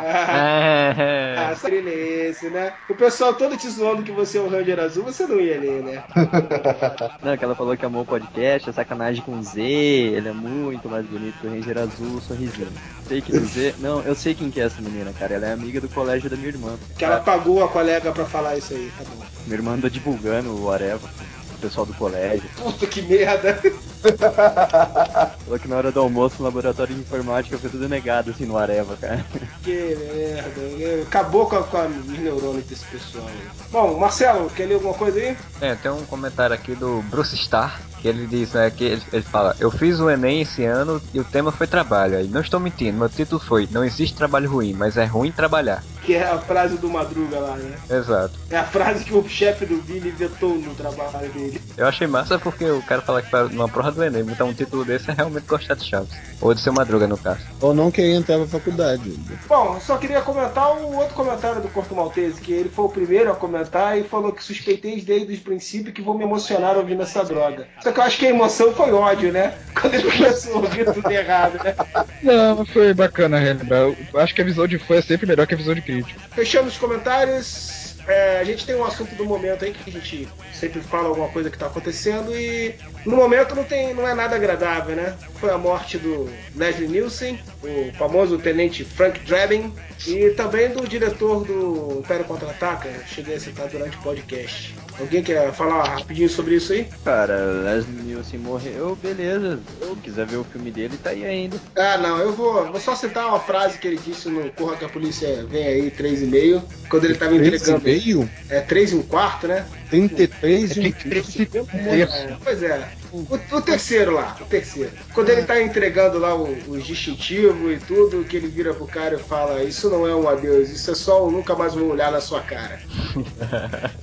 Ah, 1.40 1.50
É. 1.52 1.54
sabe 1.54 1.76
esse, 1.76 2.48
né? 2.50 2.72
O 2.88 2.94
pessoal 2.94 3.34
todo 3.34 3.56
te 3.56 3.68
zoando 3.68 4.02
que 4.02 4.12
você 4.12 4.38
é 4.38 4.40
o 4.40 4.48
Ranger 4.48 4.80
Azul, 4.80 5.04
você 5.04 5.26
não 5.26 5.40
ia 5.40 5.58
ler, 5.58 5.82
né? 5.82 6.04
Não, 7.22 7.36
que 7.36 7.44
ela 7.44 7.54
falou 7.54 7.76
que 7.76 7.84
amou 7.84 8.02
o 8.02 8.06
podcast, 8.06 8.68
é 8.68 8.72
sacanagem 8.72 9.22
com 9.22 9.38
o 9.38 9.42
Z, 9.42 9.60
ele 9.60 10.28
é 10.28 10.32
muito 10.32 10.88
mais 10.88 11.04
bonito 11.06 11.38
que 11.40 11.46
o 11.46 11.50
Ranger 11.50 11.78
Azul, 11.78 12.20
sorrisinho. 12.20 12.68
Sei 13.06 13.20
que 13.20 13.32
do 13.32 13.44
Z. 13.44 13.74
Não, 13.78 14.00
eu 14.02 14.14
sei 14.14 14.34
quem 14.34 14.50
que 14.50 14.60
é 14.60 14.64
essa 14.64 14.80
menina, 14.80 15.12
cara. 15.12 15.34
Ela 15.34 15.46
é 15.48 15.52
amiga 15.52 15.80
do 15.80 15.88
colégio 15.88 16.30
da 16.30 16.36
minha 16.36 16.48
irmã. 16.48 16.78
Que 16.96 17.04
ela 17.04 17.18
pagou 17.20 17.64
a 17.64 17.68
colega 17.68 18.12
pra 18.12 18.24
falar 18.24 18.56
isso 18.56 18.72
aí, 18.72 18.90
tá 18.96 19.04
bom. 19.04 19.24
Minha 19.46 19.56
irmã 19.58 19.72
anda 19.72 19.90
divulgando 19.90 20.56
o 20.62 20.70
Areva, 20.70 21.08
o 21.54 21.58
pessoal 21.58 21.84
do 21.84 21.94
colégio. 21.94 22.48
Puta 22.56 22.86
que 22.86 23.02
merda. 23.02 23.60
Falou 25.44 25.58
que 25.58 25.68
na 25.68 25.76
hora 25.76 25.92
do 25.92 26.00
almoço 26.00 26.36
no 26.38 26.44
laboratório 26.44 26.94
de 26.94 27.00
informática 27.00 27.58
foi 27.58 27.70
tudo 27.70 27.88
negado 27.88 28.30
assim 28.30 28.46
no 28.46 28.56
Areva, 28.56 28.96
cara. 28.96 29.24
Que 29.62 29.96
merda. 29.96 31.02
Acabou 31.02 31.46
com, 31.46 31.56
a, 31.56 31.62
com 31.62 31.76
a- 31.76 31.86
os 31.86 32.18
neurônios 32.18 32.64
desse 32.66 32.84
pessoal 32.86 33.26
aí. 33.28 33.48
Bom, 33.70 33.98
Marcelo, 33.98 34.48
quer 34.50 34.66
ler 34.66 34.74
alguma 34.74 34.94
coisa 34.94 35.18
aí? 35.18 35.36
É, 35.60 35.74
tem 35.74 35.90
um 35.90 36.04
comentário 36.06 36.54
aqui 36.54 36.74
do 36.74 37.02
Bruce 37.10 37.34
Starr, 37.36 37.80
que 38.00 38.08
ele 38.08 38.26
diz, 38.26 38.52
né, 38.52 38.70
que 38.70 38.84
ele, 38.84 39.02
ele 39.12 39.22
fala, 39.22 39.54
eu 39.60 39.70
fiz 39.70 40.00
o 40.00 40.08
Enem 40.10 40.40
esse 40.40 40.64
ano 40.64 41.00
e 41.12 41.20
o 41.20 41.24
tema 41.24 41.52
foi 41.52 41.66
trabalho. 41.66 42.16
Aí, 42.16 42.26
não 42.28 42.40
estou 42.40 42.58
mentindo, 42.58 42.98
meu 42.98 43.08
título 43.08 43.40
foi, 43.40 43.68
não 43.70 43.84
existe 43.84 44.16
trabalho 44.16 44.50
ruim, 44.50 44.72
mas 44.72 44.96
é 44.96 45.04
ruim 45.04 45.30
trabalhar. 45.30 45.82
Que 46.02 46.14
é 46.14 46.22
a 46.26 46.38
frase 46.38 46.78
do 46.78 46.88
Madruga 46.88 47.38
lá, 47.38 47.56
né? 47.56 47.76
Exato. 47.90 48.32
É 48.50 48.56
a 48.56 48.64
frase 48.64 49.04
que 49.04 49.14
o 49.14 49.28
chefe 49.28 49.66
do 49.66 49.80
Vini 49.82 50.10
vetou 50.10 50.54
no 50.56 50.74
trabalho 50.74 51.28
dele. 51.32 51.60
Eu 51.76 51.86
achei 51.86 52.06
massa 52.06 52.38
porque 52.38 52.64
o 52.64 52.80
cara 52.82 53.02
fala 53.02 53.20
que 53.20 53.30
numa 53.54 53.68
prova 53.68 53.89
do 53.90 54.02
Enem, 54.02 54.22
então 54.22 54.48
um 54.48 54.54
título 54.54 54.84
desse 54.84 55.10
é 55.10 55.14
realmente 55.14 55.46
gostar 55.46 55.74
de 55.74 55.84
Chaves. 55.84 56.10
Ou 56.40 56.54
de 56.54 56.60
seu 56.60 56.72
Madruga, 56.72 57.06
no 57.06 57.18
caso. 57.18 57.40
Ou 57.60 57.74
não 57.74 57.90
queria 57.90 58.16
entrar 58.16 58.38
pra 58.38 58.46
faculdade. 58.46 59.18
Bom, 59.48 59.78
só 59.80 59.96
queria 59.96 60.20
comentar 60.20 60.76
o 60.76 60.96
outro 60.96 61.14
comentário 61.14 61.60
do 61.60 61.68
Corto 61.68 61.94
Maltese, 61.94 62.40
que 62.40 62.52
ele 62.52 62.68
foi 62.68 62.84
o 62.84 62.88
primeiro 62.88 63.30
a 63.30 63.34
comentar 63.34 63.98
e 63.98 64.04
falou 64.04 64.32
que 64.32 64.42
suspeitei 64.42 65.00
desde 65.00 65.34
o 65.34 65.40
princípio 65.40 65.92
que 65.92 66.02
vou 66.02 66.16
me 66.16 66.24
emocionar 66.24 66.76
ouvindo 66.76 67.02
essa 67.02 67.24
droga. 67.24 67.66
Só 67.82 67.92
que 67.92 67.98
eu 67.98 68.04
acho 68.04 68.18
que 68.18 68.26
a 68.26 68.30
emoção 68.30 68.72
foi 68.72 68.92
ódio, 68.92 69.32
né? 69.32 69.54
Quando 69.78 69.94
ele 69.94 70.10
começou 70.10 70.54
a 70.54 70.58
ouvir 70.58 70.92
tudo 70.92 71.10
errado, 71.10 71.62
né? 71.62 71.74
Não, 72.22 72.56
mas 72.56 72.70
foi 72.70 72.94
bacana 72.94 73.38
relembrar. 73.38 73.80
Eu 73.80 74.20
acho 74.20 74.34
que 74.34 74.42
a 74.42 74.44
visão 74.44 74.66
de 74.66 74.78
fã 74.78 74.96
é 74.96 75.02
sempre 75.02 75.26
melhor 75.26 75.46
que 75.46 75.54
a 75.54 75.56
visão 75.56 75.74
de 75.74 75.82
crítico. 75.82 76.20
Fechando 76.30 76.68
os 76.68 76.78
comentários, 76.78 77.79
é, 78.10 78.40
a 78.40 78.44
gente 78.44 78.66
tem 78.66 78.74
um 78.74 78.84
assunto 78.84 79.14
do 79.14 79.24
momento 79.24 79.64
aí 79.64 79.72
que 79.72 79.88
a 79.88 79.92
gente 79.92 80.28
sempre 80.52 80.80
fala 80.80 81.08
alguma 81.08 81.28
coisa 81.28 81.48
que 81.48 81.56
tá 81.56 81.66
acontecendo 81.66 82.34
e 82.36 82.74
no 83.06 83.16
momento 83.16 83.54
não 83.54 83.64
tem 83.64 83.94
não 83.94 84.06
é 84.06 84.14
nada 84.14 84.36
agradável, 84.36 84.96
né? 84.96 85.14
Foi 85.34 85.50
a 85.50 85.58
morte 85.58 85.96
do 85.96 86.28
Leslie 86.56 86.88
Nielsen, 86.88 87.38
o 87.62 87.92
famoso 87.96 88.38
tenente 88.38 88.84
Frank 88.84 89.20
Drebin 89.20 89.72
e 90.06 90.30
também 90.30 90.70
do 90.70 90.86
diretor 90.88 91.44
do 91.44 92.00
Império 92.00 92.24
Contra-Ataca, 92.24 92.88
cheguei 93.06 93.36
a 93.36 93.40
citar 93.40 93.68
durante 93.68 93.96
o 93.96 94.02
podcast. 94.02 94.74
Alguém 94.98 95.22
quer 95.22 95.50
falar 95.52 95.84
rapidinho 95.84 96.28
sobre 96.28 96.56
isso 96.56 96.72
aí? 96.72 96.86
Cara, 97.04 97.36
Leslie 97.64 98.02
Nielsen 98.02 98.38
morreu, 98.38 98.98
beleza. 99.02 99.58
Se 99.80 99.96
quiser 99.96 100.26
ver 100.26 100.36
o 100.36 100.44
filme 100.44 100.70
dele, 100.70 100.98
tá 101.02 101.10
aí 101.10 101.24
ainda. 101.24 101.56
Ah, 101.74 101.96
não, 101.96 102.18
eu 102.18 102.32
vou, 102.32 102.70
vou 102.70 102.80
só 102.80 102.94
citar 102.94 103.28
uma 103.28 103.40
frase 103.40 103.78
que 103.78 103.88
ele 103.88 103.98
disse 104.04 104.28
no 104.28 104.50
Corra 104.52 104.76
que 104.76 104.84
a 104.84 104.88
Polícia 104.88 105.46
Vem 105.46 105.66
Aí, 105.66 105.90
3,5, 105.90 106.62
quando 106.88 107.04
ele 107.04 107.14
tava 107.14 107.34
entregando. 107.34 107.80
Meio? 108.00 108.28
É, 108.48 108.60
3 108.60 108.92
e 108.92 108.94
um 108.96 109.02
quarto, 109.02 109.46
né? 109.46 109.64
33 109.90 110.76
e 110.76 110.80
um 110.80 111.66
É, 111.74 112.36
pois 112.42 112.62
é. 112.62 112.88
O, 113.12 113.26
o 113.56 113.60
terceiro 113.60 114.12
lá, 114.12 114.36
o 114.40 114.44
terceiro. 114.44 114.90
Quando 115.12 115.30
ele 115.30 115.42
tá 115.42 115.60
entregando 115.60 116.16
lá 116.18 116.32
o, 116.34 116.44
os 116.68 116.86
distintivos 116.86 117.72
e 117.72 117.78
tudo, 117.84 118.22
que 118.24 118.36
ele 118.36 118.46
vira 118.46 118.72
pro 118.72 118.86
cara 118.86 119.16
e 119.16 119.18
fala: 119.18 119.64
Isso 119.64 119.90
não 119.90 120.06
é 120.06 120.14
um 120.14 120.28
adeus, 120.28 120.70
isso 120.70 120.92
é 120.92 120.94
só 120.94 121.26
um 121.26 121.30
nunca 121.30 121.56
mais 121.56 121.74
vou 121.74 121.88
olhar 121.90 122.12
na 122.12 122.20
sua 122.20 122.40
cara. 122.40 122.78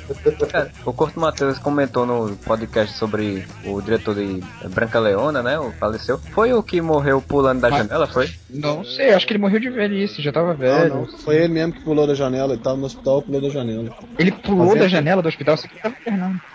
O 0.85 0.93
Corto 0.93 1.19
Matheus 1.19 1.57
comentou 1.59 2.05
no 2.05 2.35
podcast 2.37 2.97
sobre 2.97 3.45
o 3.65 3.81
diretor 3.81 4.15
de 4.15 4.41
Branca 4.69 4.99
Leona, 4.99 5.43
né? 5.43 5.59
O 5.59 5.71
faleceu. 5.73 6.17
Foi 6.17 6.53
o 6.53 6.63
que 6.63 6.79
morreu 6.81 7.21
pulando 7.21 7.59
da 7.61 7.69
Mas- 7.69 7.79
janela, 7.79 8.07
foi? 8.07 8.29
Não 8.49 8.83
sei, 8.85 9.13
acho 9.13 9.27
que 9.27 9.33
ele 9.33 9.39
morreu 9.39 9.59
de 9.59 9.69
velhice, 9.69 10.21
já 10.21 10.31
tava 10.31 10.53
velho. 10.53 10.89
Não, 10.95 11.01
não. 11.01 11.17
Foi 11.19 11.35
ele 11.35 11.49
mesmo 11.49 11.73
que 11.73 11.81
pulou 11.83 12.07
da 12.07 12.13
janela. 12.15 12.53
Ele 12.53 12.61
tava 12.61 12.77
no 12.77 12.85
hospital, 12.85 13.21
pulou 13.21 13.41
da 13.41 13.49
janela. 13.49 13.89
Ele 14.17 14.31
pulou 14.31 14.67
Fazendo- 14.67 14.79
da 14.83 14.87
janela 14.87 15.21
do 15.21 15.27
hospital, 15.27 15.57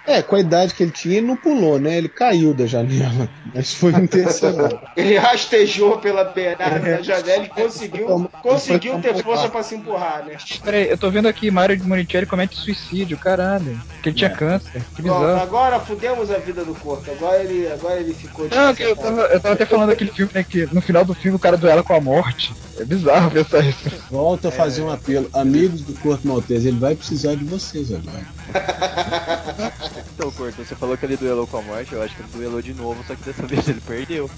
É, 0.06 0.20
com 0.20 0.36
a 0.36 0.40
idade 0.40 0.74
que 0.74 0.82
ele 0.82 0.90
tinha, 0.90 1.18
ele 1.18 1.26
não 1.26 1.36
pulou, 1.36 1.78
né? 1.78 1.96
Ele 1.96 2.08
caiu 2.08 2.52
da 2.52 2.66
janela. 2.66 3.28
Mas 3.54 3.74
foi 3.74 3.92
intencional. 3.92 4.82
Ele 4.96 5.16
rastejou 5.16 5.98
pela 5.98 6.24
beirada 6.24 6.78
da 6.78 7.02
janela 7.02 7.44
e 7.44 7.48
conseguiu, 7.48 8.30
conseguiu 8.42 9.00
ter 9.00 9.22
força 9.22 9.48
pra 9.48 9.62
se 9.62 9.74
empurrar, 9.74 10.24
né? 10.24 10.36
Peraí, 10.64 10.88
eu 10.88 10.98
tô 10.98 11.10
vendo 11.10 11.28
aqui 11.28 11.50
Mário 11.50 11.76
de 11.76 11.86
Monticelli 11.86 12.26
comete 12.26 12.56
suicídio, 12.56 13.16
caralho. 13.18 13.80
Que 14.02 14.08
ele 14.08 14.16
tinha 14.16 14.30
câncer, 14.30 14.82
que 14.96 15.02
Bom, 15.02 15.20
bizarro. 15.20 15.40
agora 15.40 15.80
fudemos 15.80 16.30
a 16.30 16.38
vida 16.38 16.64
do 16.64 16.74
corpo. 16.74 17.10
Agora 17.10 17.42
ele, 17.42 17.70
agora 17.70 18.00
ele 18.00 18.14
ficou 18.14 18.48
Não, 18.48 18.74
que 18.74 18.82
eu 18.82 18.96
tava, 18.96 19.22
eu 19.22 19.40
tava 19.40 19.54
até 19.54 19.66
falando 19.66 19.90
daquele 19.90 20.10
filme, 20.10 20.32
né, 20.34 20.42
que 20.42 20.66
no 20.72 20.80
final 20.80 21.04
do 21.04 21.14
filme 21.14 21.36
o 21.36 21.40
cara 21.40 21.56
duela 21.56 21.82
com 21.82 21.94
a 21.94 22.00
morte. 22.00 22.52
É 22.78 22.84
bizarro 22.84 23.30
pensar 23.30 23.64
isso. 23.64 23.90
Volta 24.10 24.48
a 24.48 24.50
fazer 24.50 24.82
um 24.82 24.90
apelo. 24.90 25.28
Amigos 25.32 25.82
do 25.82 25.92
Corpo 26.00 26.26
Maltese, 26.26 26.68
ele 26.68 26.78
vai 26.78 26.94
precisar 26.94 27.34
de 27.34 27.44
vocês 27.44 27.92
agora. 27.92 28.26
Então, 30.14 30.30
Corto, 30.32 30.64
você 30.64 30.74
falou 30.74 30.96
que 30.96 31.04
ele 31.04 31.16
duelou 31.16 31.46
com 31.46 31.58
a 31.58 31.62
morte, 31.62 31.92
eu 31.92 32.02
acho 32.02 32.14
que 32.14 32.22
ele 32.22 32.28
duelou 32.32 32.62
de 32.62 32.72
novo, 32.74 33.02
só 33.06 33.14
que 33.14 33.22
dessa 33.22 33.42
vez 33.46 33.66
ele 33.68 33.80
perdeu. 33.80 34.30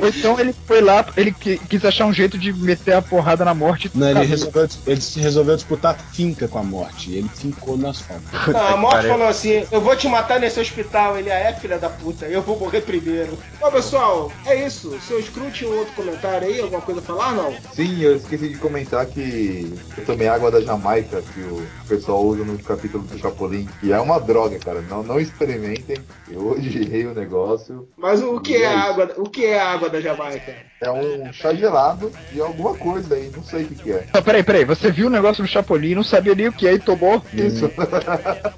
Ou 0.00 0.08
então 0.08 0.38
ele 0.38 0.54
foi 0.66 0.80
lá, 0.80 1.04
ele 1.16 1.32
qui- 1.32 1.58
quis 1.68 1.84
achar 1.84 2.06
um 2.06 2.12
jeito 2.12 2.38
de 2.38 2.52
meter 2.52 2.94
a 2.94 3.02
porrada 3.02 3.44
na 3.44 3.54
morte. 3.54 3.90
Não, 3.94 4.08
ele 4.10 4.24
resolveu, 4.24 4.68
ele 4.86 5.00
resolveu 5.16 5.56
disputar 5.56 5.98
finca 6.12 6.48
com 6.48 6.58
a 6.58 6.62
morte. 6.62 7.12
Ele 7.12 7.28
fincou 7.28 7.76
no 7.76 7.88
asfalto. 7.88 8.22
Não, 8.52 8.60
a 8.68 8.76
morte 8.76 9.06
falou 9.08 9.28
assim: 9.28 9.66
eu 9.70 9.80
vou 9.80 9.96
te 9.96 10.08
matar 10.08 10.38
nesse 10.40 10.60
hospital. 10.60 11.16
Ele 11.18 11.28
é 11.30 11.52
filha 11.54 11.78
da 11.78 11.88
puta, 11.90 12.26
eu 12.26 12.42
vou 12.42 12.58
morrer 12.58 12.80
primeiro. 12.82 13.38
Bom, 13.60 13.70
pessoal, 13.70 14.32
é 14.46 14.66
isso. 14.66 14.98
Seu 15.06 15.22
Screw 15.22 15.50
tinha 15.50 15.70
um 15.70 15.78
outro 15.78 15.94
comentário 15.94 16.46
aí? 16.48 16.60
Alguma 16.60 16.80
coisa 16.80 17.00
a 17.00 17.02
falar? 17.02 17.32
Não. 17.32 17.54
Sim, 17.74 18.00
eu 18.00 18.16
esqueci 18.16 18.48
de 18.48 18.58
comentar 18.58 19.06
que 19.06 19.72
eu 19.96 20.04
tomei 20.04 20.28
água 20.28 20.50
da 20.50 20.60
Jamaica, 20.60 21.22
que 21.34 21.40
o 21.40 21.66
pessoal 21.88 22.22
usa 22.24 22.44
no 22.44 22.58
capítulo 22.58 23.04
do 23.04 23.18
Chapolin, 23.34 23.68
que 23.80 23.92
é 23.92 24.00
uma 24.00 24.20
droga, 24.20 24.58
cara. 24.58 24.80
Não, 24.82 25.02
não 25.02 25.18
experimentem. 25.20 25.96
Eu 26.30 26.52
odiei 26.52 27.04
o 27.06 27.14
negócio. 27.14 27.88
Mas 27.96 28.22
o 28.22 28.40
que 28.40 28.56
é 28.56 28.66
a 28.66 28.80
água, 28.80 29.12
o 29.16 29.28
que 29.28 29.44
é 29.44 29.60
a 29.60 29.68
água 29.72 29.90
da 29.90 30.00
Jamaica? 30.00 30.54
É 30.80 30.90
um 30.90 31.32
chá 31.32 31.52
gelado 31.52 32.12
de 32.32 32.40
alguma 32.40 32.74
coisa 32.74 33.14
aí, 33.14 33.30
não 33.34 33.42
sei 33.42 33.64
o 33.64 33.66
que, 33.68 33.74
que 33.74 33.92
é. 33.92 34.06
Não, 34.14 34.22
peraí, 34.22 34.42
peraí, 34.42 34.64
você 34.64 34.90
viu 34.90 35.08
o 35.08 35.10
negócio 35.10 35.42
do 35.42 35.48
Chapolin, 35.48 35.94
não 35.94 36.04
sabia 36.04 36.34
nem 36.34 36.48
o 36.48 36.52
que 36.52 36.66
é 36.66 36.74
e 36.74 36.78
tomou? 36.78 37.22
Isso. 37.34 37.70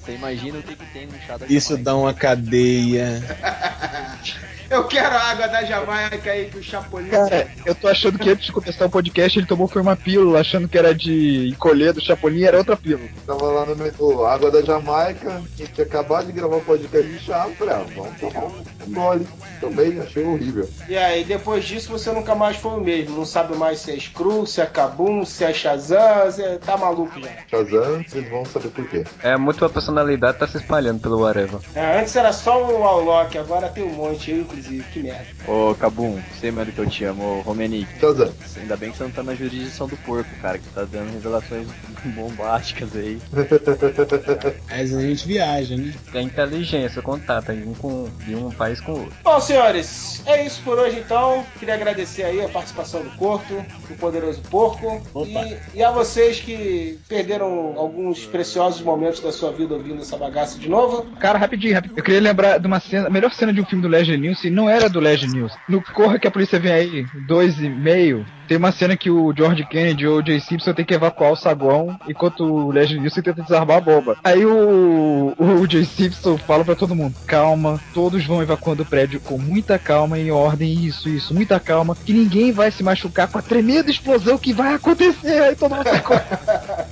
Você 0.00 0.12
imagina 0.12 0.58
o 0.58 0.62
que, 0.62 0.76
que 0.76 0.86
tem 0.92 1.06
no 1.06 1.18
chá 1.26 1.36
da 1.36 1.46
Isso 1.46 1.70
Jamaica. 1.70 1.84
dá 1.84 1.96
uma 1.96 2.14
cadeia. 2.14 3.22
Eu 4.68 4.84
quero 4.84 5.14
a 5.14 5.20
água 5.30 5.48
da 5.48 5.64
Jamaica 5.64 6.30
aí 6.30 6.46
que 6.50 6.58
o 6.58 6.62
Chapolin. 6.62 7.08
Cara, 7.08 7.48
eu 7.64 7.74
tô 7.74 7.88
achando 7.88 8.18
que 8.18 8.30
antes 8.30 8.46
de 8.46 8.52
começar 8.52 8.86
o 8.86 8.90
podcast 8.90 9.38
ele 9.38 9.46
tomou 9.46 9.68
foi 9.68 9.82
uma 9.82 9.96
pílula, 9.96 10.40
achando 10.40 10.68
que 10.68 10.76
era 10.76 10.94
de 10.94 11.48
encolher 11.48 11.92
do 11.92 12.00
Chapolin, 12.00 12.42
era 12.42 12.58
outra 12.58 12.76
pílula. 12.76 13.08
Tava 13.26 13.44
lá 13.44 13.66
no 13.66 13.76
metrô, 13.76 14.26
água 14.26 14.50
da 14.50 14.62
Jamaica, 14.62 15.30
a 15.36 15.40
gente 15.56 15.72
tinha 15.72 15.86
acabado 15.86 16.26
de 16.26 16.32
gravar 16.32 16.56
um 16.56 16.64
podcast 16.64 17.10
de 17.10 17.18
chá, 17.18 17.48
falei, 17.58 17.74
ah, 17.74 17.84
vamos 17.94 18.20
tomar 18.20 18.44
um 18.44 18.92
gole. 18.92 19.26
Tomei, 19.60 19.98
achei 20.00 20.24
horrível. 20.24 20.68
E 20.88 20.96
aí, 20.96 21.24
depois 21.24 21.64
disso 21.64 21.90
você 21.90 22.12
nunca 22.12 22.34
mais 22.34 22.56
foi 22.56 22.72
o 22.72 22.80
mesmo. 22.80 23.16
Não 23.16 23.24
sabe 23.24 23.56
mais 23.56 23.78
se 23.78 23.92
é 23.92 23.98
Screw, 23.98 24.44
se 24.46 24.60
é 24.60 24.66
Kabum, 24.66 25.24
se 25.24 25.44
é 25.44 25.52
Shazam, 25.52 26.26
você 26.26 26.58
tá 26.58 26.76
maluco 26.76 27.18
já. 27.20 27.30
Shazam, 27.48 28.04
vocês 28.06 28.28
vão 28.28 28.44
saber 28.44 28.68
por 28.68 28.86
quê. 28.88 29.04
É 29.22 29.36
muito 29.36 29.64
a 29.64 29.70
personalidade 29.70 30.38
tá 30.38 30.46
se 30.46 30.58
espalhando 30.58 31.00
pelo 31.00 31.24
Areva. 31.24 31.60
É, 31.74 32.00
antes 32.00 32.14
era 32.16 32.32
só 32.32 32.64
um 32.64 32.80
Warlock, 32.80 33.38
agora 33.38 33.68
tem 33.68 33.84
um 33.84 33.94
monte. 33.94 34.30
Eu, 34.30 34.46
inclusive, 34.56 34.84
que 34.92 35.00
merda. 35.00 35.26
Ô, 35.46 35.74
Cabum, 35.74 36.18
você 36.32 36.50
manda 36.50 36.72
que 36.72 36.78
eu 36.78 36.88
te 36.88 37.04
amo, 37.04 37.22
ô, 37.22 37.40
Romenick. 37.42 37.86
Shazam. 38.00 38.32
Ainda 38.56 38.76
bem 38.76 38.90
que 38.90 38.96
você 38.96 39.04
não 39.04 39.10
tá 39.10 39.22
na 39.22 39.34
jurisdição 39.34 39.86
do 39.86 39.96
porco, 39.98 40.28
cara, 40.40 40.58
que 40.58 40.68
tá 40.70 40.84
dando 40.84 41.12
revelações 41.12 41.68
bombásticas 42.14 42.96
aí. 42.96 43.18
Mas 44.70 44.94
a 44.94 45.00
gente 45.00 45.26
viaja, 45.26 45.76
né? 45.76 45.92
É 46.14 46.20
inteligência, 46.20 47.02
contato 47.02 47.52
de 47.52 47.68
um, 47.68 47.74
com, 47.74 48.08
de 48.24 48.34
um 48.34 48.50
país 48.50 48.80
com 48.80 48.92
outro. 48.92 49.12
Bom, 49.22 49.40
senhores, 49.40 50.22
é 50.26 50.44
isso 50.44 50.62
por 50.62 50.78
hoje 50.78 50.98
então. 50.98 51.44
Queria 51.58 51.74
agradecer 51.74 52.24
aí 52.24 52.42
a 52.42 52.48
participação 52.48 53.02
do 53.02 53.10
Corto, 53.10 53.54
do 53.88 53.96
Poderoso 53.96 54.40
Porco. 54.42 55.02
E, 55.26 55.78
e 55.78 55.82
a 55.82 55.90
vocês 55.90 56.40
que 56.40 56.98
perderam 57.08 57.74
alguns 57.76 58.24
preciosos 58.26 58.80
momentos 58.80 59.20
da 59.20 59.32
sua 59.32 59.52
vida 59.52 59.74
ouvindo 59.74 60.02
essa 60.02 60.16
bagaça 60.16 60.58
de 60.58 60.68
novo. 60.68 61.06
Cara, 61.18 61.38
rapidinho, 61.38 61.74
rapidinho. 61.74 61.98
Eu 61.98 62.04
queria 62.04 62.20
lembrar 62.20 62.58
de 62.58 62.66
uma 62.66 62.80
cena, 62.80 63.06
a 63.08 63.10
melhor 63.10 63.32
cena 63.32 63.52
de 63.52 63.60
um 63.60 63.64
filme 63.64 63.82
do 63.82 63.88
Leslie 63.88 64.16
Nielsen 64.46 64.50
não 64.50 64.68
era 64.68 64.88
do 64.88 65.00
Leslie 65.00 65.30
Nielsen. 65.30 65.58
No 65.68 65.82
Corra 65.82 66.18
que 66.18 66.26
a 66.26 66.30
polícia 66.30 66.58
vem 66.58 66.72
aí, 66.72 67.06
dois 67.26 67.58
e 67.58 67.68
meio, 67.68 68.24
tem 68.46 68.56
uma 68.56 68.72
cena 68.72 68.96
que 68.96 69.10
o 69.10 69.34
George 69.36 69.64
Kennedy 69.66 70.06
ou 70.06 70.20
o 70.20 70.26
Jay 70.26 70.40
Simpson 70.40 70.72
tem 70.72 70.84
que 70.84 70.94
evacuar 70.94 71.32
o 71.32 71.36
saguão 71.36 71.98
enquanto 72.08 72.44
o 72.44 72.70
Leslie 72.70 72.98
Nielsen 72.98 73.22
tenta 73.22 73.42
desarmar 73.42 73.78
a 73.78 73.80
bomba. 73.80 74.16
Aí 74.22 74.44
o, 74.44 75.34
o 75.38 75.70
Jay 75.70 75.84
Simpson 75.84 76.38
fala 76.38 76.64
pra 76.64 76.74
todo 76.74 76.94
mundo: 76.94 77.14
calma, 77.26 77.80
todos 77.92 78.24
vão 78.24 78.42
evacuando 78.42 78.82
o 78.82 78.86
prédio 78.86 79.20
com 79.20 79.38
muita 79.38 79.78
calma, 79.78 80.18
em 80.18 80.30
ordem, 80.30 80.72
isso, 80.84 81.08
isso, 81.08 81.34
muita 81.34 81.58
calma, 81.58 81.96
que 81.96 82.12
ninguém 82.12 82.52
vai 82.52 82.70
se 82.70 82.82
machucar 82.82 83.28
com 83.28 83.38
a 83.38 83.42
tremenda 83.42 83.90
explosão 83.90 84.38
que 84.38 84.52
vai 84.52 84.74
acontecer. 84.74 85.42
Aí 85.42 85.56
todo 85.56 85.74
mundo 85.74 85.86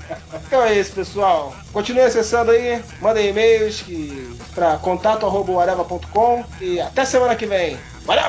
Então 0.55 0.65
é 0.65 0.79
isso, 0.79 0.93
pessoal. 0.95 1.53
Continue 1.73 2.03
acessando 2.03 2.53
aí, 2.53 2.81
mandem 3.01 3.29
e-mails 3.31 3.83
que, 3.83 4.37
pra 4.55 4.79
contato.areva.com 4.79 6.45
e 6.61 6.81
até 6.81 7.05
semana 7.05 7.35
que 7.35 7.45
vem. 7.45 7.77
Valeu! 8.05 8.23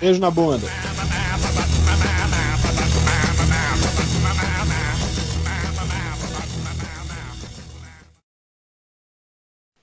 Beijo 0.00 0.20
na 0.20 0.30
bunda. 0.30 0.68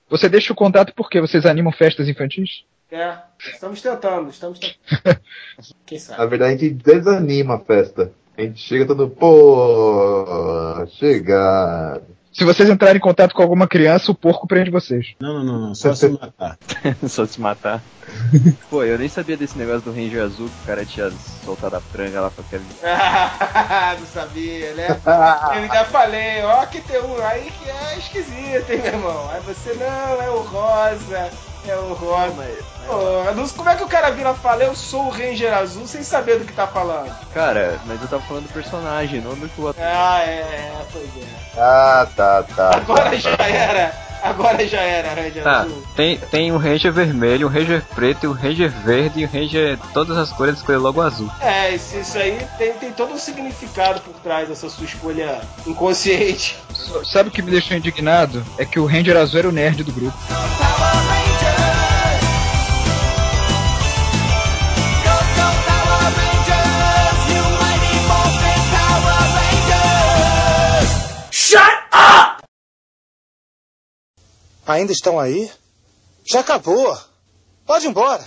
Você 0.08 0.26
deixa 0.30 0.54
o 0.54 0.56
contato 0.56 0.94
porque 0.96 1.20
vocês 1.20 1.44
animam 1.44 1.70
festas 1.70 2.08
infantis? 2.08 2.64
É, 2.90 3.18
estamos 3.52 3.82
tentando, 3.82 4.30
estamos 4.30 4.58
tentando. 4.58 5.20
Quem 5.84 5.98
Na 5.98 6.04
sabe? 6.04 6.30
verdade, 6.30 6.54
a 6.54 6.56
gente 6.56 6.70
desanima 6.82 7.56
a 7.56 7.60
festa. 7.60 8.10
A 8.38 8.42
gente 8.42 8.60
chega 8.60 8.86
todo, 8.86 9.08
pô, 9.08 10.86
chegar. 10.96 12.00
Se 12.32 12.44
vocês 12.44 12.70
entrarem 12.70 12.98
em 12.98 13.00
contato 13.00 13.34
com 13.34 13.42
alguma 13.42 13.66
criança, 13.66 14.12
o 14.12 14.14
porco 14.14 14.46
prende 14.46 14.70
vocês. 14.70 15.08
Não, 15.18 15.34
não, 15.34 15.44
não, 15.44 15.60
não. 15.66 15.74
Só 15.74 15.92
se 15.92 16.08
matar. 16.08 16.56
Só 17.08 17.26
se 17.26 17.40
matar. 17.40 17.82
Pô, 18.70 18.84
eu 18.84 18.96
nem 18.96 19.08
sabia 19.08 19.36
desse 19.36 19.58
negócio 19.58 19.80
do 19.80 19.92
Ranger 19.92 20.22
Azul, 20.22 20.48
que 20.48 20.62
o 20.62 20.66
cara 20.66 20.84
tinha 20.84 21.10
soltado 21.44 21.74
a 21.74 21.80
franga 21.80 22.20
lá 22.20 22.30
com 22.30 22.40
aquele. 22.42 22.62
não 23.98 24.06
sabia, 24.06 24.72
né? 24.74 25.00
Eu 25.04 25.62
ainda 25.62 25.84
falei, 25.86 26.42
ó, 26.44 26.64
que 26.66 26.80
tem 26.80 27.02
um 27.02 27.20
aí 27.26 27.50
que 27.50 27.68
é 27.68 27.98
esquisito, 27.98 28.70
hein, 28.70 28.82
meu 28.82 28.92
irmão? 28.92 29.30
Aí 29.30 29.40
você, 29.40 29.74
não, 29.74 30.22
é 30.22 30.30
o 30.30 30.42
rosa, 30.42 31.28
é 31.66 31.76
o. 31.76 31.96
Pô, 32.86 33.34
não- 33.34 33.48
como 33.50 33.68
é 33.68 33.74
que 33.76 33.82
o 33.84 33.88
cara 33.88 34.10
vira 34.10 34.30
e 34.30 34.34
fala, 34.42 34.64
eu 34.64 34.74
sou 34.74 35.06
o 35.06 35.10
Ranger 35.10 35.52
Azul, 35.52 35.86
sem 35.86 36.02
saber 36.02 36.38
do 36.38 36.44
que 36.46 36.52
tá 36.54 36.66
falando? 36.66 37.14
Cara, 37.34 37.78
mas 37.86 38.00
eu 38.00 38.08
tava 38.08 38.22
falando 38.22 38.46
do 38.46 38.52
personagem, 38.52 39.20
não 39.20 39.34
do 39.34 39.46
que 39.48 39.60
o 39.60 39.68
ator. 39.68 39.82
Ah, 39.84 40.22
é, 40.22 40.38
é, 40.40 40.72
pois 40.90 41.04
é. 41.04 41.60
Ah, 41.60 42.06
tá, 42.16 42.42
tá. 42.56 42.70
Agora 42.76 43.14
já 43.18 43.36
era, 43.38 43.92
agora 44.22 44.66
já 44.66 44.80
era, 44.80 45.08
Ranger 45.20 45.42
Tá, 45.42 45.60
Azul. 45.60 45.82
tem, 45.94 46.16
tem 46.18 46.50
um 46.50 46.56
Ranger 46.56 46.90
vermelho, 46.90 47.46
um 47.46 47.50
Ranger 47.50 47.82
preto, 47.94 48.28
um 48.28 48.32
Ranger 48.32 48.70
verde 48.70 49.20
e 49.20 49.26
um 49.26 49.28
Ranger. 49.28 49.78
Todas 49.92 50.16
as 50.16 50.32
cores 50.32 50.56
escolher 50.56 50.78
logo 50.78 51.02
azul. 51.02 51.30
É, 51.42 51.74
isso, 51.74 51.94
isso 51.98 52.16
aí 52.16 52.38
tem, 52.56 52.72
tem 52.72 52.90
todo 52.92 53.12
um 53.12 53.18
significado 53.18 54.00
por 54.00 54.14
trás 54.22 54.48
dessa 54.48 54.70
sua 54.70 54.86
escolha 54.86 55.42
inconsciente. 55.66 56.56
Sabe 57.04 57.28
o 57.28 57.32
que 57.32 57.42
me 57.42 57.50
deixou 57.50 57.76
indignado? 57.76 58.42
É 58.56 58.64
que 58.64 58.80
o 58.80 58.86
Ranger 58.86 59.16
Azul 59.18 59.40
era 59.40 59.48
o 59.48 59.52
nerd 59.52 59.84
do 59.84 59.92
grupo. 59.92 60.16
Ainda 74.66 74.92
estão 74.92 75.18
aí? 75.18 75.50
Já 76.30 76.40
acabou. 76.40 76.96
Pode 77.66 77.86
ir 77.86 77.88
embora. 77.88 78.22